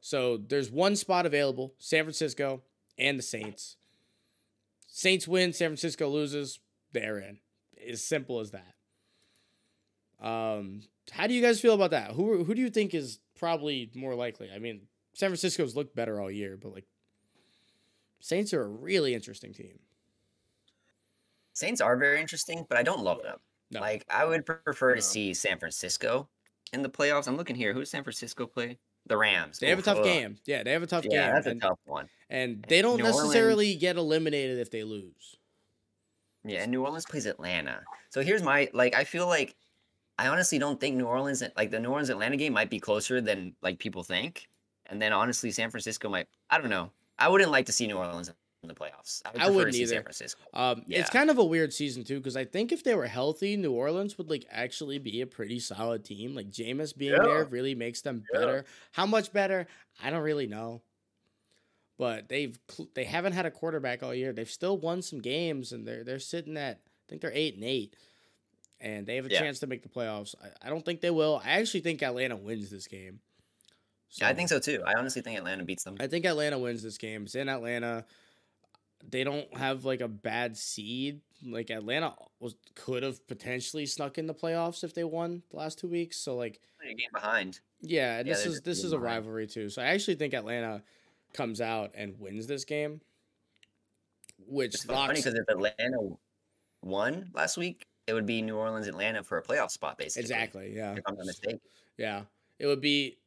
So 0.02 0.36
there's 0.36 0.70
one 0.70 0.98
spot 0.98 1.26
available 1.26 1.74
San 1.80 2.04
Francisco 2.04 2.62
and 2.98 3.18
the 3.18 3.24
Saints. 3.24 3.78
Saints 4.96 5.28
win, 5.28 5.54
San 5.54 5.70
Francisco 5.70 6.08
loses, 6.08 6.60
they're 6.92 7.18
in. 7.18 7.40
As 7.90 8.04
simple 8.04 8.40
as 8.40 8.52
that. 8.52 8.76
Um, 10.24 10.84
how 11.12 11.26
do 11.26 11.34
you 11.34 11.42
guys 11.42 11.60
feel 11.60 11.74
about 11.74 11.90
that? 11.92 12.12
Who 12.12 12.44
who 12.44 12.54
do 12.54 12.62
you 12.62 12.70
think 12.70 12.94
is 12.94 13.20
probably 13.38 13.90
more 13.96 14.14
likely? 14.14 14.52
I 14.54 14.60
mean, 14.60 14.88
San 15.16 15.30
Francisco's 15.30 15.76
looked 15.76 15.96
better 15.96 16.22
all 16.22 16.30
year, 16.32 16.58
but 16.62 16.74
like 16.74 16.86
Saints 18.22 18.54
are 18.54 18.62
a 18.62 18.68
really 18.68 19.16
interesting 19.16 19.52
team. 19.52 19.80
Saints 21.54 21.82
are 21.82 21.98
very 21.98 22.22
interesting, 22.22 22.66
but 22.70 22.78
I 22.78 22.84
don't 22.84 23.02
love 23.04 23.22
them. 23.24 23.40
No. 23.72 23.82
Like 23.82 24.06
I 24.10 24.26
would 24.26 24.46
prefer 24.46 24.92
No. 24.92 24.96
to 24.98 25.02
see 25.02 25.34
San 25.34 25.58
Francisco 25.58 26.30
in 26.72 26.84
the 26.84 26.90
playoffs. 26.90 27.28
I'm 27.28 27.36
looking 27.36 27.56
here. 27.56 27.74
Who 27.74 27.80
does 27.80 27.90
San 27.90 28.04
Francisco 28.04 28.46
play? 28.46 28.78
The 29.08 29.18
Rams. 29.18 29.60
They 29.60 29.70
have 29.70 29.80
a 29.80 29.82
tough 29.82 29.98
ugh. 30.00 30.04
game. 30.06 30.38
Yeah, 30.46 30.64
they 30.64 30.72
have 30.72 30.84
a 30.84 30.88
tough 30.88 31.04
Yeah, 31.06 31.26
game. 31.26 31.36
that's 31.36 31.48
a 31.48 31.56
tough 31.56 31.80
one. 31.86 32.08
and 32.30 32.64
they 32.70 32.82
don't 32.82 32.98
New 32.98 33.04
Orleans- 33.06 33.24
necessarily 33.24 33.76
get 33.76 33.98
eliminated 33.98 34.60
if 34.60 34.72
they 34.72 34.84
lose. 34.84 35.38
Yeah, 36.46 36.62
and 36.64 36.72
New 36.72 36.84
Orleans 36.84 37.06
plays 37.06 37.26
Atlanta. 37.26 37.84
So 38.10 38.22
here's 38.22 38.44
my 38.44 38.70
like. 38.74 38.96
I 38.96 39.04
feel 39.06 39.28
like 39.28 39.56
I 40.20 40.28
honestly 40.28 40.60
don't 40.60 40.80
think 40.80 40.96
New 40.98 41.06
Orleans 41.06 41.42
like 41.56 41.72
the 41.72 41.80
New 41.80 41.90
Orleans 41.90 42.10
Atlanta 42.10 42.38
game 42.38 42.54
might 42.54 42.70
be 42.70 42.80
closer 42.80 43.22
than 43.22 43.56
like 43.62 43.80
people 43.80 44.04
think. 44.04 44.48
And 44.88 45.02
then 45.02 45.14
honestly, 45.14 45.52
San 45.52 45.70
Francisco 45.70 46.10
might. 46.10 46.28
I 46.50 46.58
don't 46.60 46.70
know. 46.70 46.92
I 47.18 47.30
wouldn't 47.30 47.52
like 47.52 47.66
to 47.68 47.72
see 47.72 47.88
New 47.88 47.98
Orleans 47.98 48.30
in 48.64 48.70
the 48.70 48.74
playoffs. 48.76 49.22
I, 49.26 49.32
would 49.32 49.42
I 49.42 49.50
wouldn't 49.50 49.76
either. 49.76 49.96
San 49.96 50.04
Francisco. 50.04 50.42
Um, 50.54 50.84
it's 50.88 51.10
kind 51.10 51.30
of 51.30 51.38
a 51.38 51.44
weird 51.44 51.74
season 51.74 52.04
too 52.04 52.18
because 52.18 52.36
I 52.38 52.46
think 52.46 52.72
if 52.72 52.84
they 52.84 52.96
were 52.96 53.06
healthy, 53.08 53.56
New 53.58 53.72
Orleans 53.74 54.18
would 54.18 54.30
like 54.30 54.46
actually 54.50 54.98
be 55.00 55.22
a 55.22 55.28
pretty 55.28 55.60
solid 55.60 56.04
team. 56.06 56.34
Like 56.36 56.50
Jameis 56.50 56.96
being 56.98 57.12
there 57.22 57.46
really 57.46 57.76
makes 57.76 58.02
them 58.02 58.24
Yeah. 58.34 58.40
better. 58.40 58.66
How 58.94 59.06
much 59.06 59.32
better? 59.34 59.68
I 60.02 60.10
don't 60.10 60.24
really 60.24 60.48
know. 60.48 60.82
But 61.98 62.28
they've 62.30 62.58
they 62.96 63.04
haven't 63.04 63.34
had 63.34 63.46
a 63.46 63.52
quarterback 63.52 64.02
all 64.02 64.16
year. 64.16 64.34
They've 64.34 64.50
still 64.50 64.78
won 64.78 65.02
some 65.02 65.20
games 65.20 65.72
and 65.72 65.88
they're 65.88 66.04
they're 66.04 66.20
sitting 66.20 66.58
at 66.58 66.78
I 66.78 67.06
think 67.10 67.22
they're 67.22 67.32
eight 67.34 67.56
and 67.56 67.64
eight, 67.64 67.96
and 68.82 69.06
they 69.06 69.18
have 69.18 69.26
a 69.26 69.30
Yeah. 69.30 69.40
chance 69.40 69.60
to 69.60 69.68
make 69.68 69.84
the 69.84 69.90
playoffs. 69.90 70.34
I, 70.42 70.68
I 70.68 70.70
don't 70.70 70.84
think 70.84 71.02
they 71.02 71.12
will. 71.12 71.42
I 71.44 71.52
actually 71.60 71.82
think 71.82 72.02
Atlanta 72.02 72.36
wins 72.36 72.70
this 72.72 72.88
game. 72.88 73.20
Yeah, 74.16 74.28
I 74.30 74.34
think 74.34 74.50
so 74.50 74.60
too. 74.60 74.82
I 74.86 74.94
honestly 74.98 75.22
think 75.22 75.38
Atlanta 75.38 75.64
beats 75.64 75.84
them. 75.84 75.98
I 76.00 76.08
think 76.08 76.26
Atlanta 76.26 76.58
wins 76.60 76.82
this 76.84 76.98
game. 76.98 77.24
It's 77.24 77.36
in 77.36 77.50
Atlanta. 77.50 78.06
They 79.10 79.24
don't 79.24 79.56
have 79.58 79.86
like 79.86 80.02
a 80.02 80.08
bad 80.08 80.58
seed. 80.58 81.22
Like 81.46 81.70
Atlanta 81.70 82.14
was 82.40 82.56
could 82.76 83.04
have 83.04 83.26
potentially 83.28 83.86
snuck 83.86 84.18
in 84.18 84.28
the 84.28 84.34
playoffs 84.34 84.84
if 84.84 84.94
they 84.94 85.04
won 85.04 85.44
the 85.52 85.58
last 85.58 85.80
two 85.80 85.88
weeks. 85.90 86.18
So 86.18 86.36
like 86.38 86.62
A 86.82 86.94
game 86.94 87.10
behind. 87.14 87.60
yeah, 87.82 88.18
and 88.20 88.28
Yeah, 88.28 88.34
this 88.34 88.46
is 88.46 88.62
this 88.62 88.84
is 88.84 88.94
a 88.94 88.98
behind. 88.98 89.04
rivalry 89.26 89.48
too. 89.48 89.70
So 89.70 89.82
I 89.82 89.86
actually 89.88 90.16
think 90.16 90.34
Atlanta 90.34 90.84
comes 91.34 91.60
out 91.60 91.92
and 91.96 92.18
wins 92.20 92.48
this 92.48 92.64
game, 92.64 93.02
which 94.48 94.74
It's 94.76 94.84
funny 94.86 95.16
because 95.16 95.34
if 95.34 95.48
Atlanta 95.50 95.98
won 96.82 97.30
last 97.34 97.58
week, 97.58 97.86
it 98.08 98.14
would 98.14 98.26
be 98.26 98.42
New 98.42 98.56
Orleans 98.56 98.88
Atlanta 98.88 99.24
for 99.24 99.38
a 99.38 99.44
playoff 99.44 99.72
spot, 99.72 99.98
basically. 99.98 100.22
Exactly. 100.24 100.74
Yeah. 100.76 100.94
If 100.94 101.04
I'm 101.08 101.16
not 101.16 101.26
mistaken. 101.26 101.60
Yeah. 101.98 102.24
It 102.60 102.68
would 102.68 102.82
be 102.82 103.18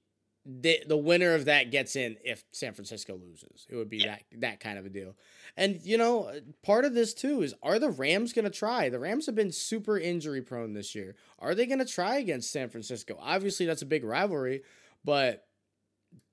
the 0.49 0.79
the 0.87 0.97
winner 0.97 1.35
of 1.35 1.47
that 1.47 1.71
gets 1.73 1.97
in 1.97 2.17
if 2.25 2.45
San 2.53 2.73
Francisco 2.73 3.17
loses. 3.17 3.67
It 3.69 3.75
would 3.75 3.91
be 3.91 3.99
Yeah. 3.99 4.17
that 4.31 4.41
that 4.41 4.61
kind 4.61 4.79
of 4.79 4.87
a 4.87 4.89
deal. 4.89 5.17
And 5.57 5.81
you 5.83 5.99
know, 5.99 6.25
uh, 6.25 6.41
part 6.63 6.85
of 6.85 6.95
this 6.95 7.13
too 7.15 7.43
is 7.43 7.53
are 7.63 7.79
the 7.81 7.91
Rams 7.91 8.33
going 8.33 8.45
to 8.45 8.51
try? 8.51 8.89
The 8.89 8.99
Rams 9.01 9.27
have 9.27 9.35
been 9.35 9.51
super 9.53 9.99
injury 9.99 10.43
prone 10.43 10.73
this 10.73 10.95
year. 10.95 11.17
Are 11.41 11.55
they 11.55 11.67
going 11.67 11.81
to 11.81 11.85
try 11.85 12.19
against 12.19 12.53
San 12.53 12.69
Francisco? 12.69 13.19
Obviously, 13.21 13.67
that's 13.67 13.83
a 13.83 13.87
big 13.87 14.05
rivalry, 14.05 14.63
but 15.05 15.47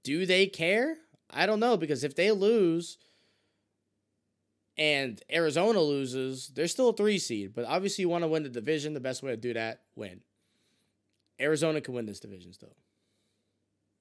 do 0.03 0.26
they 0.26 0.45
care? 0.45 0.97
I 1.30 1.45
don't 1.47 1.59
know 1.59 1.76
because 1.78 2.03
if 2.03 2.16
they 2.16 2.32
lose 2.32 2.99
and 4.78 5.22
Arizona 5.32 5.80
loses, 5.82 6.49
they're 6.49 6.68
still 6.68 6.89
a 6.89 6.93
3 6.93 7.18
seed, 7.20 7.53
but 7.53 7.66
obviously 7.66 8.03
you 8.03 8.09
want 8.09 8.24
to 8.24 8.28
win 8.28 8.43
the 8.43 8.49
division. 8.49 8.93
The 8.93 8.99
best 8.99 9.24
way 9.24 9.32
to 9.32 9.38
do 9.38 9.53
that, 9.53 9.82
win. 9.95 10.22
Arizona 11.39 11.82
can 11.82 11.93
win 11.93 12.05
this 12.05 12.20
division 12.20 12.53
still. 12.53 12.76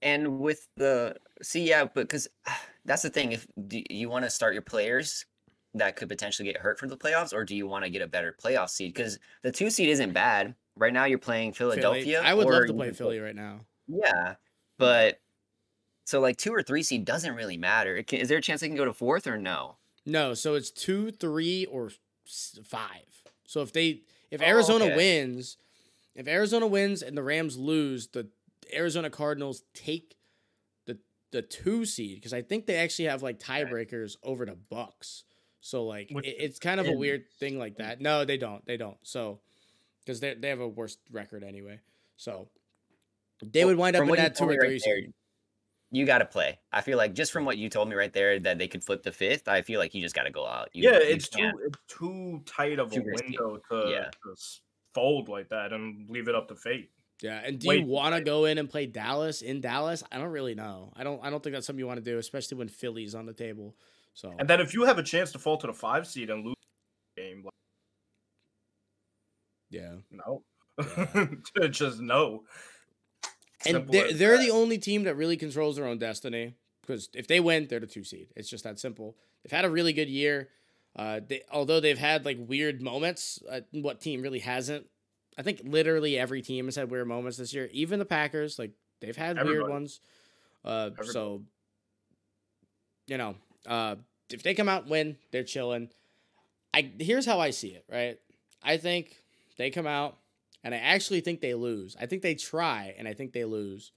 And 0.03 0.41
with 0.41 0.69
the 0.77 1.17
see, 1.43 1.69
yeah, 1.69 1.85
but 1.85 1.95
because 1.95 2.29
that's 2.85 3.03
the 3.03 3.11
thing. 3.11 3.33
If 3.33 3.47
you 3.91 4.09
want 4.09 4.25
to 4.25 4.31
start 4.31 4.53
your 4.53 4.63
players 4.63 5.25
that 5.75 5.97
could 5.97 6.09
potentially 6.09 6.47
get 6.47 6.61
hurt 6.61 6.79
for 6.79 6.87
the 6.87 6.97
playoffs, 6.97 7.33
or 7.33 7.45
do 7.45 7.57
you 7.57 7.67
want 7.67 7.85
to 7.85 7.91
get 7.91 8.03
a 8.03 8.07
better 8.07 8.37
playoff 8.43 8.69
seed? 8.69 8.93
Because 8.95 9.19
the 9.43 9.53
two 9.53 9.71
seed 9.71 9.89
isn't 9.89 10.13
bad 10.13 10.55
right 10.77 10.93
now. 10.93 11.05
You're 11.05 11.19
playing 11.19 11.53
Philly. 11.53 11.77
Philadelphia. 11.77 12.21
I 12.23 12.35
would 12.35 12.47
love 12.49 12.67
to 12.67 12.75
play 12.75 12.93
Philly 12.93 13.21
right 13.21 13.37
now. 13.37 13.61
Yeah, 13.87 14.35
but 14.79 15.21
so 16.05 16.21
like 16.21 16.37
two 16.37 16.53
or 16.53 16.63
three 16.63 16.83
seed 16.83 17.05
doesn't 17.05 17.35
really 17.35 17.57
matter. 17.57 17.97
It 17.97 18.07
can, 18.07 18.21
is 18.21 18.29
there 18.29 18.39
a 18.39 18.43
chance 18.43 18.61
they 18.61 18.69
can 18.69 18.77
go 18.77 18.85
to 18.85 18.93
fourth 18.93 19.27
or 19.27 19.39
no? 19.39 19.77
No, 20.05 20.35
so 20.35 20.55
it's 20.55 20.71
two, 20.71 21.13
three, 21.13 21.65
or 21.67 21.93
five. 22.65 23.23
So 23.47 23.63
if 23.63 23.73
they 23.73 24.03
if 24.31 24.43
Oh, 24.43 24.47
Arizona 24.47 24.87
okay. 24.87 24.97
wins, 24.97 25.57
if 26.15 26.27
Arizona 26.27 26.67
wins 26.67 27.03
and 27.03 27.17
the 27.17 27.23
Rams 27.23 27.57
lose, 27.57 28.09
the 28.09 28.29
Arizona 28.75 29.11
Cardinals 29.11 29.63
take 29.75 30.17
the 30.87 30.99
the 31.31 31.43
two 31.43 31.85
seed 31.85 32.17
because 32.17 32.33
I 32.33 32.43
think 32.43 32.67
they 32.67 32.77
actually 32.77 33.07
have 33.07 33.23
like 33.23 33.39
tiebreakers 33.39 34.17
over 34.23 34.45
the 34.47 34.57
Bucks. 34.71 35.25
So 35.61 35.85
like 35.85 36.11
Which 36.11 36.27
it, 36.27 36.37
it's 36.39 36.59
kind 36.59 36.81
of 36.81 36.89
a 36.89 36.93
weird 36.93 37.25
thing 37.39 37.59
like 37.59 37.77
that. 37.77 38.01
No, 38.01 38.25
they 38.25 38.37
don't. 38.37 38.65
They 38.67 38.77
don't. 38.77 38.99
So 39.03 39.41
because 40.05 40.21
they 40.21 40.35
they 40.35 40.49
have 40.49 40.61
a 40.61 40.69
worse 40.69 40.97
record 41.11 41.45
anyway. 41.45 41.81
So 42.17 42.49
they 43.45 43.61
Well, 43.65 43.69
would 43.69 43.79
wind 43.79 43.97
up 43.97 44.03
in 44.09 44.15
that 44.17 44.35
two 44.37 44.45
or 44.45 44.49
me 44.49 44.57
right 44.57 44.69
three 44.69 44.81
there, 44.85 45.01
seed. 45.03 45.13
You 45.95 46.07
got 46.07 46.19
to 46.19 46.25
play. 46.25 46.59
I 46.73 46.81
feel 46.81 46.97
like 46.97 47.13
just 47.13 47.33
from 47.33 47.45
what 47.45 47.59
you 47.59 47.69
told 47.69 47.89
me 47.89 47.95
right 47.95 48.13
there 48.13 48.39
that 48.41 48.57
they 48.59 48.67
could 48.67 48.83
flip 48.83 49.03
the 49.03 49.13
fifth. 49.13 49.47
I 49.47 49.61
feel 49.63 49.79
like 49.79 49.95
you 49.95 50.01
just 50.01 50.15
got 50.15 50.23
to 50.23 50.31
go 50.31 50.47
out. 50.47 50.71
You, 50.73 50.85
yeah, 50.91 50.99
you 50.99 51.05
it's 51.15 51.29
too 51.29 51.39
can't. 51.43 51.57
it's 51.67 51.79
too 51.87 52.43
tight 52.47 52.79
of 52.79 52.93
a 52.97 53.01
risky. 53.01 53.37
window 53.39 53.61
to, 53.71 53.91
Yeah. 53.91 54.05
to 54.25 54.35
fold 54.95 55.29
like 55.29 55.51
that 55.51 55.73
and 55.75 56.09
leave 56.09 56.29
it 56.29 56.35
up 56.35 56.49
to 56.49 56.57
fate. 56.57 56.91
Yeah, 57.23 57.41
and 57.45 57.59
do 57.59 57.69
way 57.69 57.79
you 57.79 57.87
want 57.87 58.15
to 58.15 58.21
go 58.21 58.47
in 58.47 58.59
and 58.59 58.69
play 58.69 58.87
Dallas 58.87 59.43
in 59.43 59.61
Dallas? 59.61 60.03
I 60.11 60.19
don't 60.19 60.31
really 60.31 60.55
know. 60.55 60.93
I 60.97 61.05
don't. 61.05 61.25
I 61.25 61.31
don't 61.31 61.43
think 61.43 61.55
that's 61.55 61.67
something 61.67 61.79
you 61.79 61.87
want 61.87 62.05
to 62.05 62.11
do, 62.11 62.19
especially 62.19 62.59
when 62.59 62.69
Philly's 62.69 63.15
on 63.15 63.27
the 63.27 63.33
table. 63.33 63.77
So 64.15 64.35
And 64.39 64.49
then 64.49 64.61
if 64.61 64.75
you 64.75 64.85
have 64.85 64.99
a 64.99 65.03
chance 65.03 65.33
to 65.33 65.39
fall 65.39 65.57
to 65.59 65.67
the 65.67 65.73
five 65.73 66.07
seed 66.07 66.31
and 66.31 66.45
lose 66.45 66.57
the 67.17 67.23
game, 67.23 67.43
like 67.45 67.53
yeah, 69.71 69.95
no, 70.11 70.43
Yeah. 70.79 71.27
just 71.71 72.01
no. 72.01 72.43
and 73.65 73.77
Simple 73.77 73.93
they're, 73.93 74.13
they're 74.13 74.39
the 74.39 74.51
only 74.51 74.79
team 74.79 75.05
that 75.05 75.17
really 75.17 75.37
controls 75.37 75.77
their 75.77 75.87
own 75.87 75.99
destiny 75.99 76.55
because 76.83 77.09
if 77.15 77.27
they 77.27 77.41
win, 77.41 77.69
they're 77.69 77.81
the 77.81 77.87
two 77.87 78.05
seed. 78.05 78.29
It's 78.37 78.51
just 78.51 78.65
that 78.65 78.79
simple. 78.79 79.17
They've 79.43 79.57
had 79.57 79.65
a 79.65 79.71
really 79.71 79.93
good 79.93 80.09
year. 80.09 80.51
Uh, 80.95 81.21
they, 81.27 81.43
although 81.51 81.81
they've 81.81 81.99
had 81.99 82.25
like 82.25 82.37
weird 82.39 82.83
moments, 82.83 83.41
uh, 83.51 83.61
what 83.71 84.01
team 84.01 84.21
really 84.21 84.41
hasn't? 84.41 84.87
I 85.39 85.43
think 85.43 85.63
literally 85.65 86.19
every 86.19 86.43
team 86.43 86.67
has 86.67 86.77
had 86.77 86.91
weird 86.91 87.09
moments 87.09 87.39
this 87.39 87.55
year. 87.55 87.69
Even 87.73 87.99
the 87.99 88.05
Packers, 88.05 88.59
like 88.59 88.73
they've 89.01 89.17
had 89.17 89.43
weird 89.43 89.69
ones. 89.69 90.01
Uh, 90.65 90.91
so 91.05 91.43
you 93.07 93.19
know, 93.19 93.35
uh, 93.67 93.97
if 94.31 94.43
they 94.43 94.55
come 94.55 94.69
out 94.69 94.83
and 94.83 94.91
win, 94.91 95.17
they're 95.31 95.45
chilling. 95.45 95.91
I 96.75 96.91
here's 96.99 97.27
how 97.27 97.41
I 97.41 97.51
see 97.51 97.69
it. 97.69 97.85
Right, 97.91 98.19
I 98.63 98.77
think 98.77 99.17
they 99.57 99.71
come 99.71 99.87
out, 99.87 100.19
and 100.63 100.75
I 100.75 100.79
actually 100.79 101.21
think 101.21 101.41
they 101.41 101.55
lose. 101.55 101.97
I 102.01 102.07
think 102.07 102.23
they 102.23 102.35
try, 102.35 102.95
and 102.99 103.09
I 103.09 103.15
think 103.15 103.33
they 103.33 103.45
lose. 103.45 103.93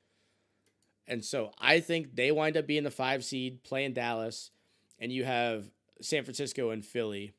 And 1.08 1.24
so 1.24 1.52
I 1.60 1.82
think 1.82 2.16
they 2.16 2.32
wind 2.32 2.58
up 2.58 2.66
being 2.66 2.84
the 2.84 2.92
five 2.92 3.24
seed, 3.24 3.64
playing 3.64 3.94
Dallas, 3.94 4.50
and 5.00 5.12
you 5.12 5.24
have 5.24 5.66
San 6.02 6.24
Francisco 6.24 6.72
and 6.72 6.84
Philly 6.84 7.34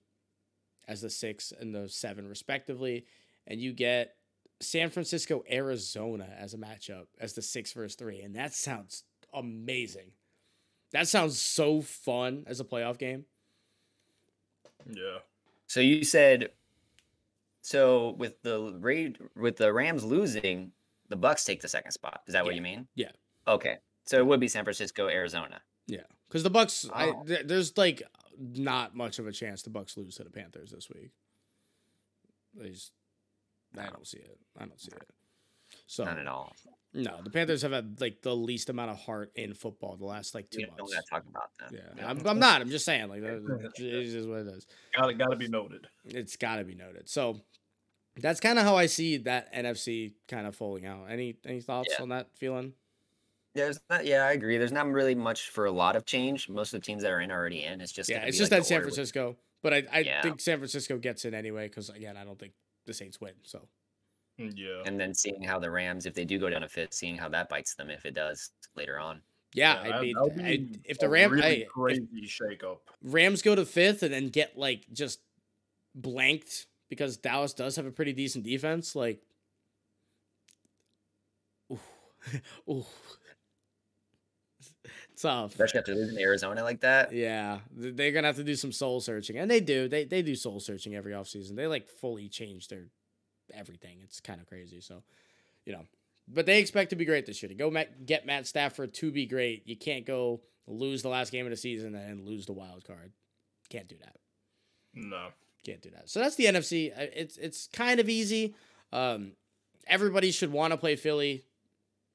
as 0.87 1.01
the 1.01 1.11
six 1.11 1.53
and 1.59 1.75
the 1.75 1.89
seven, 1.89 2.29
respectively. 2.29 3.07
And 3.47 3.61
you 3.61 3.73
get 3.73 4.17
San 4.61 4.91
Francisco, 4.91 5.45
Arizona 5.51 6.29
as 6.39 6.55
a 6.55 6.59
matchup 6.59 7.07
as 7.21 7.35
the 7.35 7.43
six 7.43 7.73
versus 7.73 7.95
three. 7.97 8.21
And 8.23 8.35
that 8.37 8.55
sounds 8.55 9.05
amazing. 9.33 10.11
That 10.93 11.09
sounds 11.09 11.41
so 11.41 11.81
fun 11.81 12.45
as 12.47 12.61
a 12.61 12.65
playoff 12.65 12.99
game. 12.99 13.25
Yeah. 14.91 15.19
So 15.67 15.81
you 15.81 16.05
said, 16.05 16.51
so 17.63 18.11
with 18.19 18.41
the 18.43 18.73
Ra- 18.81 19.27
with 19.41 19.57
the 19.57 19.73
Rams 19.73 20.05
losing, 20.05 20.73
the 21.09 21.17
Bucks 21.17 21.45
take 21.45 21.61
the 21.61 21.69
second 21.69 21.93
spot. 21.93 22.23
Is 22.27 22.33
that 22.35 22.45
what 22.45 22.53
Yeah. 22.55 22.57
you 22.57 22.63
mean? 22.63 22.89
Yeah. 22.95 23.13
Okay. 23.49 23.79
So 24.05 24.19
it 24.19 24.27
would 24.27 24.41
be 24.41 24.49
San 24.49 24.65
Francisco, 24.65 25.09
Arizona. 25.09 25.61
Yeah. 25.87 26.05
Because 26.29 26.43
the 26.45 26.51
Bucks, 26.51 26.89
I, 26.93 27.09
Oh. 27.11 27.25
th- 27.25 27.47
there's 27.47 27.77
like 27.77 28.03
not 28.39 28.95
much 28.95 29.19
of 29.19 29.27
a 29.27 29.33
chance 29.33 29.63
the 29.63 29.71
Bucks 29.71 29.97
lose 29.97 30.17
to 30.17 30.25
the 30.25 30.31
Panthers 30.31 30.71
this 30.71 30.89
week. 30.89 31.11
They 32.55 32.71
just, 32.71 32.93
I 33.79 33.87
don't 33.91 34.07
see 34.07 34.19
it. 34.19 34.39
I 34.59 34.65
don't 34.67 34.81
see 34.81 34.93
it. 34.93 35.09
So 35.87 36.05
None 36.05 36.19
at 36.19 36.27
all. 36.27 36.55
No, 36.95 37.19
the 37.23 37.31
Panthers 37.31 37.61
have 37.63 37.73
had 37.73 38.01
like 38.01 38.23
the 38.23 38.35
least 38.35 38.71
amount 38.71 38.91
of 38.91 38.99
heart 38.99 39.31
in 39.35 39.53
football 39.53 39.97
the 39.97 40.07
last 40.07 40.35
like 40.35 40.49
two 40.49 40.59
We 40.59 40.65
don't 40.65 40.79
months. 40.79 40.95
got 40.95 41.05
to 41.05 41.11
talk 41.11 41.25
about 41.29 41.51
that. 41.61 41.73
Yeah, 41.73 41.81
Yeah. 41.97 42.09
I'm, 42.09 42.27
I'm 42.27 42.39
not. 42.39 42.63
I'm 42.63 42.71
just 42.71 42.85
saying, 42.87 43.09
like, 43.09 43.21
that- 43.21 43.73
it 43.79 43.85
is 43.85 44.27
what 44.27 44.39
it 44.41 44.47
is. 44.47 44.67
Gotta 44.97 45.13
gotta 45.15 45.37
be 45.37 45.49
noted. 45.49 45.87
It's 46.07 46.37
got 46.37 46.57
to 46.57 46.65
be 46.65 46.75
noted. 46.75 47.09
So 47.09 47.41
that's 48.17 48.41
kind 48.41 48.59
of 48.59 48.65
how 48.65 48.77
I 48.77 48.87
see 48.87 49.19
that 49.19 49.53
NFC 49.53 50.13
kind 50.27 50.47
of 50.47 50.57
folding 50.57 50.87
out. 50.87 51.07
Any 51.11 51.37
any 51.45 51.61
thoughts 51.61 51.91
Yeah. 51.97 52.03
on 52.03 52.09
that 52.11 52.29
feeling? 52.35 52.73
There's 53.55 53.79
not. 53.91 54.07
Yeah, 54.07 54.23
I 54.25 54.33
agree. 54.33 54.57
There's 54.57 54.73
not 54.73 54.87
really 54.87 55.15
much 55.15 55.51
for 55.51 55.67
a 55.67 55.71
lot 55.71 55.97
of 55.97 56.07
change. 56.07 56.49
Most 56.49 56.73
of 56.73 56.81
the 56.81 56.85
teams 56.87 57.03
that 57.03 57.11
are 57.11 57.21
in 57.21 57.31
are 57.31 57.39
already 57.39 57.63
in. 57.65 57.81
It's 57.83 57.93
just 57.93 58.09
yeah, 58.09 58.23
it's 58.25 58.37
be 58.37 58.41
just 58.41 58.53
like 58.53 58.61
that 58.63 58.67
San 58.67 58.77
order 58.77 58.87
with- 58.87 58.95
Francisco, 58.95 59.37
but 59.63 59.75
I 59.75 59.83
I 59.93 59.99
Yeah. 60.01 60.23
think 60.23 60.41
San 60.41 60.59
Francisco 60.59 60.97
gets 60.99 61.25
it 61.27 61.35
anyway 61.35 61.69
because 61.69 61.91
again, 61.91 62.17
I 62.17 62.25
don't 62.25 62.39
think 62.39 62.53
the 62.87 62.95
Saints 62.95 63.21
win. 63.21 63.35
So 63.43 63.61
mm, 64.41 64.53
Yeah. 64.57 64.83
and 64.87 64.99
then 64.99 65.13
seeing 65.15 65.43
how 65.43 65.59
the 65.59 65.71
Rams, 65.71 66.07
if 66.07 66.15
they 66.15 66.25
do 66.25 66.39
go 66.39 66.49
down 66.49 66.63
a 66.63 66.69
fifth, 66.69 66.95
seeing 66.95 67.17
how 67.17 67.29
that 67.31 67.49
bites 67.49 67.75
them 67.75 67.91
if 67.91 68.07
it 68.07 68.15
does 68.15 68.51
later 68.75 68.99
on. 68.99 69.21
yeah, 69.55 69.75
Yeah, 69.75 69.81
I 69.81 69.89
that- 69.93 70.03
mean, 70.03 70.15
that 70.15 70.23
would 70.23 70.45
I, 70.45 70.57
be 70.57 70.81
if 70.85 70.99
the 70.99 71.07
a 71.07 71.09
Ram, 71.11 71.31
really 71.33 71.43
hey, 71.43 71.63
if 71.63 71.69
crazy 71.69 72.07
shakeup. 72.27 72.79
Rams 73.03 73.43
go 73.43 73.55
to 73.55 73.65
fifth 73.67 74.03
and 74.03 74.13
then 74.15 74.29
get 74.29 74.57
like 74.57 74.87
just 74.93 75.21
blanked 75.95 76.67
because 76.89 77.17
Dallas 77.17 77.53
does 77.55 77.77
have 77.77 77.87
a 77.87 77.91
pretty 77.91 78.13
decent 78.13 78.45
defense. 78.45 78.95
Like, 78.95 79.21
ooh, 81.73 81.81
ooh, 82.71 82.85
tough. 85.17 85.53
Especially 85.53 85.81
after 85.81 85.95
losing 85.95 86.17
to 86.17 86.23
Arizona 86.23 86.63
like 86.63 86.81
that. 86.81 87.13
Yeah, 87.13 87.61
they're 87.75 88.13
gonna 88.13 88.27
have 88.27 88.37
to 88.37 88.45
do 88.45 88.57
some 88.57 88.73
soul 88.73 89.01
searching, 89.01 89.39
and 89.39 89.51
they 89.51 89.61
do. 89.61 89.89
They 89.89 90.05
they 90.05 90.23
do 90.23 90.35
soul 90.35 90.61
searching 90.61 90.95
every 90.95 91.13
offseason. 91.13 91.57
They 91.57 91.67
like 91.67 91.89
fully 91.89 92.29
change 92.29 92.69
their 92.69 92.85
everything. 93.53 93.99
It's 94.03 94.21
kind 94.21 94.41
of 94.41 94.47
crazy. 94.47 94.81
So, 94.81 95.03
you 95.65 95.73
know, 95.73 95.83
but 96.29 96.47
they 96.47 96.59
expect 96.61 96.91
to 96.91 96.97
be 96.97 97.05
great 97.05 97.27
this 97.27 97.43
year. 97.43 97.49
To 97.49 97.55
go 97.55 97.71
Matt, 97.71 98.07
get 98.07 98.27
Matt 98.27 98.47
Stafford 98.47 98.95
to 98.95 99.11
be 99.11 99.27
great, 99.27 99.67
you 99.67 99.77
can't 99.77 100.07
go 100.07 100.41
lose 100.67 101.03
the 101.03 101.09
last 101.09 101.31
game 101.33 101.47
of 101.47 101.51
the 101.51 101.57
season 101.57 101.95
and 101.95 102.27
lose 102.27 102.47
the 102.47 102.53
wild 102.53 102.85
card. 102.85 103.13
Can't 103.69 103.89
do 103.89 103.97
that. 103.99 104.17
No. 104.95 105.29
Can't 105.65 105.83
do 105.83 105.91
that. 105.91 106.09
So 106.09 106.21
that's 106.21 106.37
the 106.37 106.47
NFC. 106.47 106.93
Uh, 106.93 107.07
It's 107.15 107.37
it's 107.37 107.69
kind 107.73 108.01
of 108.01 108.09
easy. 108.09 108.55
Um, 108.93 109.33
everybody 109.87 110.31
should 110.31 110.53
want 110.53 110.73
to 110.73 110.77
play 110.77 110.97
Philly. 110.97 111.45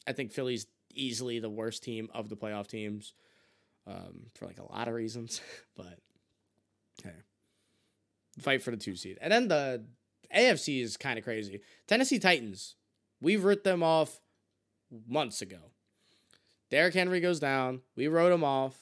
I 0.07 0.13
think 0.13 0.31
Philly's 0.31 0.65
easily 0.95 1.39
the 1.39 1.49
worst 1.49 1.83
team 1.83 2.09
of 2.13 2.29
the 2.29 2.35
playoff 2.35 2.67
teams, 2.67 3.13
um, 3.87 4.27
for 4.35 4.45
like 4.45 4.59
a 4.59 4.71
lot 4.71 4.87
of 4.87 4.93
reasons. 4.93 5.41
but 5.75 5.99
hey, 7.03 7.11
fight 8.39 8.63
for 8.63 8.71
the 8.71 8.77
two 8.77 8.95
seed, 8.95 9.17
and 9.21 9.31
then 9.31 9.47
the 9.47 9.83
AFC 10.35 10.81
is 10.81 10.97
kind 10.97 11.17
of 11.17 11.25
crazy. 11.25 11.61
Tennessee 11.87 12.19
Titans. 12.19 12.75
we've 13.21 13.43
wrote 13.43 13.63
them 13.63 13.83
off 13.83 14.19
months 15.07 15.41
ago. 15.41 15.57
Derrick 16.69 16.93
Henry 16.93 17.19
goes 17.19 17.39
down. 17.39 17.81
We 17.95 18.07
wrote 18.07 18.29
them 18.29 18.43
off, 18.43 18.75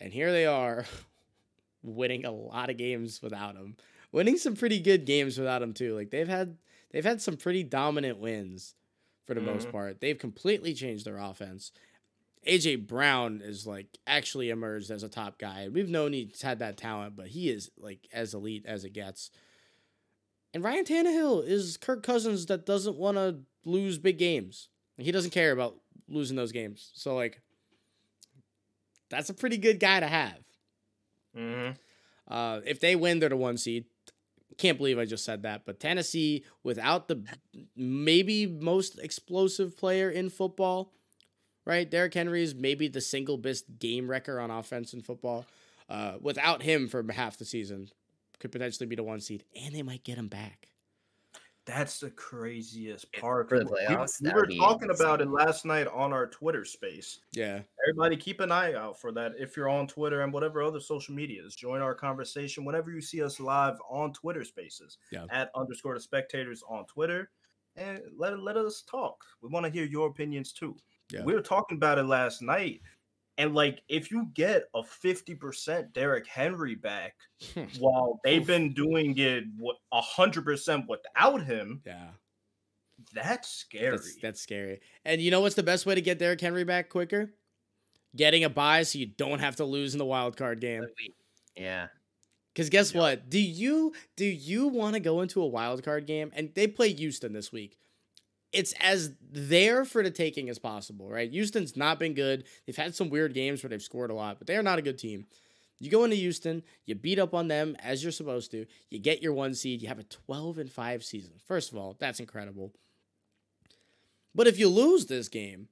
and 0.00 0.12
here 0.12 0.32
they 0.32 0.46
are 0.46 0.84
winning 1.82 2.24
a 2.24 2.32
lot 2.32 2.70
of 2.70 2.76
games 2.76 3.22
without 3.22 3.54
him. 3.54 3.76
Winning 4.12 4.38
some 4.38 4.56
pretty 4.56 4.80
good 4.80 5.04
games 5.04 5.38
without 5.38 5.62
him 5.62 5.72
too. 5.72 5.94
Like 5.94 6.10
they've 6.10 6.28
had 6.28 6.56
they've 6.90 7.04
had 7.04 7.20
some 7.20 7.36
pretty 7.36 7.62
dominant 7.62 8.18
wins 8.18 8.74
for 9.26 9.34
the 9.34 9.40
most 9.40 9.68
Mhm. 9.68 9.72
part. 9.72 10.00
They've 10.00 10.18
completely 10.18 10.74
changed 10.74 11.04
their 11.04 11.18
offense. 11.18 11.72
AJ 12.44 12.76
Brown 12.76 13.40
is 13.42 13.66
like 13.66 13.98
actually 14.06 14.50
emerged 14.50 14.90
as 14.90 15.02
a 15.02 15.08
top 15.08 15.38
guy. 15.38 15.68
We've 15.68 15.88
known 15.88 16.12
he's 16.12 16.42
had 16.42 16.60
that 16.60 16.76
talent, 16.76 17.16
but 17.16 17.28
he 17.28 17.50
is 17.50 17.70
like 17.76 18.08
as 18.12 18.34
elite 18.34 18.64
as 18.66 18.84
it 18.84 18.92
gets. 18.92 19.30
And 20.54 20.62
Ryan 20.62 20.84
Tannehill 20.84 21.44
is 21.46 21.76
Kirk 21.76 22.02
Cousins 22.02 22.46
that 22.46 22.64
doesn't 22.64 22.96
want 22.96 23.16
to 23.16 23.40
lose 23.64 23.98
big 23.98 24.16
games. 24.18 24.68
He 24.96 25.12
doesn't 25.12 25.32
care 25.32 25.52
about 25.52 25.80
losing 26.08 26.36
those 26.36 26.52
games. 26.52 26.92
So 26.94 27.14
like, 27.16 27.42
that's 29.10 29.28
a 29.30 29.34
pretty 29.34 29.58
good 29.58 29.80
guy 29.80 30.00
to 30.00 30.06
have. 30.06 30.38
hmm 31.34 31.70
Uh, 32.28 32.60
if 32.64 32.80
they 32.80 32.96
win, 32.96 33.18
they're 33.20 33.28
the 33.28 33.36
one 33.36 33.56
seed. 33.56 33.84
Can't 34.58 34.78
believe 34.78 34.98
I 34.98 35.04
just 35.04 35.24
said 35.24 35.42
that. 35.42 35.66
But 35.66 35.80
Tennessee, 35.80 36.44
without 36.62 37.08
the 37.08 37.22
maybe 37.76 38.46
most 38.46 38.98
explosive 38.98 39.76
player 39.76 40.10
in 40.10 40.30
football, 40.30 40.92
right? 41.64 41.90
Derrick 41.90 42.14
Henry 42.14 42.42
is 42.42 42.54
maybe 42.54 42.88
the 42.88 43.00
single 43.00 43.36
best 43.36 43.78
game 43.78 44.08
wrecker 44.08 44.40
on 44.40 44.50
offense 44.50 44.94
in 44.94 45.02
football. 45.02 45.44
Uh, 45.88 46.14
without 46.20 46.62
him 46.62 46.88
for 46.88 47.04
half 47.12 47.36
the 47.36 47.44
season, 47.44 47.90
could 48.38 48.50
potentially 48.52 48.86
be 48.86 48.96
the 48.96 49.02
one 49.02 49.20
seed, 49.20 49.44
and 49.54 49.74
they 49.74 49.82
might 49.82 50.04
get 50.04 50.18
him 50.18 50.28
back. 50.28 50.68
That's 51.66 51.98
the 51.98 52.10
craziest 52.10 53.12
part. 53.14 53.48
For 53.48 53.58
the 53.58 53.64
We- 53.64 53.70
playoffs, 53.72 54.20
we, 54.20 54.26
that 54.26 54.34
were 54.36 54.42
would 54.42 54.48
be 54.50 54.58
talking 54.58 54.90
about 54.90 55.20
it 55.20 55.28
last 55.28 55.64
night 55.64 55.88
on 55.88 56.12
our 56.12 56.28
Twitter 56.28 56.64
space. 56.64 57.18
Yeah, 57.32 57.60
Everybody, 57.88 58.16
keep 58.16 58.38
an 58.40 58.52
eye 58.52 58.74
out 58.74 59.00
for 59.00 59.10
that. 59.12 59.32
If 59.36 59.56
you're 59.56 59.68
on 59.68 59.88
Twitter 59.88 60.20
and 60.22 60.32
whatever 60.32 60.62
other 60.62 60.78
social 60.80 61.14
medias, 61.14 61.56
join 61.56 61.82
our 61.82 61.92
conversation 61.94 62.64
whenever 62.64 62.92
you 62.92 63.00
see 63.00 63.20
us 63.20 63.40
live 63.40 63.78
on 63.90 64.12
Twitter 64.12 64.44
Spaces 64.44 64.98
Yeah. 65.10 65.26
at 65.30 65.50
underscore 65.56 65.94
the 65.94 66.00
spectators 66.00 66.62
on 66.68 66.86
Twitter, 66.86 67.30
and 67.74 68.00
let 68.16 68.38
let 68.38 68.56
us 68.56 68.82
talk. 68.82 69.24
We 69.42 69.48
want 69.48 69.66
to 69.66 69.70
hear 69.72 69.84
your 69.84 70.06
opinions 70.06 70.52
too. 70.52 70.76
Yeah. 71.12 71.24
We 71.24 71.34
were 71.34 71.42
talking 71.42 71.76
about 71.78 71.98
it 71.98 72.04
last 72.04 72.42
night, 72.42 72.80
and 73.38 73.54
like 73.54 73.82
if 73.88 74.10
you 74.10 74.28
get 74.34 74.64
a 74.74 74.82
fifty 74.82 75.34
percent 75.34 75.92
Derrick 75.92 76.26
Henry 76.26 76.74
back, 76.74 77.14
while 77.78 78.20
they've 78.24 78.46
been 78.46 78.72
doing 78.72 79.16
it 79.18 79.44
a 79.92 80.00
hundred 80.00 80.44
percent 80.44 80.86
without 80.88 81.42
him, 81.44 81.82
yeah, 81.84 82.08
that's 83.12 83.48
scary. 83.48 83.90
that's 83.90 84.16
that's 84.16 84.40
scary. 84.40 84.80
And 85.04 85.20
you 85.20 85.30
know 85.30 85.40
what's 85.40 85.54
the 85.54 85.62
best 85.62 85.86
way 85.86 85.94
to 85.94 86.00
get 86.00 86.18
Derrick 86.18 86.40
Henry 86.40 86.64
back 86.64 86.88
quicker? 86.88 87.32
Getting 88.14 88.44
a 88.44 88.48
buy 88.50 88.82
so 88.82 88.98
you 88.98 89.06
don't 89.06 89.40
have 89.40 89.56
to 89.56 89.64
lose 89.64 89.94
in 89.94 89.98
the 89.98 90.04
wild 90.06 90.36
card 90.36 90.60
game. 90.60 90.86
Yeah. 91.54 91.88
Because 92.54 92.70
guess 92.70 92.94
Yeah. 92.94 93.00
what? 93.00 93.28
Do 93.28 93.38
you 93.38 93.92
do 94.16 94.24
you 94.24 94.68
want 94.68 94.94
to 94.94 95.00
go 95.00 95.20
into 95.20 95.42
a 95.42 95.46
wild 95.46 95.82
card 95.82 96.06
game? 96.06 96.32
And 96.34 96.54
they 96.54 96.66
play 96.66 96.94
Houston 96.94 97.34
this 97.34 97.52
week. 97.52 97.76
It's 98.56 98.72
as 98.80 99.12
there 99.30 99.84
for 99.84 100.02
the 100.02 100.10
taking 100.10 100.48
as 100.48 100.58
possible, 100.58 101.10
right? 101.10 101.30
Houston's 101.30 101.76
not 101.76 101.98
been 101.98 102.14
good. 102.14 102.44
They've 102.64 102.76
had 102.76 102.94
some 102.94 103.10
weird 103.10 103.34
games 103.34 103.62
where 103.62 103.68
they've 103.68 103.82
scored 103.82 104.10
a 104.10 104.14
lot, 104.14 104.38
but 104.38 104.46
they 104.46 104.56
are 104.56 104.62
not 104.62 104.78
a 104.78 104.82
good 104.82 104.98
team. 104.98 105.26
You 105.78 105.90
go 105.90 106.04
into 106.04 106.16
Houston, 106.16 106.62
you 106.86 106.94
beat 106.94 107.18
up 107.18 107.34
on 107.34 107.48
them 107.48 107.76
as 107.80 108.02
you're 108.02 108.12
supposed 108.12 108.50
to. 108.52 108.64
You 108.88 108.98
get 108.98 109.20
your 109.22 109.34
one 109.34 109.52
seed. 109.52 109.82
You 109.82 109.88
have 109.88 109.98
a 109.98 110.04
12 110.04 110.56
and 110.56 110.72
5 110.72 111.04
season. 111.04 111.32
First 111.46 111.70
of 111.70 111.76
all, 111.76 111.96
that's 111.98 112.18
incredible. 112.18 112.72
But 114.34 114.46
if 114.46 114.58
you 114.58 114.68
lose 114.68 115.04
this 115.04 115.28
game 115.28 115.68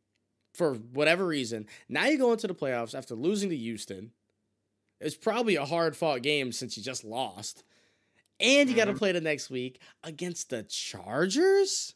for 0.53 0.75
whatever 0.75 1.27
reason, 1.27 1.67
now 1.89 2.05
you 2.05 2.19
go 2.19 2.33
into 2.33 2.47
the 2.47 2.55
playoffs 2.55 2.95
after 2.95 3.15
losing 3.15 3.49
to 3.49 3.57
Houston. 3.57 4.13
It's 5.01 5.17
probably 5.17 5.57
a 5.57 5.65
hard 5.65 5.97
fought 5.97 6.23
game 6.23 6.53
since 6.53 6.77
you 6.77 6.83
just 6.83 7.03
lost. 7.03 7.65
And 8.41 8.69
you 8.69 8.77
got 8.77 8.87
to 8.87 8.93
Mhm. 8.93 8.99
play 8.99 9.13
the 9.13 9.21
next 9.23 9.49
week 9.49 9.81
against 10.03 10.51
the 10.51 10.65
Chargers? 10.65 11.95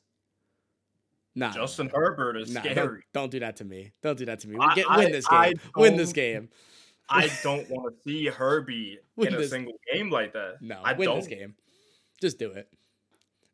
Nah. 1.35 1.53
Justin 1.53 1.91
Herbert 1.95 2.37
is 2.37 2.51
nah, 2.53 2.63
don't, 2.63 2.73
scary. 2.73 3.03
don't 3.13 3.31
do 3.31 3.41
that 3.41 3.57
to 3.57 3.65
me. 3.65 3.93
Don't 4.03 4.19
do 4.19 4.25
that 4.27 4.41
to 4.41 4.49
me. 4.49 4.57
I- 4.61 4.75
Get, 4.75 4.87
I- 4.91 4.97
win 4.99 5.13
this 5.13 5.27
I 5.31 5.47
game. 5.49 5.61
Win 5.77 5.97
this 5.97 6.13
game. 6.13 6.49
I 7.09 7.31
don't 7.43 7.69
want 7.71 7.95
to 7.97 8.03
see 8.03 8.27
Herbie 8.27 8.99
Win 9.17 9.29
in 9.29 9.35
a 9.35 9.39
this- 9.39 9.51
single 9.51 9.75
game 9.93 10.11
like 10.11 10.33
that. 10.33 10.57
No, 10.61 10.81
I 10.83 10.93
win 10.95 11.07
don't. 11.09 11.17
this 11.19 11.29
game. 11.29 11.55
Just 12.21 12.39
do 12.39 12.51
it. 12.53 12.69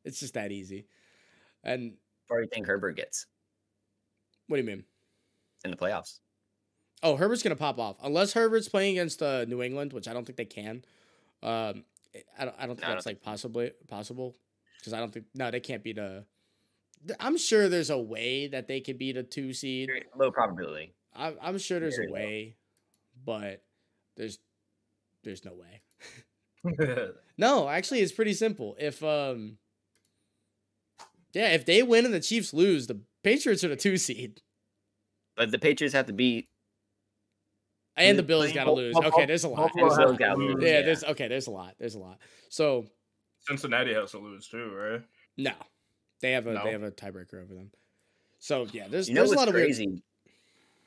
It's 0.04 0.20
just 0.20 0.34
that 0.34 0.50
easy. 0.52 0.86
And 1.62 1.94
What 2.28 2.36
do 2.38 2.42
you 2.42 2.48
think 2.52 2.66
Herbert 2.66 2.96
gets 2.96 3.26
what 4.46 4.56
do 4.56 4.62
you 4.62 4.66
mean? 4.68 4.84
in 5.64 5.70
the 5.70 5.76
playoffs? 5.76 6.18
Oh, 7.02 7.16
Herbert's 7.16 7.42
gonna 7.42 7.56
pop 7.56 7.78
off 7.78 7.96
unless 8.02 8.32
Herbert's 8.34 8.68
playing 8.68 8.98
against 8.98 9.22
uh, 9.22 9.44
New 9.46 9.62
England, 9.62 9.92
which 9.92 10.08
I 10.08 10.12
don't 10.12 10.24
think 10.24 10.36
they 10.36 10.44
can. 10.44 10.84
Um, 11.42 11.84
I 12.38 12.44
don't. 12.44 12.54
I 12.58 12.66
don't 12.66 12.76
think 12.76 12.80
No, 12.82 12.86
I 12.86 12.88
don't 12.88 12.96
that's 12.96 13.06
like 13.06 13.22
possibly 13.22 13.72
possible 13.88 14.34
because 14.78 14.92
I 14.92 14.98
don't 15.00 15.12
think 15.12 15.26
no, 15.34 15.50
they 15.50 15.60
can't 15.60 15.82
beat 15.82 15.98
a. 15.98 16.24
th- 17.06 17.16
I'm 17.20 17.36
sure 17.38 17.68
there's 17.68 17.90
a 17.90 17.98
way 17.98 18.46
that 18.48 18.68
they 18.68 18.80
could 18.80 18.98
beat 18.98 19.16
a 19.16 19.22
two 19.22 19.52
seed. 19.52 19.88
Very 19.88 20.02
Low 20.16 20.30
probability. 20.30 20.94
I'm, 21.14 21.36
I'm 21.40 21.58
sure 21.58 21.78
there's 21.80 21.96
Very 21.96 22.08
a 22.08 22.10
low. 22.10 22.14
way, 22.14 22.56
but 23.24 23.62
there's 24.16 24.38
there's 25.22 25.44
no 25.44 25.54
way. 25.54 25.82
No, 27.36 27.68
actually, 27.68 28.00
it's 28.00 28.12
pretty 28.12 28.32
simple. 28.32 28.76
If 28.78 29.02
um, 29.02 29.58
yeah, 31.32 31.48
if 31.52 31.66
they 31.66 31.82
win 31.82 32.04
and 32.04 32.14
the 32.14 32.20
Chiefs 32.20 32.54
lose, 32.54 32.86
the 32.86 33.00
Patriots 33.24 33.64
are 33.64 33.68
the 33.68 33.76
two 33.76 33.96
seed, 33.96 34.40
But 35.36 35.50
the 35.50 35.58
Patriots 35.58 35.94
have 35.94 36.06
to 36.06 36.12
beat. 36.12 36.48
and 37.96 38.16
the 38.18 38.22
Who's 38.22 38.26
Bills 38.28 38.52
got 38.52 38.64
to 38.64 38.72
lose. 38.72 38.94
Buff- 38.94 39.06
Okay, 39.06 39.26
there's 39.26 39.44
a 39.44 39.48
lot. 39.48 39.56
Buffalo 39.72 39.82
And 39.86 39.90
has 39.90 39.98
Bills 40.06 40.18
gotta 40.18 40.38
lose. 40.38 40.54
lose. 40.54 40.62
Yeah, 40.64 40.70
yeah. 40.78 40.82
there's 40.82 41.04
okay. 41.04 41.28
There's 41.28 41.46
a 41.48 41.50
lot. 41.50 41.74
There's 41.78 41.96
a 41.96 41.98
lot. 41.98 42.18
So 42.50 42.86
Cincinnati 43.40 43.92
has 43.94 44.12
to 44.12 44.18
lose 44.18 44.48
too, 44.48 44.70
right? 44.72 45.02
no, 45.36 45.52
they 46.20 46.32
have 46.32 46.46
a 46.46 46.54
No? 46.54 46.64
they 46.64 46.72
have 46.72 46.82
a 46.82 46.90
tiebreaker 46.92 47.42
over 47.42 47.54
them. 47.54 47.72
So 48.40 48.66
yeah, 48.72 48.88
there's 48.88 49.08
You 49.08 49.14
know 49.14 49.24
there's 49.24 49.32
a 49.32 49.36
lot 49.36 49.48
of 49.48 49.54
weird. 49.54 49.70
crazy? 49.72 50.02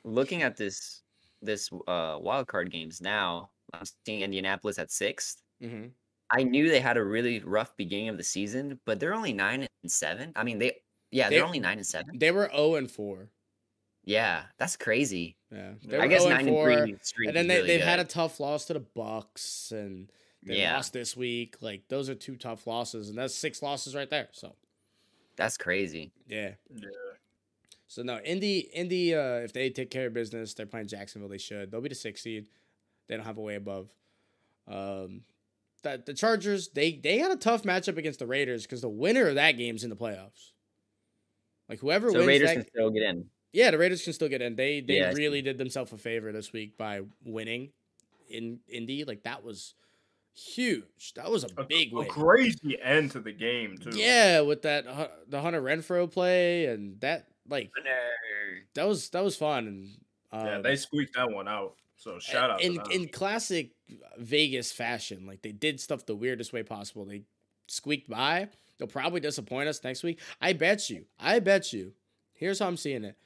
Looking 0.04 0.42
at 0.42 0.56
this 0.56 1.02
this 1.42 1.70
uh 1.88 2.18
wild 2.20 2.48
card 2.48 2.70
games 2.70 3.00
now, 3.00 3.52
I'm 3.72 3.84
seeing 4.06 4.22
Indianapolis 4.22 4.78
at 4.78 4.90
sixth. 4.92 5.42
hmm 5.60 5.88
I 6.32 6.44
knew 6.44 6.70
they 6.70 6.80
had 6.80 6.96
a 6.98 7.04
really 7.04 7.40
rough 7.40 7.76
beginning 7.76 8.08
of 8.10 8.18
the 8.18 8.24
season, 8.24 8.80
but 8.86 9.00
they're 9.00 9.14
only 9.14 9.32
nine 9.34 9.68
and 9.82 9.92
seven. 9.92 10.32
I 10.36 10.44
mean, 10.44 10.58
they 10.58 10.80
yeah, 11.12 11.30
they're 11.30 11.44
only 11.44 11.60
nine 11.60 11.78
and 11.78 11.86
seven. 11.86 12.20
They 12.20 12.30
were 12.30 12.50
zero 12.50 12.74
and 12.74 12.90
four. 12.90 13.30
Yeah, 14.04 14.46
that's 14.58 14.76
crazy. 14.76 15.38
Yeah, 15.50 15.74
I 15.98 16.06
they 16.06 16.08
guess 16.08 16.24
0 16.24 16.26
nine 16.26 16.48
and 16.48 16.58
four. 16.58 16.90
and 16.90 17.00
three 17.02 17.26
And 17.26 17.34
then 17.36 17.46
they, 17.48 17.60
really 17.60 17.62
they've 17.62 17.82
had 17.82 18.00
a 18.00 18.04
tough 18.04 18.38
loss 18.40 18.66
to 18.66 18.74
the 18.74 18.80
Bucks, 18.80 19.72
and 19.72 20.12
they 20.46 20.56
Yeah. 20.56 20.58
lost 20.58 20.92
this 20.92 21.16
week. 21.16 21.60
Like 21.62 21.88
those 21.88 22.08
are 22.08 22.14
two 22.14 22.36
tough 22.36 22.66
losses, 22.66 23.08
and 23.08 23.18
that's 23.18 23.34
six 23.34 23.62
losses 23.62 23.94
right 23.94 24.08
there. 24.10 24.28
So 24.32 24.56
That's 25.38 25.56
crazy. 25.56 26.12
yeah. 26.26 26.50
Yeah. 26.74 26.88
So 27.86 28.02
no, 28.02 28.18
Indy, 28.18 28.58
Indy. 28.74 29.14
Uh, 29.14 29.36
if 29.38 29.54
they 29.54 29.70
take 29.70 29.90
care 29.90 30.08
of 30.08 30.12
business, 30.12 30.52
they're 30.52 30.66
playing 30.66 30.88
Jacksonville. 30.88 31.30
They 31.30 31.38
should. 31.38 31.70
They'll 31.70 31.80
be 31.80 31.88
the 31.88 31.94
sixth 31.94 32.22
seed. 32.24 32.48
They 33.08 33.16
don't 33.16 33.24
have 33.24 33.38
a 33.38 33.40
way 33.40 33.54
above. 33.54 33.88
Um, 34.66 35.22
that 35.84 36.04
the 36.04 36.12
Chargers. 36.12 36.68
They 36.68 36.92
they 36.92 37.16
had 37.18 37.30
a 37.30 37.36
tough 37.36 37.62
matchup 37.62 37.96
against 37.96 38.18
the 38.18 38.26
Raiders 38.26 38.64
because 38.64 38.82
the 38.82 38.90
winner 38.90 39.28
of 39.28 39.36
that 39.36 39.52
game's 39.52 39.84
in 39.84 39.90
the 39.90 39.96
playoffs. 39.96 40.52
Like 41.68 41.78
whoever 41.80 42.10
So 42.10 42.18
wins 42.18 42.28
Raiders 42.28 42.48
that, 42.48 42.54
can 42.56 42.66
still 42.68 42.90
get 42.90 43.04
in. 43.04 43.24
yeah, 43.52 43.70
the 43.70 43.78
Raiders 43.78 44.02
can 44.04 44.12
still 44.12 44.28
get 44.28 44.42
in. 44.42 44.54
They 44.56 44.80
they 44.82 44.98
Yeah, 44.98 45.12
really 45.12 45.40
did 45.40 45.56
themselves 45.56 45.90
a 45.92 45.96
favor 45.98 46.30
this 46.32 46.52
week 46.52 46.76
by 46.76 47.00
winning 47.24 47.70
in 48.28 48.60
Indy. 48.68 49.04
Like 49.04 49.22
that 49.22 49.42
was 49.42 49.74
huge. 50.38 51.14
That 51.14 51.30
was 51.30 51.44
a 51.44 51.48
A, 51.58 51.64
big 51.64 51.92
a 51.92 51.96
win. 51.96 52.08
crazy 52.08 52.78
end 52.80 53.10
to 53.12 53.20
the 53.20 53.32
game 53.32 53.76
too. 53.78 53.90
Yeah, 53.98 54.40
with 54.42 54.62
that 54.62 54.86
Hu- 54.86 55.30
the 55.30 55.40
Hunter 55.40 55.60
Renfrow 55.62 56.10
play 56.10 56.66
and 56.66 57.00
that 57.00 57.26
like 57.48 57.70
that 58.74 58.86
was 58.86 59.08
that 59.10 59.24
was 59.24 59.36
fun 59.36 59.66
and 59.66 59.88
um, 60.32 60.46
yeah, 60.46 60.60
they 60.60 60.76
squeaked 60.76 61.14
that 61.16 61.30
one 61.30 61.48
out. 61.48 61.74
So 61.96 62.18
shout 62.18 62.50
out 62.50 62.60
in 62.62 62.74
to 62.74 62.78
them. 62.78 62.92
in 62.92 63.08
classic 63.08 63.70
Vegas 64.18 64.70
fashion. 64.72 65.26
Like 65.26 65.42
they 65.42 65.52
did 65.52 65.80
stuff 65.80 66.06
the 66.06 66.14
weirdest 66.14 66.52
way 66.52 66.62
possible. 66.62 67.04
They 67.04 67.22
squeaked 67.66 68.08
by. 68.08 68.48
They'll 68.78 68.86
probably 68.86 69.20
disappoint 69.20 69.68
us 69.68 69.82
next 69.82 70.04
week. 70.04 70.20
I 70.40 70.52
bet 70.52 70.88
you. 70.88 71.06
I 71.18 71.40
bet 71.40 71.72
you. 71.72 71.94
Here's 72.34 72.60
how 72.60 72.68
I'm 72.68 72.76
seeing 72.76 73.02
it. 73.02 73.16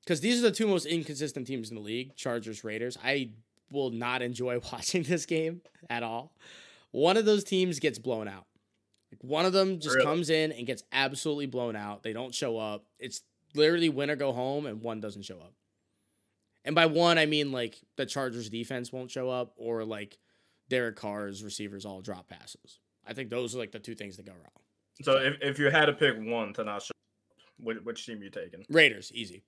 Because 0.00 0.22
these 0.22 0.38
are 0.38 0.42
the 0.48 0.50
two 0.50 0.66
most 0.66 0.86
inconsistent 0.86 1.46
teams 1.46 1.68
in 1.68 1.76
the 1.76 1.82
league: 1.82 2.16
Chargers, 2.16 2.64
Raiders. 2.64 2.96
I 3.04 3.30
will 3.70 3.90
not 3.90 4.22
enjoy 4.22 4.60
watching 4.72 5.02
this 5.02 5.26
game 5.26 5.62
at 5.88 6.02
all. 6.02 6.32
One 6.92 7.16
of 7.16 7.24
those 7.24 7.44
teams 7.44 7.78
gets 7.78 7.98
blown 7.98 8.28
out. 8.28 8.46
Like 9.12 9.22
one 9.22 9.44
of 9.44 9.52
them 9.52 9.80
just 9.80 9.94
Really? 9.96 10.06
comes 10.06 10.30
in 10.30 10.52
and 10.52 10.66
gets 10.66 10.82
absolutely 10.92 11.46
blown 11.46 11.76
out. 11.76 12.02
They 12.02 12.12
don't 12.12 12.34
show 12.34 12.58
up. 12.58 12.84
It's 12.98 13.22
literally 13.54 13.88
win 13.88 14.10
or 14.10 14.16
go 14.16 14.32
home, 14.32 14.66
and 14.66 14.80
one 14.82 15.00
doesn't 15.00 15.22
show 15.22 15.38
up. 15.38 15.52
And 16.64 16.74
by 16.74 16.86
one, 16.86 17.18
I 17.18 17.26
mean 17.26 17.52
like 17.52 17.80
the 17.96 18.06
Chargers 18.06 18.48
defense 18.50 18.92
won't 18.92 19.10
show 19.10 19.28
up, 19.30 19.54
or 19.56 19.84
like 19.84 20.18
Derek 20.68 20.96
Carr's 20.96 21.42
receivers 21.42 21.84
all 21.84 22.00
drop 22.00 22.28
passes. 22.28 22.78
I 23.06 23.12
think 23.14 23.30
those 23.30 23.54
are 23.56 23.58
like 23.58 23.72
the 23.72 23.78
two 23.80 23.94
things 23.94 24.16
that 24.18 24.26
go 24.26 24.32
wrong. 24.32 24.62
so 25.02 25.16
if, 25.16 25.36
if 25.40 25.58
you 25.58 25.70
had 25.70 25.86
to 25.86 25.92
pick 25.92 26.14
one 26.18 26.52
to 26.52 26.62
not 26.64 26.82
show, 26.82 26.92
which, 27.58 27.78
which 27.82 28.06
team 28.06 28.22
you 28.22 28.30
taking? 28.30 28.64
Raiders, 28.68 29.10
easy. 29.14 29.42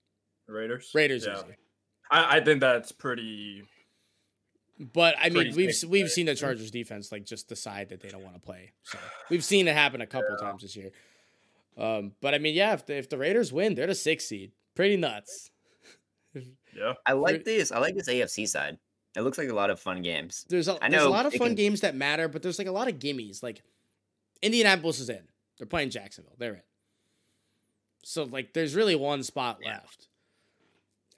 Raiders. 0.48 0.90
Raiders, 0.94 1.24
Yeah. 1.26 1.36
easy. 1.38 1.54
I, 2.10 2.38
I 2.38 2.40
think 2.44 2.60
that's 2.60 2.90
pretty. 2.92 3.62
But 4.92 5.14
I 5.20 5.28
mean, 5.28 5.54
we've 5.54 5.74
we've 5.86 6.10
seen 6.10 6.26
the 6.26 6.34
Chargers 6.34 6.70
defense 6.70 7.12
like 7.12 7.24
just 7.24 7.48
decide 7.48 7.90
that 7.90 8.00
they 8.00 8.08
don't 8.08 8.22
want 8.24 8.34
to 8.34 8.40
play. 8.40 8.72
So 8.82 8.98
we've 9.30 9.44
seen 9.44 9.68
it 9.68 9.74
happen 9.74 10.00
a 10.00 10.06
couple 10.06 10.36
Yeah. 10.40 10.46
times 10.46 10.62
this 10.62 10.74
year. 10.76 10.90
Um, 11.78 12.12
but 12.20 12.34
I 12.34 12.38
mean, 12.38 12.54
yeah, 12.54 12.72
if 12.74 12.84
the, 12.86 12.96
if 12.96 13.08
the 13.08 13.16
Raiders 13.18 13.52
win, 13.52 13.74
they're 13.74 13.86
the 13.86 13.94
sixth 13.94 14.28
seed. 14.28 14.52
Pretty 14.74 14.96
nuts. 14.96 15.50
Yeah. 16.74 16.94
I 17.04 17.12
like 17.12 17.44
this. 17.44 17.70
I 17.70 17.78
like 17.78 17.94
this 17.94 18.08
AFC 18.08 18.48
side. 18.48 18.78
It 19.14 19.20
looks 19.20 19.36
like 19.36 19.50
a 19.50 19.54
lot 19.54 19.68
of 19.68 19.78
fun 19.78 20.00
games. 20.00 20.46
There's 20.48 20.68
a, 20.68 20.82
I 20.82 20.88
there's 20.88 21.02
a 21.02 21.08
lot 21.10 21.26
of 21.26 21.34
fun 21.34 21.48
can- 21.48 21.54
games 21.56 21.82
that 21.82 21.94
matter, 21.94 22.28
but 22.28 22.40
there's 22.40 22.58
like 22.58 22.66
a 22.66 22.72
lot 22.72 22.88
of 22.88 22.94
gimmies. 22.98 23.42
Like 23.42 23.62
Indianapolis 24.40 24.98
is 24.98 25.10
in. 25.10 25.20
They're 25.58 25.66
playing 25.66 25.90
Jacksonville. 25.90 26.32
They're 26.38 26.54
in. 26.54 26.62
So 28.04 28.24
like 28.24 28.54
there's 28.54 28.74
really 28.74 28.94
one 28.94 29.22
spot 29.22 29.58
Yeah. 29.62 29.72
left. 29.74 30.08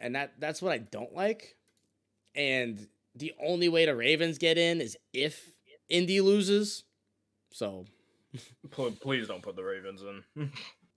And 0.01 0.17
that 0.17 0.33
that's 0.41 0.61
what 0.61 0.73
I 0.73 0.79
don't 0.79 1.15
like. 1.15 1.55
And 2.35 2.89
the 3.15 3.33
only 3.45 3.69
way 3.69 3.87
the 3.87 3.95
Ravens 3.97 4.39
get 4.39 4.59
in 4.59 4.81
is 4.81 4.97
if 5.12 5.51
Indy 5.89 6.21
loses. 6.21 6.85
So 7.53 7.85
Please 9.01 9.29
don't 9.29 9.43
put 9.43 9.55
the 9.57 9.62
Ravens 9.62 10.03
in. 10.03 10.25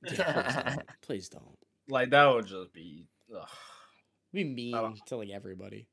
yeah, 0.03 0.13
please, 0.13 0.65
don't. 0.65 0.88
please 1.01 1.30
don't. 1.30 1.57
like 1.88 2.09
that 2.11 2.26
would 2.26 2.47
just 2.47 2.74
be. 2.74 3.05
Ugh. 3.36 3.47
Be 4.34 4.43
mean 4.43 4.72
don't- 4.74 5.05
to 5.07 5.18
like 5.18 5.30
everybody. 5.30 5.88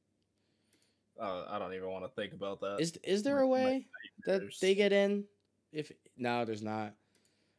Uh, 1.21 1.45
I 1.49 1.59
don't 1.61 1.73
even 1.75 1.89
want 1.91 2.05
to 2.05 2.11
think 2.21 2.33
about 2.33 2.61
that. 2.63 2.79
Is 2.81 2.99
is 3.05 3.23
there 3.23 3.39
a 3.39 3.47
way 3.47 3.87
that 4.27 4.43
they 4.61 4.75
get 4.75 4.93
in? 4.93 5.25
If 5.73 5.93
no, 6.17 6.45
there's 6.45 6.63
not. 6.63 6.95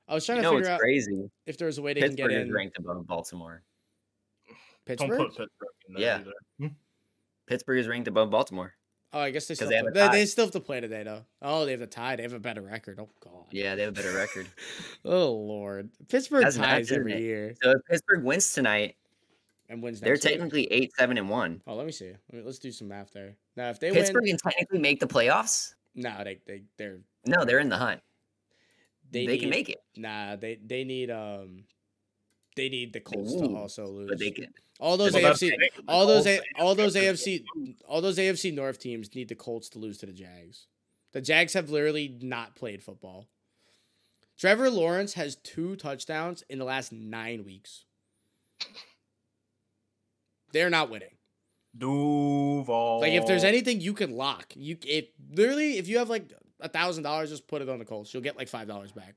I 0.10 0.14
was 0.14 0.26
trying 0.26 0.38
you 0.40 0.44
to 0.44 0.50
know 0.52 0.58
figure 0.58 0.72
out 0.72 0.80
crazy? 0.82 1.30
if 1.46 1.58
there's 1.58 1.78
a 1.78 1.82
way 1.82 1.94
they 1.94 2.02
can 2.02 2.10
Pittsburgh 2.12 2.32
get 2.32 2.38
is 2.42 2.48
in. 2.50 2.54
ranked 2.54 2.78
above 2.80 3.08
Baltimore. 3.08 3.64
don't 4.48 4.58
Pittsburgh. 4.86 5.18
put 5.20 5.28
Pittsburgh 5.30 5.50
in 5.88 5.94
there 5.96 6.04
Yeah. 6.04 6.20
either. 6.20 6.76
Pittsburgh 7.48 7.80
is 7.80 7.88
ranked 7.88 8.08
above 8.08 8.30
Baltimore. 8.30 8.74
Oh, 9.14 9.20
I 9.22 9.30
guess 9.32 9.46
they 9.48 9.56
still 9.56 9.70
they 9.70 9.76
have 9.78 9.86
have 9.86 9.94
to, 9.94 10.06
a 10.08 10.10
they, 10.12 10.18
they 10.20 10.26
still 10.26 10.46
have 10.46 10.52
to 10.54 10.60
play 10.60 10.82
today 10.82 11.04
though. 11.04 11.24
Oh, 11.42 11.64
they 11.66 11.72
have 11.72 11.82
a 11.82 11.88
tie. 11.88 12.16
They 12.18 12.24
have 12.24 12.34
a 12.34 12.40
better 12.40 12.62
record. 12.62 13.00
Oh 13.00 13.08
god. 13.22 13.46
Yeah, 13.52 13.76
they 13.76 13.84
have 13.84 13.94
a 13.94 13.96
better 13.96 14.14
record. 14.14 14.48
Oh 15.06 15.32
lord. 15.32 15.90
Pittsburgh 16.10 16.44
That's 16.44 16.58
ties 16.58 16.92
every 16.92 17.14
it? 17.14 17.22
year 17.22 17.54
So 17.62 17.72
if 17.72 17.78
Pittsburgh 17.90 18.24
wins 18.24 18.52
tonight, 18.54 18.96
and 19.70 19.82
wins. 19.82 20.00
they're 20.02 20.14
week. 20.14 20.22
technically 20.22 20.66
eight, 20.72 20.92
seven, 20.98 21.18
and 21.18 21.30
one. 21.30 21.62
Oh, 21.66 21.76
let 21.76 21.86
me 21.86 21.92
see. 21.92 22.08
Let 22.32 22.34
me, 22.34 22.42
let's 22.44 22.60
do 22.60 22.72
some 22.72 22.88
math 22.90 23.12
there. 23.14 23.36
Now, 23.56 23.70
if 23.70 23.80
they 23.80 23.92
Pittsburgh 23.92 24.24
win, 24.24 24.38
can 24.38 24.52
technically 24.52 24.80
make 24.80 25.00
the 25.00 25.08
playoffs. 25.08 25.76
no, 25.96 26.24
they 26.24 26.40
they 26.46 26.64
they're 26.78 27.00
No, 27.26 27.46
they're 27.46 27.60
in 27.60 27.70
the 27.70 27.78
hunt. 27.78 28.02
they, 29.12 29.26
They, 29.26 29.38
can 29.38 29.50
make 29.50 29.70
it, 29.70 29.78
Nah, 29.96 30.36
they 30.36 30.60
they 30.66 30.84
need 30.84 31.10
um, 31.10 31.64
they 32.56 32.70
need 32.70 32.94
the 32.94 33.00
Colts 33.00 33.34
to 33.34 33.56
also 33.56 33.88
lose. 33.88 34.10
but 34.10 34.20
they 34.20 34.32
can. 34.32 34.48
all 34.80 34.98
those 34.98 35.14
Well, 35.14 35.24
AFC, 35.34 35.40
the 35.40 35.50
thing, 35.50 35.60
the 35.86 35.92
all 35.92 36.08
those 36.08 36.26
A, 36.28 36.40
all 36.58 36.76
those 36.76 36.96
AFC, 36.96 37.44
all 37.88 38.02
those 38.02 38.18
AFC 38.18 38.54
North 38.54 38.80
teams 38.80 39.14
need 39.16 39.30
the 39.30 39.36
Colts 39.36 39.70
to 39.70 39.80
lose 39.80 39.98
to 40.00 40.06
the 40.06 40.14
Jags. 40.14 40.68
The 41.12 41.22
Jags 41.22 41.54
have 41.54 41.70
literally 41.70 42.18
not 42.22 42.56
played 42.56 42.84
football. 42.84 43.28
Trevor 44.38 44.70
Lawrence 44.70 45.14
has 45.14 45.38
two 45.38 45.76
touchdowns 45.78 46.44
in 46.50 46.60
the 46.60 46.66
last 46.66 46.92
nine 46.92 47.46
weeks. 47.46 47.86
They're 50.52 50.70
not 50.70 50.90
winning. 50.90 51.10
Duval. 51.78 53.02
Like 53.02 53.14
if 53.14 53.26
there's 53.26 53.44
anything 53.44 53.82
you 53.82 53.94
can 53.94 54.16
lock, 54.16 54.54
you 54.56 54.78
if 54.86 55.06
literally 55.32 55.78
if 55.78 55.88
you 55.88 55.98
have 55.98 56.10
like 56.10 56.32
a 56.62 56.70
thousand 56.70 57.04
dollars, 57.04 57.30
just 57.30 57.48
put 57.48 57.62
it 57.62 57.70
on 57.70 57.80
the 57.80 57.86
Colts. 57.86 58.14
You'll 58.14 58.24
get 58.24 58.38
like 58.38 58.48
five 58.48 58.68
dollars 58.68 58.92
back. 58.92 59.16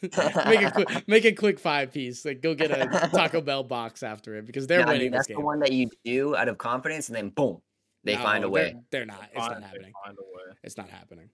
make 0.46 0.62
a 0.62 0.70
quick, 0.70 1.08
make 1.08 1.24
a 1.24 1.32
quick 1.32 1.58
five 1.58 1.92
piece. 1.92 2.24
Like 2.24 2.40
go 2.40 2.54
get 2.54 2.70
a 2.70 3.08
Taco 3.08 3.40
Bell 3.40 3.64
box 3.64 4.02
after 4.02 4.36
it 4.36 4.46
because 4.46 4.66
they're 4.66 4.80
No, 4.80 4.84
I 4.84 4.86
mean, 4.86 4.98
winning 4.98 5.10
this 5.12 5.18
that's 5.18 5.28
game. 5.28 5.36
the 5.38 5.42
one 5.44 5.60
that 5.60 5.72
you 5.72 5.90
do 6.04 6.36
out 6.36 6.48
of 6.48 6.58
confidence, 6.58 7.08
and 7.08 7.16
then 7.16 7.30
boom, 7.30 7.60
they 8.04 8.16
find 8.16 8.44
a 8.44 8.48
way. 8.48 8.72
They're, 8.90 9.00
they're 9.00 9.06
not. 9.06 9.28
It's 9.32 9.38
Find- 9.38 9.60
not 9.60 9.62
happening. 9.64 9.92
find 10.04 10.16
a 10.16 10.22
way. 10.22 10.54
It's 10.62 10.76
not 10.76 10.88
happening. 10.88 11.28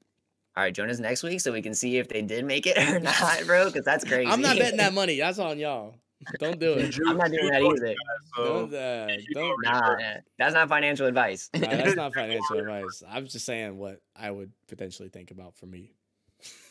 All 0.56 0.62
right, 0.62 0.72
join 0.72 0.88
us 0.88 1.00
next 1.00 1.22
week 1.24 1.40
so 1.40 1.52
we 1.52 1.62
can 1.62 1.74
see 1.74 1.98
if 1.98 2.08
they 2.08 2.22
did 2.22 2.44
make 2.44 2.66
it 2.66 2.78
or 2.94 3.00
not, 3.00 3.42
bro. 3.44 3.66
Because 3.66 3.84
that's 3.84 4.04
crazy. 4.04 4.26
I'm 4.30 4.40
not 4.40 4.56
betting 4.56 4.78
that 4.78 4.94
money. 4.94 5.18
That's 5.18 5.38
on 5.38 5.58
y'all. 5.58 5.96
Don't 6.38 6.58
do 6.58 6.74
it. 6.74 6.96
I'm 7.06 7.18
not 7.18 7.30
doing 7.30 7.50
that 7.50 7.60
either. 7.60 7.94
Don't, 8.36 8.72
uh, 8.72 9.06
don't, 9.34 9.44
already 9.44 9.56
Nah, 9.64 9.94
eh, 10.00 10.16
that's 10.38 10.54
not 10.54 10.68
financial 10.70 11.06
advice. 11.06 11.50
Nah, 11.52 11.60
that's 11.68 11.96
not 11.96 12.14
financial 12.14 12.56
advice. 12.56 13.02
I'm 13.06 13.26
just 13.26 13.44
saying 13.44 13.76
what 13.76 14.00
I 14.16 14.30
would 14.30 14.52
potentially 14.68 15.08
think 15.10 15.32
about 15.32 15.54
for 15.56 15.66
me. 15.66 15.92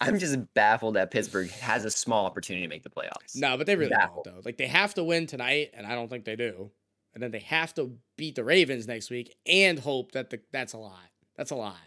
I'm 0.02 0.20
just 0.20 0.38
baffled 0.54 0.96
that 0.96 1.12
Pittsburgh 1.12 1.50
has 1.52 1.86
a 1.86 1.92
small 1.92 2.26
opportunity 2.26 2.66
to 2.66 2.70
make 2.70 2.84
the 2.84 2.90
playoffs. 2.90 3.36
No, 3.36 3.58
but 3.58 3.66
they 3.68 3.76
really 3.76 3.92
Baffled. 3.92 4.26
don't 4.26 4.36
though. 4.36 4.42
Like 4.46 4.58
they 4.58 4.68
have 4.68 4.94
to 4.96 5.04
win 5.04 5.28
tonight, 5.28 5.72
and 5.74 5.88
I 5.88 5.96
don't 5.96 6.10
think 6.10 6.26
they 6.26 6.36
do. 6.36 6.72
And 7.14 7.22
then 7.22 7.32
they 7.32 7.40
have 7.40 7.74
to 7.76 7.96
beat 8.18 8.36
the 8.36 8.44
Ravens 8.44 8.88
next 8.88 9.10
week 9.12 9.36
and 9.46 9.78
hope 9.80 10.12
that 10.14 10.30
the 10.30 10.40
that's 10.52 10.74
a 10.74 10.78
lot. 10.78 11.00
That's 11.36 11.52
a 11.52 11.56
lot 11.56 11.78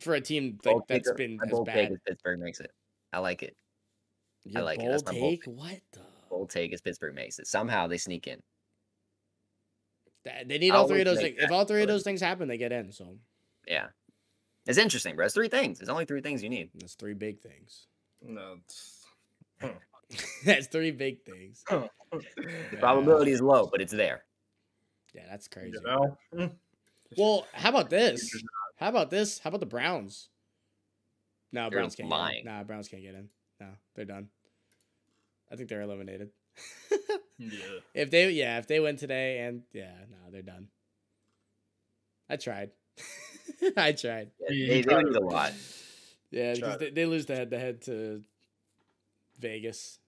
for 0.00 0.14
a 0.14 0.20
team 0.20 0.58
like 0.64 0.74
Bold 0.74 0.82
that's 0.88 1.08
take- 1.08 1.16
been 1.16 1.36
my 1.36 1.44
as 1.44 1.50
bold 1.50 1.66
take 1.68 1.74
bad. 1.88 1.92
is 1.92 1.98
Pittsburgh 2.06 2.40
makes 2.40 2.60
it. 2.60 2.70
I 3.12 3.18
like 3.20 3.42
it. 3.42 3.56
Your 4.44 4.62
like 4.62 4.78
it. 4.80 4.88
That's 4.90 5.04
my 5.04 5.12
bold 5.12 5.30
take. 5.30 5.44
What 5.46 5.80
the? 5.92 6.00
Bold 6.28 6.50
take 6.50 6.72
is 6.74 6.80
Pittsburgh 6.80 7.14
makes 7.14 7.38
it. 7.38 7.46
Somehow 7.46 7.86
they 7.86 7.96
sneak 7.98 8.26
in. 8.26 8.40
They 10.46 10.58
need 10.58 10.72
I 10.72 10.76
all 10.76 10.88
three 10.88 11.00
of 11.00 11.06
those 11.06 11.20
things. 11.20 11.36
If 11.38 11.50
all 11.52 11.64
three 11.64 11.82
of 11.82 11.88
those 11.88 12.02
things 12.02 12.20
happen, 12.20 12.48
they 12.48 12.58
get 12.58 12.72
in. 12.72 12.90
So 12.92 13.16
Yeah. 13.66 13.86
It's 14.66 14.78
interesting, 14.78 15.14
bro. 15.16 15.24
It's 15.26 15.34
three 15.34 15.48
things. 15.48 15.80
It's 15.80 15.88
only 15.88 16.04
three 16.04 16.20
things 16.20 16.42
you 16.42 16.48
need. 16.48 16.70
that's 16.74 16.94
three 16.94 17.14
big 17.14 17.40
things. 17.40 17.86
No, 18.22 18.58
it's- 18.64 19.04
that's 20.44 20.66
three 20.68 20.90
big 20.90 21.24
things. 21.24 21.62
The 21.68 21.88
Yeah. 22.72 22.78
probability 22.80 23.32
is 23.32 23.40
low, 23.40 23.66
but 23.70 23.80
it's 23.80 23.92
there. 23.92 24.22
Yeah, 25.14 25.22
that's 25.30 25.48
crazy. 25.48 25.72
you 25.72 25.80
know. 25.82 26.16
Mm. 26.34 26.52
Well, 27.16 27.46
how 27.52 27.70
about 27.70 27.90
this? 27.90 28.30
How 28.76 28.88
about 28.88 29.10
this? 29.10 29.38
How 29.38 29.48
about 29.48 29.60
the 29.60 29.66
Browns? 29.66 30.28
No, 31.52 31.62
You're 31.62 31.70
Browns 31.70 31.94
can't 31.94 32.08
lying. 32.08 32.44
get 32.44 32.50
in. 32.50 32.56
Nah, 32.58 32.64
Browns 32.64 32.88
can't 32.88 33.02
get 33.02 33.14
in. 33.14 33.28
No, 33.60 33.68
they're 33.94 34.04
done. 34.04 34.28
I 35.50 35.56
think 35.56 35.68
they're 35.68 35.80
eliminated. 35.82 36.30
yeah. 37.38 37.50
if 37.94 38.10
they 38.10 38.30
yeah, 38.30 38.58
if 38.58 38.66
they 38.66 38.80
win 38.80 38.96
today 38.96 39.40
and 39.40 39.62
yeah, 39.72 39.92
no, 40.10 40.30
they're 40.30 40.42
done. 40.42 40.68
I 42.28 42.36
tried. 42.36 42.70
I 43.76 43.92
tried. 43.92 44.30
Yeah, 44.40 44.46
they, 44.48 44.54
you 44.54 44.66
they 44.68 44.82
tried 44.82 45.04
lose 45.04 45.16
a 45.16 45.20
lot. 45.20 45.52
Yeah, 46.30 46.54
because 46.54 46.78
they, 46.78 46.90
they 46.90 47.06
lose 47.06 47.26
the 47.26 47.36
head 47.36 47.50
to 47.50 47.58
head 47.58 47.82
to 47.82 48.22
Vegas. 49.38 49.98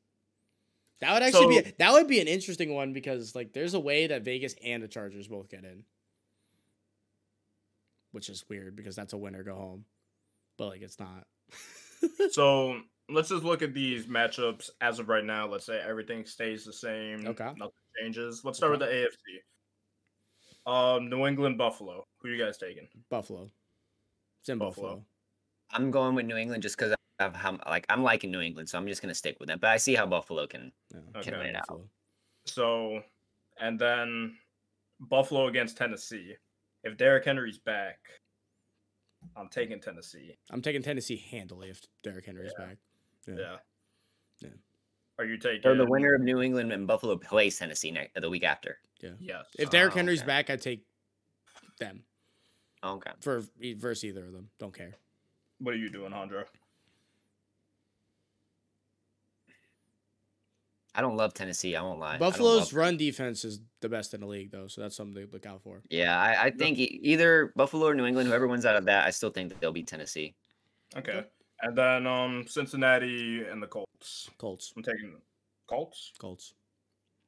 That 1.00 1.14
would 1.14 1.22
actually 1.22 1.56
So- 1.56 1.62
be 1.62 1.72
that 1.78 1.92
would 1.92 2.08
be 2.08 2.20
an 2.20 2.28
interesting 2.28 2.74
one 2.74 2.92
because 2.92 3.34
like 3.34 3.52
there's 3.52 3.74
a 3.74 3.80
way 3.80 4.08
that 4.08 4.22
Vegas 4.22 4.54
and 4.64 4.82
the 4.82 4.88
Chargers 4.88 5.28
both 5.28 5.48
get 5.48 5.64
in. 5.64 5.84
Which 8.12 8.28
is 8.28 8.44
weird 8.48 8.74
because 8.74 8.96
that's 8.96 9.12
a 9.12 9.18
winner 9.18 9.42
go 9.42 9.54
home. 9.54 9.84
But 10.56 10.68
like 10.68 10.82
it's 10.82 10.98
not. 10.98 11.26
So 12.30 12.78
let's 13.10 13.28
just 13.28 13.42
look 13.42 13.60
at 13.62 13.74
these 13.74 14.06
matchups 14.06 14.70
as 14.80 15.00
of 15.00 15.08
right 15.08 15.24
now. 15.24 15.48
Let's 15.48 15.66
say 15.66 15.80
everything 15.84 16.24
stays 16.26 16.64
the 16.64 16.72
same. 16.72 17.26
Okay. 17.26 17.50
Nothing 17.56 17.72
changes. 18.00 18.42
Let's 18.44 18.58
start 18.58 18.70
with 18.70 18.80
the 18.80 18.86
AFC. 18.86 19.40
Um, 20.68 21.08
New 21.08 21.26
England, 21.26 21.56
Buffalo. 21.56 22.04
Who 22.20 22.28
you 22.28 22.42
guys 22.42 22.58
taking? 22.58 22.88
Buffalo. 23.10 23.50
It's 24.40 24.50
in 24.50 24.58
Buffalo. 24.58 24.86
Buffalo. 24.88 25.04
I'm 25.70 25.90
going 25.90 26.14
with 26.14 26.26
New 26.26 26.36
England 26.36 26.62
just 26.62 26.76
because 26.76 26.94
of 27.20 27.34
how 27.34 27.58
like 27.66 27.86
I'm 27.88 28.02
liking 28.02 28.30
New 28.30 28.40
England, 28.40 28.68
so 28.68 28.78
I'm 28.78 28.86
just 28.86 29.00
gonna 29.02 29.14
stick 29.14 29.38
with 29.40 29.48
them. 29.48 29.58
But 29.60 29.70
I 29.70 29.78
see 29.78 29.94
how 29.94 30.06
Buffalo 30.06 30.46
can. 30.46 30.72
Yeah, 30.92 31.00
Okay. 31.16 31.30
Can 31.30 31.38
win 31.38 31.48
it 31.48 31.56
out. 31.56 31.80
So, 32.46 33.02
and 33.60 33.78
then 33.78 34.36
Buffalo 35.00 35.48
against 35.48 35.76
Tennessee. 35.76 36.34
If 36.84 36.96
Derrick 36.96 37.24
Henry's 37.24 37.58
back, 37.58 37.98
I'm 39.36 39.48
taking 39.48 39.80
Tennessee. 39.80 40.36
I'm 40.50 40.62
taking 40.62 40.82
Tennessee 40.82 41.16
handily 41.30 41.70
if 41.70 41.80
Derrick 42.04 42.26
Henry's 42.26 42.52
Yeah. 42.58 42.66
back. 42.66 42.76
Yeah. 43.26 43.56
Yeah. 44.40 44.48
Are 45.18 45.24
you 45.24 45.36
taking? 45.36 45.62
So 45.62 45.74
the 45.74 45.84
winner 45.86 46.14
of 46.14 46.20
New 46.20 46.40
England 46.42 46.72
and 46.72 46.86
Buffalo 46.86 47.16
plays 47.16 47.58
Tennessee 47.58 47.90
ne- 47.90 48.10
the 48.14 48.30
week 48.30 48.44
after. 48.44 48.78
Yeah. 49.00 49.10
Yes. 49.20 49.46
If 49.58 49.70
Derrick 49.70 49.92
Oh, 49.94 49.96
Henry's 49.96 50.20
okay. 50.20 50.26
back, 50.26 50.50
I 50.50 50.56
take 50.56 50.84
them 51.78 52.04
Okay. 52.84 53.10
for 53.20 53.42
e- 53.60 53.74
versus 53.74 54.04
either 54.04 54.26
of 54.26 54.32
them. 54.32 54.48
Don't 54.58 54.74
care. 54.74 54.94
What 55.58 55.74
are 55.74 55.78
you 55.78 55.90
doing, 55.90 56.12
Jandro? 56.12 56.44
I 60.94 61.00
don't 61.00 61.16
love 61.16 61.32
Tennessee. 61.34 61.76
I 61.76 61.82
won't 61.82 62.00
lie. 62.00 62.18
Buffalo's 62.18 62.72
love- 62.72 62.74
run 62.74 62.96
defense 62.96 63.44
is 63.44 63.60
the 63.80 63.88
best 63.88 64.14
in 64.14 64.20
the 64.20 64.26
league, 64.26 64.50
though, 64.50 64.66
so 64.66 64.80
that's 64.80 64.96
something 64.96 65.14
to 65.26 65.32
look 65.32 65.46
out 65.46 65.62
for. 65.62 65.80
Yeah, 65.90 66.18
I, 66.20 66.46
I 66.46 66.50
think 66.50 66.78
either 66.78 67.52
Buffalo 67.54 67.88
or 67.88 67.94
New 67.94 68.06
England, 68.06 68.28
whoever 68.28 68.48
wins 68.48 68.66
out 68.66 68.74
of 68.76 68.86
that, 68.86 69.06
I 69.06 69.10
still 69.10 69.30
think 69.30 69.50
that 69.50 69.60
they'll 69.60 69.72
beat 69.72 69.86
Tennessee. 69.86 70.34
Okay. 70.96 71.24
And 71.62 71.76
then 71.76 72.06
um 72.06 72.44
Cincinnati 72.46 73.42
and 73.50 73.62
the 73.62 73.66
Colts. 73.66 74.30
Colts, 74.38 74.72
I'm 74.76 74.82
taking 74.82 75.16
Colts. 75.66 76.12
Colts. 76.18 76.54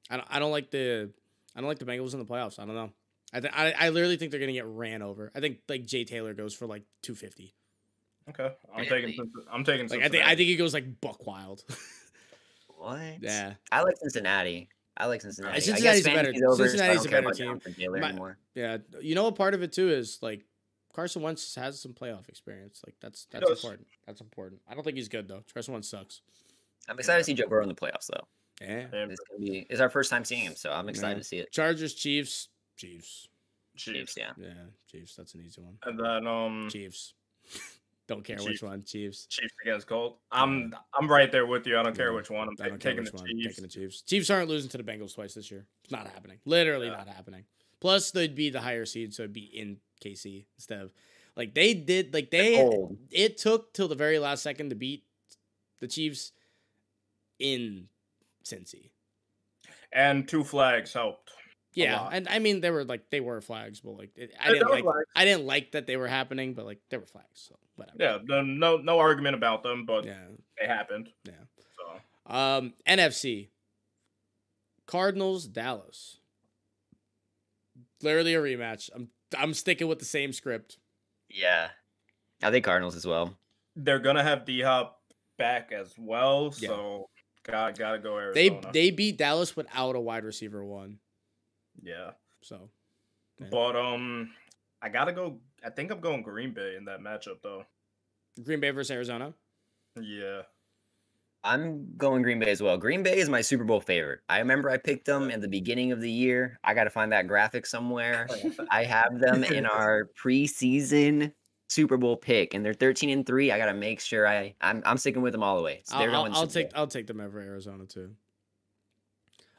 I 0.09 0.17
don't, 0.17 0.29
I 0.31 0.39
don't 0.39 0.51
like 0.53 0.71
the 0.71 1.11
I 1.57 1.61
don't 1.61 1.69
like 1.69 1.79
the 1.79 1.85
Bengals 1.85 2.13
in 2.13 2.19
the 2.21 2.25
playoffs. 2.25 2.59
I 2.59 2.65
don't 2.67 2.75
know. 2.75 2.91
I 3.33 3.41
th- 3.41 3.53
I, 3.57 3.73
I 3.79 3.89
literally 3.91 4.17
think 4.17 4.31
they're 4.31 4.41
gonna 4.41 4.53
get 4.53 4.67
ran 4.67 5.03
over. 5.03 5.31
I 5.35 5.41
think 5.41 5.59
like 5.69 5.85
Jay 5.87 6.05
Taylor 6.05 6.35
goes 6.35 6.55
for 6.55 6.67
like 6.67 6.83
two 7.03 7.15
fifty. 7.15 7.55
Okay. 8.29 8.55
I'm 8.73 8.85
Really? 8.85 9.07
taking 9.15 9.33
I'm 9.53 9.65
taking 9.65 9.89
Like 9.89 10.03
I 10.03 10.09
think 10.09 10.25
I 10.25 10.37
think 10.37 10.49
he 10.49 10.57
goes 10.57 10.75
like 10.75 11.01
buck 11.01 11.27
wild. 11.27 11.65
What? 12.79 13.01
yeah, 13.21 13.55
I 13.71 13.83
like 13.83 13.97
Cincinnati. 13.99 14.69
I 14.97 15.07
like 15.07 15.23
Cincinnati. 15.23 15.57
I 15.57 15.61
Cincinnati's 15.61 16.03
guess 16.05 16.13
a 16.13 16.17
better- 16.17 16.33
fantasy's 16.33 16.43
over, 16.43 16.57
so 16.57 16.63
I 16.65 16.67
Cincinnati's 16.69 16.97
don't 17.03 17.07
a 17.07 17.09
care 17.09 17.19
better 17.19 17.27
about 17.27 17.37
team. 17.37 17.47
Jonathan 17.47 17.75
Taylor 17.75 17.99
My- 18.01 18.33
yeah. 18.55 18.77
You 19.01 19.15
know 19.15 19.25
what 19.25 19.35
part 19.37 19.55
of 19.55 19.63
it 19.63 19.73
too 19.73 19.91
is 19.91 20.19
like 20.23 20.45
Carson 20.93 21.23
Wentz 21.23 21.55
has 21.55 21.81
some 21.81 21.93
playoff 21.93 22.29
experience. 22.29 22.83
Like 22.87 22.95
that's 23.01 23.27
that's 23.31 23.49
important. 23.49 23.87
That's 24.07 24.21
important. 24.21 24.61
I 24.69 24.75
don't 24.75 24.83
think 24.85 24.97
he's 24.97 25.09
good 25.09 25.29
though. 25.29 25.43
Carson 25.53 25.73
Wentz 25.73 25.89
sucks. 25.89 26.21
I'm 26.89 26.99
excited 26.99 27.19
to 27.21 27.25
see 27.25 27.35
Joe 27.35 27.47
Burrow 27.49 27.63
in 27.63 27.69
the 27.69 27.75
playoffs, 27.75 28.07
though. 28.09 28.27
Yeah. 28.61 28.87
It's 28.93 29.21
gonna 29.21 29.39
be 29.41 29.67
it's 29.71 29.81
our 29.81 29.91
first 29.91 30.11
time 30.11 30.25
seeing 30.25 30.43
him, 30.43 30.55
so 30.57 30.73
I'm 30.73 30.89
excited 30.89 31.17
Yeah. 31.17 31.19
to 31.19 31.25
see 31.25 31.39
it. 31.39 31.53
Chargers, 31.53 31.95
Chiefs, 31.95 32.49
Chiefs. 32.77 33.29
Chiefs. 33.77 33.93
Chiefs, 33.93 34.15
yeah. 34.19 34.33
Yeah, 34.37 34.53
Chiefs. 34.91 35.15
That's 35.17 35.35
an 35.35 35.43
easy 35.47 35.61
one. 35.63 35.79
And 35.85 35.99
then 35.99 36.27
um 36.27 36.69
Chiefs. 36.71 37.15
Don't 38.07 38.25
care 38.25 38.39
which 38.39 38.61
one. 38.63 38.83
Chiefs. 38.83 39.27
Chiefs 39.27 39.55
against 39.63 39.87
Colts. 39.87 40.19
I'm 40.33 40.75
I'm 40.99 41.07
right 41.09 41.31
there 41.31 41.47
with 41.47 41.65
you. 41.67 41.79
I 41.79 41.83
don't 41.85 41.97
care 41.97 42.13
which 42.13 42.29
one. 42.29 42.49
I'm 42.49 42.55
I 42.59 42.65
ta- 42.65 42.69
don't 42.71 42.81
care 42.81 42.91
taking 42.93 43.05
which 43.05 43.13
the 43.13 43.19
one. 43.19 43.27
Chiefs. 43.29 43.47
Taking 43.47 43.63
the 43.63 43.69
Chiefs. 43.69 44.03
Chiefs 44.03 44.31
aren't 44.31 44.49
losing 44.49 44.69
to 44.71 44.79
the 44.79 44.83
Bengals 44.83 45.15
twice 45.15 45.35
this 45.35 45.49
year. 45.49 45.65
It's 45.85 45.93
not 45.93 46.09
happening. 46.09 46.39
Literally 46.45 46.89
Yeah. 46.89 46.97
not 46.97 47.07
happening. 47.07 47.45
Plus, 47.79 48.11
they'd 48.11 48.35
be 48.35 48.51
the 48.51 48.61
higher 48.61 48.85
seed, 48.85 49.15
so 49.15 49.23
it'd 49.23 49.33
be 49.33 49.45
in 49.45 49.79
KC 50.01 50.47
instead 50.57 50.81
of 50.83 50.93
like 51.37 51.55
they 51.55 51.75
did. 51.75 52.13
Like 52.15 52.31
they, 52.31 52.57
Cold. 52.57 52.97
it 53.11 53.39
took 53.39 53.73
till 53.73 53.89
the 53.89 53.95
very 53.95 54.19
last 54.19 54.43
second 54.43 54.71
to 54.71 54.77
beat 54.77 55.05
the 55.81 55.89
Chiefs 55.89 56.33
in 57.39 57.89
Cincy. 58.45 58.91
And 59.93 60.29
two 60.29 60.45
flags 60.45 60.93
helped. 60.93 61.31
Yeah, 61.73 62.09
and 62.11 62.29
I 62.29 62.41
mean 62.41 62.61
they 62.61 62.71
were 62.73 62.85
like 62.85 63.11
they 63.11 63.21
were 63.21 63.41
flags, 63.41 63.81
but 63.81 63.93
like 63.93 64.11
it, 64.17 64.33
I 64.41 64.47
There- 64.47 64.55
didn't 64.55 64.71
like 64.71 64.83
flags. 64.85 65.07
I 65.15 65.25
didn't 65.25 65.47
like 65.47 65.73
that 65.73 65.87
they 65.87 65.97
were 65.97 66.09
happening, 66.09 66.55
but 66.55 66.65
like 66.67 66.81
they 66.91 66.97
were 66.97 67.07
flags, 67.07 67.27
so 67.49 67.57
whatever. 67.77 67.97
Yeah, 68.01 68.19
no 68.25 68.43
no, 68.43 68.77
no 68.79 68.99
argument 68.99 69.37
about 69.37 69.63
them, 69.63 69.87
but 69.87 70.05
Yeah. 70.05 70.19
they 70.61 70.67
happened. 70.67 71.11
Yeah. 71.25 71.35
So 71.77 72.33
Um, 72.35 72.75
NFC. 72.89 73.51
Cardinals, 74.87 75.47
Dallas. 75.47 76.19
Literally 78.03 78.35
a 78.35 78.41
rematch. 78.41 78.91
I'm 78.95 79.09
I'm 79.37 79.55
sticking 79.55 79.89
with 79.89 79.99
the 79.99 80.05
same 80.05 80.33
script. 80.33 80.79
Yeah. 81.29 81.69
I 82.43 82.51
think 82.51 82.65
Cardinals 82.65 82.97
as 82.97 83.07
well. 83.07 83.37
they're 83.77 83.99
gonna 83.99 84.23
have 84.23 84.45
D 84.45 84.61
Hop 84.63 85.01
back 85.39 85.73
as 85.73 85.95
well. 85.99 86.53
Yeah. 86.59 86.69
So 86.71 87.09
got 87.45 87.79
gotta 87.79 87.99
go 87.99 88.33
They 88.35 88.49
Arizona. 88.51 88.73
they 88.73 88.91
beat 88.91 89.17
Dallas 89.19 89.55
without 89.57 89.97
a 89.97 90.01
wide 90.01 90.25
receiver 90.25 90.65
one. 90.65 90.99
yeah. 91.83 92.13
So 92.43 92.71
Yeah. 93.41 93.47
But 93.51 93.77
um 93.77 94.31
I 94.83 94.89
gotta 94.89 95.13
go 95.13 95.39
I 95.65 95.71
think 95.71 95.91
I'm 95.91 96.01
going 96.01 96.23
Green 96.23 96.53
Bay 96.55 96.77
in 96.77 96.87
that 96.87 97.01
matchup 97.01 97.43
though. 97.43 97.65
Green 98.43 98.61
Bay 98.61 98.71
versus 98.71 98.91
Arizona. 98.91 99.35
Yeah. 100.01 100.43
I'm 101.43 101.97
going 101.97 102.23
Green 102.23 102.39
Bay 102.39 102.51
as 102.51 102.63
well. 102.63 102.77
Green 102.77 103.03
Bay 103.03 103.19
is 103.19 103.29
my 103.29 103.41
Super 103.41 103.65
Bowl 103.65 103.81
favorite. 103.81 104.21
I 104.29 104.39
remember 104.41 104.69
I 104.69 104.77
picked 104.77 105.07
them 105.07 105.31
in 105.31 105.41
the 105.41 105.49
beginning 105.49 105.91
of 105.91 106.01
the 106.01 106.11
year. 106.11 106.59
I 106.63 106.75
got 106.75 106.85
to 106.85 106.91
find 106.91 107.13
that 107.13 107.29
graphic 107.29 107.65
somewhere. 107.65 108.29
I 108.71 108.85
have 108.85 109.19
them 109.19 109.45
in 109.45 109.65
our 109.65 110.11
preseason 110.23 111.33
Super 111.69 111.97
Bowl 111.97 112.17
pick, 112.17 112.53
and 112.53 112.65
they're 112.65 112.75
13 112.75 113.11
and 113.11 113.27
three. 113.27 113.53
I 113.53 113.59
got 113.59 113.67
to 113.67 113.75
make 113.75 114.01
sure 114.01 114.27
I 114.27 114.55
I'm, 114.61 114.83
I'm 114.85 114.99
sticking 114.99 115.23
with 115.23 115.33
them 115.33 115.43
all 115.43 115.57
the 115.57 115.63
way. 115.63 115.81
So 115.85 115.99
they're 115.99 116.11
I'll, 116.11 116.17
I'll, 116.17 116.23
going 116.25 116.35
I'll 116.35 116.47
take 116.47 116.73
Bowl. 116.73 116.81
I'll 116.81 116.87
take 116.87 117.07
them 117.07 117.21
over 117.21 117.41
Arizona 117.41 117.87
too. 117.87 118.11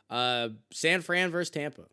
Uh, 0.09 0.49
San 0.71 1.01
Fran 1.01 1.31
versus 1.31 1.49
Tampa. 1.49 1.83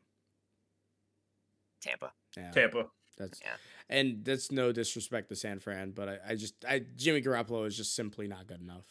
Tampa. 1.81 2.13
Yeah, 2.37 2.51
Tampa. 2.51 2.87
that's 3.17 3.41
Yeah. 3.41 3.53
and 3.89 4.25
that's 4.25 4.51
no 4.51 4.73
disrespect 4.73 5.29
to 5.29 5.37
San 5.37 5.61
Fran, 5.61 5.93
but 5.93 6.09
I, 6.09 6.19
I 6.31 6.35
just 6.35 6.65
I 6.69 6.83
Jimmy 6.97 7.23
Garoppolo 7.23 7.67
is 7.67 7.77
just 7.77 7.95
simply 7.95 8.29
not 8.29 8.47
good 8.47 8.61
enough. 8.61 8.85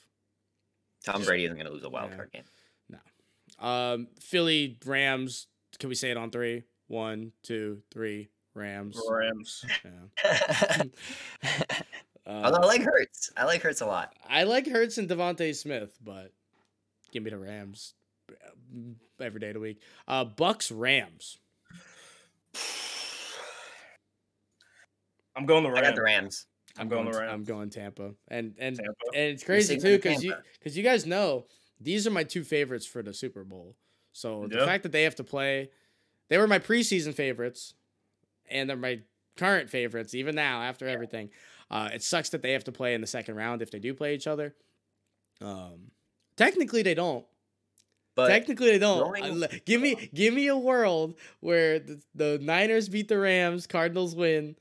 Tom 1.13 1.23
Brady 1.23 1.45
isn't 1.45 1.57
going 1.57 1.67
to 1.67 1.73
lose 1.73 1.83
a 1.83 1.89
wild 1.89 2.11
Yeah. 2.11 2.15
card 2.17 2.31
game. 2.31 2.43
Um, 3.59 4.07
Philly 4.19 4.77
Rams. 4.85 5.47
Can 5.79 5.89
we 5.89 5.95
say 5.95 6.11
it 6.11 6.17
on 6.17 6.29
three? 6.29 6.63
One, 6.87 7.31
two, 7.43 7.81
three. 7.91 8.29
Rams. 8.53 8.99
Rams. 9.09 9.65
Yeah. 9.83 10.83
Although 12.27 12.57
I 12.57 12.61
Uh, 12.63 12.67
like 12.67 12.81
Hurts. 12.83 13.31
I 13.37 13.45
like 13.45 13.61
Hurts 13.61 13.81
a 13.81 13.85
lot. 13.85 14.13
I 14.29 14.43
like 14.43 14.67
Hurts 14.67 14.97
and 14.97 15.07
DeVonta 15.09 15.55
Smith, 15.55 15.97
but 16.03 16.33
give 17.11 17.23
me 17.23 17.29
the 17.31 17.37
Rams 17.37 17.93
uh, 18.31 19.23
every 19.23 19.39
day 19.39 19.47
of 19.49 19.53
the 19.55 19.59
week. 19.59 19.81
Uh, 20.07 20.25
Bucks 20.25 20.71
Rams. 20.71 21.37
I'm 25.35 25.45
going 25.45 25.63
the 25.63 25.69
I 25.69 25.73
Rams. 25.73 25.87
got 25.87 25.95
the 25.95 26.01
Rams. 26.03 26.45
I'm 26.79 26.87
going 26.89 27.09
the 27.11 27.19
I'm 27.19 27.43
going 27.43 27.69
Tampa, 27.69 28.13
and 28.27 28.55
and 28.59 28.75
Tampa. 28.77 28.93
and 29.13 29.33
it's 29.33 29.43
crazy 29.43 29.77
too 29.77 29.97
because 29.97 30.23
you 30.23 30.33
because 30.59 30.77
you 30.77 30.83
guys 30.83 31.05
know 31.05 31.45
these 31.79 32.07
are 32.07 32.11
my 32.11 32.23
two 32.23 32.43
favorites 32.43 32.85
for 32.85 33.01
the 33.01 33.13
Super 33.13 33.43
Bowl. 33.43 33.75
So 34.13 34.47
the 34.49 34.65
fact 34.65 34.83
that 34.83 34.91
they 34.91 35.03
have 35.03 35.15
to 35.15 35.23
play, 35.23 35.69
they 36.29 36.37
were 36.37 36.47
my 36.47 36.59
preseason 36.59 37.13
favorites, 37.13 37.73
and 38.49 38.69
they're 38.69 38.77
my 38.77 39.01
current 39.35 39.69
favorites 39.69 40.15
even 40.15 40.35
now 40.35 40.61
after 40.63 40.87
everything. 40.87 41.29
Uh, 41.69 41.89
it 41.93 42.01
sucks 42.01 42.29
that 42.29 42.41
they 42.41 42.53
have 42.53 42.63
to 42.63 42.71
play 42.71 42.93
in 42.93 43.01
the 43.01 43.07
second 43.07 43.35
round 43.35 43.61
if 43.61 43.69
they 43.71 43.79
do 43.79 43.93
play 43.93 44.15
each 44.15 44.25
other. 44.25 44.55
Um, 45.41 45.91
technically 46.35 46.81
they 46.81 46.93
don't. 46.95 47.25
But 48.15 48.29
technically 48.29 48.71
they 48.71 48.79
don't. 48.79 49.13
going- 49.15 49.61
give 49.65 49.79
me 49.79 50.09
give 50.13 50.33
me 50.33 50.47
a 50.47 50.57
world 50.57 51.13
where 51.39 51.77
the, 51.77 52.01
the 52.15 52.39
Niners 52.41 52.89
beat 52.89 53.07
the 53.07 53.19
Rams, 53.19 53.67
Cardinals 53.67 54.15
win. 54.15 54.55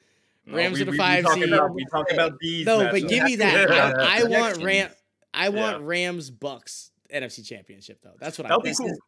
No, 0.46 0.56
Rams 0.56 0.76
we, 0.76 0.82
are 0.82 0.84
the 0.84 0.90
we, 0.92 0.96
five 0.96 1.24
we 1.24 1.30
seed. 1.42 1.52
About, 1.52 1.74
we 1.74 1.84
talk 1.86 2.12
about 2.12 2.38
these. 2.40 2.64
No, 2.66 2.88
but 2.90 3.08
give 3.08 3.24
me 3.24 3.36
that. 3.36 3.70
I, 3.98 4.20
I 4.20 4.24
want 4.24 4.62
Ram. 4.62 4.90
I 5.34 5.48
want 5.48 5.80
Yeah. 5.80 5.86
Rams 5.86 6.30
Bucks 6.30 6.92
NFC 7.12 7.44
Championship 7.44 7.98
though. 8.02 8.14
That's 8.20 8.38
what 8.38 8.46
I 8.46 8.48
That'll 8.48 8.62
be 8.62 8.70
This 8.70 8.78
cool. 8.78 8.88
is- 8.88 8.98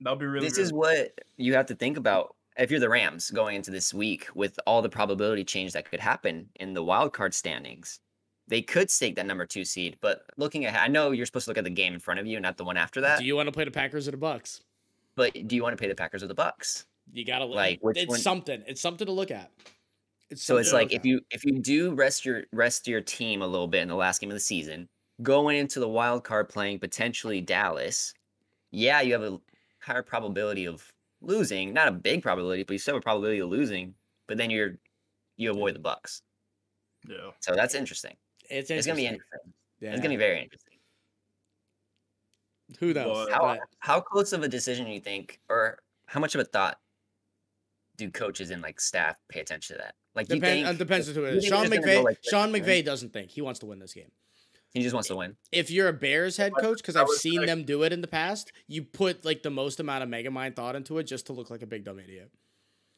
That'll 0.00 0.18
be 0.18 0.26
really 0.26 0.46
this 0.46 0.56
good. 0.56 0.62
is 0.62 0.72
what 0.72 1.20
you 1.36 1.54
have 1.54 1.66
to 1.66 1.74
think 1.74 1.96
about 1.96 2.34
if 2.58 2.70
you're 2.70 2.80
the 2.80 2.88
Rams 2.88 3.30
going 3.30 3.56
into 3.56 3.70
this 3.70 3.94
week 3.94 4.28
with 4.34 4.58
all 4.66 4.82
the 4.82 4.88
probability 4.88 5.44
change 5.44 5.72
that 5.72 5.88
could 5.90 6.00
happen 6.00 6.48
in 6.56 6.74
the 6.74 6.82
wild 6.82 7.12
card 7.12 7.32
standings. 7.34 8.00
They 8.46 8.60
could 8.60 8.90
stake 8.90 9.16
that 9.16 9.24
number 9.26 9.46
two 9.46 9.64
seed, 9.64 9.96
but 10.00 10.24
looking 10.36 10.66
ahead, 10.66 10.80
I 10.80 10.88
know 10.88 11.12
you're 11.12 11.24
supposed 11.26 11.46
to 11.46 11.50
look 11.50 11.58
at 11.58 11.64
the 11.64 11.70
game 11.70 11.94
in 11.94 12.00
front 12.00 12.20
of 12.20 12.26
you, 12.26 12.38
not 12.40 12.56
the 12.58 12.64
one 12.64 12.76
after 12.76 13.00
that. 13.00 13.20
Do 13.20 13.24
you 13.24 13.34
want 13.36 13.46
to 13.46 13.52
play 13.52 13.64
the 13.64 13.70
Packers 13.70 14.06
or 14.06 14.10
the 14.10 14.16
Bucks? 14.16 14.60
but 15.16 15.32
do 15.48 15.54
you 15.56 15.62
want 15.62 15.76
to 15.76 15.80
pay 15.80 15.88
the 15.88 15.94
Packers 15.94 16.22
or 16.22 16.26
the 16.26 16.34
Bucks? 16.34 16.86
You 17.12 17.24
gotta 17.24 17.44
look. 17.44 17.54
Like, 17.56 17.80
it's 17.82 18.08
one- 18.08 18.18
something. 18.18 18.62
It's 18.66 18.80
something 18.80 19.06
to 19.06 19.12
look 19.12 19.30
at. 19.30 19.50
It's 20.34 20.42
So 20.44 20.56
it's 20.56 20.72
like 20.72 20.92
if 20.92 21.04
you 21.04 21.20
if 21.30 21.44
you 21.44 21.60
do 21.60 21.94
rest 21.94 22.24
your 22.24 22.42
rest 22.52 22.88
your 22.88 23.00
team 23.00 23.40
a 23.40 23.46
little 23.46 23.68
bit 23.68 23.82
in 23.82 23.88
the 23.88 23.94
last 23.94 24.20
game 24.20 24.30
of 24.30 24.34
the 24.34 24.40
season, 24.40 24.88
going 25.22 25.56
into 25.58 25.78
the 25.78 25.88
wild 25.88 26.24
card 26.24 26.48
playing 26.48 26.80
potentially 26.80 27.40
Dallas, 27.40 28.12
yeah, 28.72 29.00
you 29.00 29.12
have 29.12 29.22
a 29.22 29.40
higher 29.78 30.02
probability 30.02 30.64
of 30.66 30.92
losing. 31.20 31.72
Not 31.72 31.86
a 31.88 31.92
big 31.92 32.22
probability, 32.22 32.64
but 32.64 32.72
you 32.72 32.78
still 32.78 32.94
have 32.94 33.00
a 33.00 33.04
probability 33.04 33.38
of 33.38 33.48
losing. 33.48 33.94
But 34.26 34.38
then 34.38 34.50
you're 34.50 34.76
you 35.36 35.50
avoid 35.52 35.76
the 35.76 35.78
Bucks. 35.80 36.22
Yeah. 37.08 37.30
So 37.40 37.54
that's 37.54 37.74
interesting. 37.74 38.16
it's, 38.50 38.70
It's 38.70 38.86
gonna 38.86 38.96
be 38.96 39.06
interesting. 39.06 39.38
interesting. 39.44 39.52
Yeah. 39.80 39.90
It's 39.92 40.00
gonna 40.00 40.14
be 40.14 40.16
very 40.16 40.42
interesting. 40.42 40.74
Who 42.80 42.92
knows? 42.92 43.26
But- 43.28 43.32
How 43.32 43.40
But 43.46 43.60
how 43.78 44.00
close 44.00 44.32
of 44.32 44.42
a 44.42 44.48
decision 44.48 44.86
do 44.86 44.92
you 44.92 45.00
think, 45.00 45.38
or 45.48 45.78
how 46.06 46.18
much 46.18 46.34
of 46.34 46.40
a 46.40 46.44
thought 46.44 46.80
do 47.96 48.10
coaches 48.10 48.50
and 48.50 48.62
like 48.62 48.80
staff 48.80 49.20
pay 49.28 49.40
attention 49.40 49.76
to 49.76 49.82
that? 49.82 49.94
Like, 50.14 50.28
do 50.28 50.34
you 50.36 50.40
depend, 50.40 50.66
think 50.66 50.68
uh, 50.68 50.78
depends 50.78 51.08
on 51.08 51.14
who 51.14 51.24
it 51.24 51.32
you 51.32 51.36
is. 51.38 51.44
think 51.44 51.54
Sean 51.54 51.66
it's 51.72 51.74
McVay. 51.86 52.04
like 52.04 52.22
this, 52.22 52.30
Sean 52.30 52.52
right? 52.52 52.62
McVay 52.62 52.84
doesn't 52.84 53.12
think 53.12 53.30
he 53.30 53.42
wants 53.42 53.60
to 53.60 53.66
win 53.66 53.78
this 53.80 53.92
game. 53.94 54.10
he 54.72 54.82
just 54.82 54.94
wants 54.94 55.08
to 55.08 55.16
win? 55.16 55.36
If 55.50 55.70
you're 55.70 55.88
a 55.88 55.92
Bears 55.92 56.36
head 56.36 56.52
coach, 56.60 56.78
because 56.78 56.96
I 56.96 57.02
I've 57.02 57.08
seen 57.08 57.40
say- 57.40 57.46
them 57.46 57.64
do 57.64 57.82
it 57.82 57.92
in 57.92 58.00
the 58.00 58.06
past, 58.08 58.52
you 58.68 58.82
put 58.82 59.24
like 59.24 59.42
the 59.42 59.50
most 59.50 59.80
amount 59.80 60.02
of 60.02 60.08
mega 60.08 60.30
mind 60.30 60.56
thought 60.56 60.76
into 60.76 60.98
it 60.98 61.04
just 61.04 61.26
to 61.26 61.32
look 61.32 61.50
like 61.50 61.62
a 61.62 61.66
big 61.66 61.84
dumb 61.84 61.98
idiot. 61.98 62.30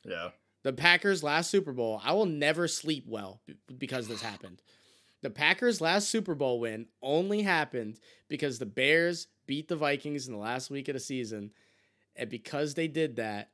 Yeah. 0.05 0.31
The 0.63 0.73
Packers 0.73 1.23
last 1.23 1.51
Super 1.51 1.73
Bowl, 1.73 2.01
I 2.05 2.13
will 2.13 2.27
never 2.27 2.67
sleep 2.69 3.05
well 3.07 3.41
because 3.79 4.09
this 4.09 4.21
happened. 4.21 4.61
The 5.23 5.31
Packers 5.31 5.81
last 5.81 6.09
Super 6.11 6.35
Bowl 6.35 6.61
win 6.61 6.87
only 7.03 7.43
happened 7.43 7.99
because 8.29 8.59
the 8.59 8.67
Bears 8.67 9.29
beat 9.47 9.69
the 9.69 9.77
Vikings 9.77 10.27
in 10.27 10.33
the 10.35 10.39
last 10.41 10.71
week 10.71 10.89
of 10.89 10.95
the 10.95 11.01
season. 11.01 11.53
And 12.17 12.29
because 12.29 12.75
they 12.75 12.89
did 12.89 13.17
that, 13.17 13.51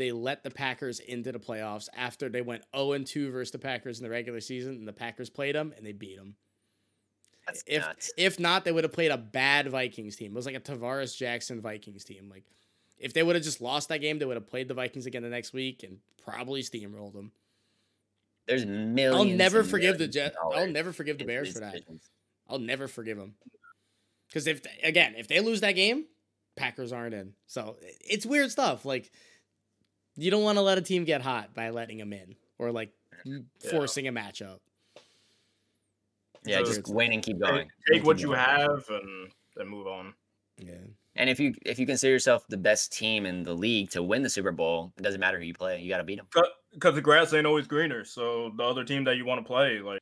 they 0.00 0.12
let 0.12 0.42
the 0.42 0.50
Packers 0.50 0.98
into 1.00 1.32
the 1.32 1.38
playoffs 1.38 1.88
after 1.94 2.28
they 2.28 2.42
went 2.42 2.64
0 2.76 2.98
2 2.98 3.30
versus 3.30 3.52
the 3.52 3.58
Packers 3.58 3.98
in 3.98 4.04
the 4.04 4.10
regular 4.10 4.40
season. 4.40 4.74
And 4.74 4.88
the 4.88 4.92
Packers 4.92 5.30
played 5.30 5.54
them 5.54 5.72
and 5.76 5.84
they 5.84 5.92
beat 5.92 6.16
them. 6.16 6.36
That's 7.46 7.62
If 7.66 7.82
nuts. 7.82 8.12
if 8.16 8.40
not, 8.40 8.64
they 8.64 8.72
would 8.72 8.84
have 8.84 8.92
played 8.92 9.10
a 9.10 9.16
bad 9.18 9.68
Vikings 9.68 10.16
team. 10.16 10.32
It 10.32 10.34
was 10.34 10.46
like 10.46 10.54
a 10.54 10.60
Tarvaris 10.60 11.16
Jackson 11.16 11.60
Vikings 11.60 12.04
team. 12.04 12.28
Like 12.28 12.44
if 12.98 13.12
they 13.12 13.22
would 13.22 13.34
have 13.36 13.44
just 13.44 13.60
lost 13.60 13.88
that 13.88 13.98
game, 13.98 14.18
they 14.18 14.24
would 14.24 14.36
have 14.36 14.46
played 14.46 14.68
the 14.68 14.74
Vikings 14.74 15.06
again 15.06 15.22
the 15.22 15.28
next 15.28 15.52
week 15.52 15.82
and 15.82 15.98
probably 16.22 16.62
steamrolled 16.62 17.14
them. 17.14 17.32
There's 18.46 18.66
millions. 18.66 19.16
I'll 19.16 19.24
never 19.24 19.60
and 19.60 19.68
forgive 19.68 19.98
the 19.98 20.06
millions 20.08 20.14
Jet. 20.14 20.34
of 20.42 20.52
I'll 20.54 20.66
never 20.66 20.92
forgive 20.92 21.18
the 21.18 21.24
Bears 21.24 21.52
for 21.52 21.60
that. 21.60 21.82
I'll 22.48 22.58
never 22.58 22.88
forgive 22.88 23.16
them. 23.18 23.34
Because 24.28 24.46
if 24.46 24.62
again, 24.82 25.14
if 25.16 25.28
they 25.28 25.40
lose 25.40 25.60
that 25.60 25.72
game, 25.72 26.06
Packers 26.56 26.92
aren't 26.92 27.14
in. 27.14 27.34
So 27.46 27.76
it's 28.00 28.26
weird 28.26 28.50
stuff. 28.50 28.84
Like 28.84 29.10
you 30.16 30.30
don't 30.30 30.42
want 30.42 30.56
to 30.58 30.62
let 30.62 30.78
a 30.78 30.82
team 30.82 31.04
get 31.04 31.22
hot 31.22 31.54
by 31.54 31.70
letting 31.70 31.98
them 31.98 32.12
in 32.12 32.34
or 32.58 32.72
like 32.72 32.92
forcing 33.70 34.08
a 34.08 34.12
matchup. 34.12 34.58
Yeah, 36.44 36.58
So 36.58 36.64
just 36.72 36.88
win 36.88 37.12
and 37.12 37.22
keep 37.22 37.38
going. 37.38 37.68
take 37.86 37.98
Keep 37.98 38.04
what 38.04 38.18
you 38.20 38.28
going. 38.28 38.38
have 38.38 38.84
and 38.88 39.30
then 39.56 39.68
move 39.68 39.86
on. 39.86 40.14
Yeah. 40.56 40.74
And 41.16 41.28
if 41.28 41.38
you 41.40 41.54
if 41.66 41.78
you 41.78 41.86
consider 41.86 42.12
yourself 42.12 42.46
the 42.48 42.56
best 42.56 42.92
team 42.92 43.26
in 43.26 43.42
the 43.42 43.52
league 43.52 43.90
to 43.90 44.02
win 44.02 44.22
the 44.22 44.30
Super 44.30 44.52
Bowl, 44.52 44.92
it 44.96 45.02
doesn't 45.02 45.20
matter 45.20 45.38
who 45.38 45.44
you 45.44 45.54
play. 45.54 45.80
You 45.80 45.88
got 45.90 45.98
to 45.98 46.04
beat 46.04 46.16
them. 46.16 46.28
Because 46.72 46.94
the 46.94 47.00
grass 47.02 47.34
ain't 47.34 47.46
always 47.46 47.66
greener. 47.66 48.04
So 48.04 48.52
the 48.56 48.62
other 48.62 48.84
team 48.84 49.04
that 49.04 49.16
you 49.16 49.24
want 49.26 49.40
to 49.40 49.44
play, 49.46 49.80
like, 49.80 49.98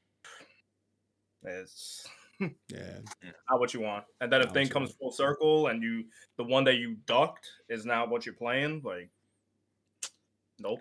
it's 1.45 2.07
Yeah. 2.41 2.99
not 3.51 3.59
what 3.59 3.73
you 3.75 3.81
want. 3.81 4.05
And 4.21 4.31
then 4.31 4.43
if 4.43 4.51
thing 4.51 4.69
comes 4.69 4.93
full 5.01 5.11
circle 5.11 5.69
and 5.69 5.83
you, 5.83 6.05
the 6.37 6.45
one 6.45 6.63
that 6.65 6.77
you 6.77 6.97
ducked 7.07 7.49
is 7.69 7.85
now 7.87 8.07
what 8.07 8.27
you're 8.27 8.35
playing, 8.35 8.83
like, 8.85 9.11
nope. 10.59 10.81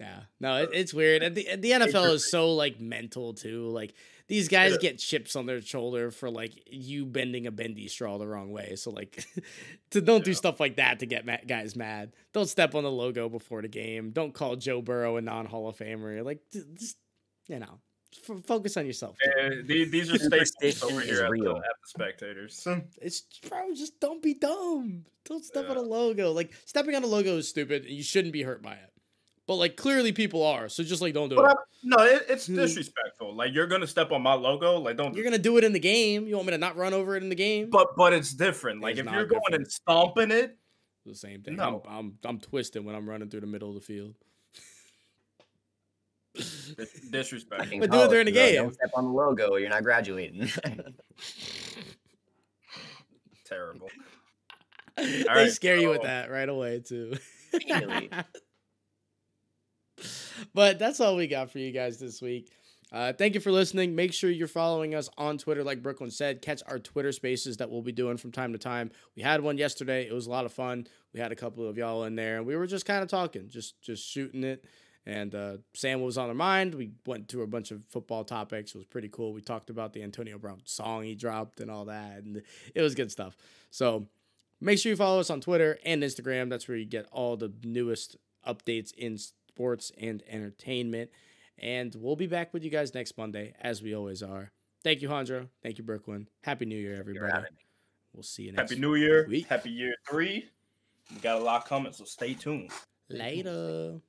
Yeah, 0.00 0.20
no, 0.40 0.62
it, 0.64 0.70
it's 0.72 0.92
weird. 0.92 1.22
And 1.22 1.36
the, 1.36 1.46
the 1.56 1.70
NFL 1.70 2.12
is 2.14 2.28
so 2.28 2.54
like 2.54 2.80
mental 2.80 3.34
too. 3.34 3.68
Like 3.68 3.94
these 4.26 4.48
guys 4.48 4.76
get 4.78 4.98
chips 4.98 5.36
on 5.36 5.46
their 5.46 5.60
shoulder 5.60 6.10
for 6.10 6.28
like 6.28 6.52
you 6.66 7.06
bending 7.06 7.46
a 7.46 7.52
bendy 7.52 7.86
straw 7.86 8.18
the 8.18 8.26
wrong 8.26 8.50
way. 8.50 8.74
So 8.74 8.90
like, 8.90 9.24
to 9.90 10.00
don't 10.00 10.24
do 10.24 10.34
stuff 10.34 10.58
like 10.58 10.76
that 10.76 11.00
to 11.00 11.06
get 11.06 11.24
ma- 11.24 11.36
guys 11.46 11.76
mad. 11.76 12.14
Don't 12.32 12.48
step 12.48 12.74
on 12.74 12.82
the 12.82 12.90
logo 12.90 13.28
before 13.28 13.62
the 13.62 13.68
game. 13.68 14.10
Don't 14.10 14.34
call 14.34 14.56
Joe 14.56 14.82
Burrow 14.82 15.18
a 15.18 15.20
non 15.20 15.46
Hall 15.46 15.68
of 15.68 15.76
Famer. 15.76 16.24
Like, 16.24 16.40
just 16.50 16.96
you 17.46 17.60
know, 17.60 17.78
f- 18.28 18.44
focus 18.44 18.76
on 18.76 18.86
yourself. 18.86 19.16
dude. 19.22 19.88
Uh, 19.88 19.90
these 19.90 20.10
are 20.10 20.18
staples 20.18 20.50
Superstition 20.50 20.88
over 20.90 21.00
here 21.00 21.20
at 21.22 21.26
the, 21.26 21.30
real. 21.30 21.56
at 21.56 21.62
the 21.62 21.86
spectators. 21.86 22.66
It's 23.00 23.22
bro, 23.48 23.72
just 23.74 24.00
don't 24.00 24.22
be 24.22 24.34
dumb. 24.34 25.04
Don't 25.26 25.44
step 25.44 25.70
on 25.70 25.76
a 25.76 25.82
logo. 25.82 26.32
Like 26.32 26.52
stepping 26.64 26.96
on 26.96 27.04
a 27.04 27.06
logo 27.06 27.36
is 27.36 27.48
stupid, 27.48 27.84
and 27.84 27.92
you 27.92 28.02
shouldn't 28.02 28.32
be 28.32 28.42
hurt 28.42 28.62
by 28.62 28.72
it. 28.72 28.91
But 29.46 29.56
like 29.56 29.76
clearly 29.76 30.12
people 30.12 30.44
are, 30.44 30.68
so 30.68 30.82
just 30.84 31.02
like 31.02 31.14
don't 31.14 31.28
do 31.28 31.34
But 31.36 31.50
it. 31.50 31.50
I, 31.50 31.54
no, 31.82 31.96
it, 32.04 32.26
it's 32.28 32.46
Hmm. 32.46 32.56
disrespectful. 32.56 33.34
Like 33.34 33.52
you're 33.52 33.66
gonna 33.66 33.86
step 33.88 34.12
on 34.12 34.22
my 34.22 34.34
logo. 34.34 34.78
Like 34.78 34.96
don't. 34.96 35.14
You're 35.14 35.24
gonna 35.24 35.38
do 35.38 35.56
it 35.58 35.64
in 35.64 35.72
the 35.72 35.80
game. 35.80 36.26
You 36.26 36.36
want 36.36 36.46
me 36.46 36.52
to 36.52 36.58
not 36.58 36.76
run 36.76 36.94
over 36.94 37.16
it 37.16 37.22
in 37.22 37.28
the 37.28 37.34
game? 37.34 37.68
But 37.70 37.88
but 37.96 38.12
it's 38.12 38.32
different. 38.32 38.80
Like 38.80 38.96
It's 38.98 39.06
if 39.06 39.12
you're 39.12 39.26
going 39.26 39.54
and 39.54 39.66
stomping 39.70 40.30
it, 40.30 40.56
the 41.04 41.14
same 41.16 41.42
thing. 41.42 41.56
No. 41.56 41.82
I'm, 41.86 41.96
I'm 41.96 42.18
I'm 42.24 42.38
twisted 42.38 42.84
when 42.84 42.94
I'm 42.94 43.08
running 43.08 43.30
through 43.30 43.40
the 43.40 43.46
middle 43.48 43.68
of 43.68 43.74
the 43.74 43.80
field. 43.80 44.14
it's 46.34 46.78
Like 46.78 46.88
disrespectful. 47.10 47.80
But 47.80 47.90
do 47.90 48.02
it 48.02 48.10
during 48.10 48.26
the 48.26 48.32
game. 48.32 48.54
Don't 48.54 48.74
step 48.74 48.90
on 48.94 49.04
the 49.04 49.10
logo 49.10 49.48
or 49.50 49.58
you're 49.58 49.70
not 49.70 49.82
graduating. 49.82 50.48
Terrible. 53.44 53.88
they 54.96 55.24
right, 55.26 55.50
scare 55.50 55.76
you 55.76 55.88
with 55.88 56.02
that 56.02 56.30
right 56.30 56.48
away 56.48 56.80
too. 56.80 57.14
But 60.54 60.78
that's 60.78 61.00
all 61.00 61.16
we 61.16 61.28
got 61.28 61.50
for 61.50 61.58
you 61.58 61.72
guys 61.72 61.98
this 61.98 62.20
week. 62.20 62.50
Uh, 62.92 63.12
thank 63.12 63.34
you 63.34 63.40
for 63.40 63.50
listening. 63.50 63.94
Make 63.94 64.12
sure 64.12 64.28
you're 64.28 64.46
following 64.46 64.94
us 64.94 65.08
on 65.16 65.38
Twitter, 65.38 65.64
like 65.64 65.82
Brooklyn 65.82 66.10
said. 66.10 66.42
Catch 66.42 66.62
our 66.66 66.78
Twitter 66.78 67.10
spaces 67.10 67.56
that 67.56 67.70
we'll 67.70 67.80
be 67.80 67.92
doing 67.92 68.18
from 68.18 68.32
time 68.32 68.52
to 68.52 68.58
time. 68.58 68.90
We 69.16 69.22
had 69.22 69.40
one 69.40 69.56
yesterday. 69.56 70.06
It 70.06 70.12
was 70.12 70.26
a 70.26 70.30
lot 70.30 70.44
of 70.44 70.52
fun. 70.52 70.86
We 71.14 71.20
had 71.20 71.32
a 71.32 71.36
couple 71.36 71.66
of 71.66 71.78
y'all 71.78 72.04
in 72.04 72.16
there, 72.16 72.36
and 72.36 72.46
we 72.46 72.54
were 72.54 72.66
just 72.66 72.84
kind 72.84 73.02
of 73.02 73.08
talking, 73.08 73.48
just 73.48 73.80
just 73.80 74.06
shooting 74.06 74.44
it. 74.44 74.66
And 75.06 75.34
uh, 75.34 75.56
Sam 75.74 76.02
was 76.02 76.18
on 76.18 76.28
our 76.28 76.34
mind. 76.34 76.74
We 76.74 76.92
went 77.06 77.28
through 77.28 77.42
a 77.42 77.46
bunch 77.48 77.70
of 77.70 77.82
football 77.88 78.24
topics. 78.24 78.74
It 78.74 78.78
was 78.78 78.86
pretty 78.86 79.08
cool. 79.08 79.32
We 79.32 79.40
talked 79.40 79.70
about 79.70 79.94
the 79.94 80.02
Antonio 80.02 80.38
Brown 80.38 80.60
song 80.64 81.02
he 81.04 81.14
dropped 81.14 81.60
and 81.60 81.70
all 81.70 81.86
that, 81.86 82.22
and 82.24 82.42
it 82.74 82.82
was 82.82 82.94
good 82.94 83.10
stuff. 83.10 83.36
So 83.70 84.06
make 84.60 84.78
sure 84.78 84.90
you 84.90 84.96
follow 84.96 85.18
us 85.18 85.30
on 85.30 85.40
Twitter 85.40 85.78
and 85.84 86.02
Instagram. 86.02 86.50
That's 86.50 86.68
where 86.68 86.76
you 86.76 86.84
get 86.84 87.06
all 87.10 87.38
the 87.38 87.52
newest 87.64 88.16
updates 88.46 88.92
in 88.94 89.18
sports 89.54 89.92
and 90.00 90.22
entertainment. 90.28 91.10
And 91.58 91.94
we'll 91.94 92.16
be 92.16 92.26
back 92.26 92.52
with 92.54 92.64
you 92.64 92.70
guys 92.70 92.94
next 92.94 93.16
Monday, 93.18 93.54
as 93.60 93.82
we 93.82 93.94
always 93.94 94.22
are. 94.22 94.50
Thank 94.82 95.02
you, 95.02 95.08
Jandro. 95.08 95.48
Thank 95.62 95.78
you, 95.78 95.84
Brooklyn. 95.84 96.28
Happy 96.42 96.64
New 96.64 96.76
Year, 96.76 96.96
everybody. 96.98 97.44
We'll 98.12 98.22
see 98.22 98.44
you 98.44 98.52
next 98.52 98.70
Happy 98.70 98.80
New 98.80 98.94
Year. 98.94 99.26
week. 99.28 99.46
Happy 99.46 99.70
Year 99.70 99.94
Three. 100.08 100.48
We 101.14 101.20
got 101.20 101.40
a 101.40 101.44
lot 101.44 101.66
coming, 101.66 101.92
so 101.92 102.04
stay 102.04 102.34
tuned. 102.34 102.70
Later. 103.08 104.00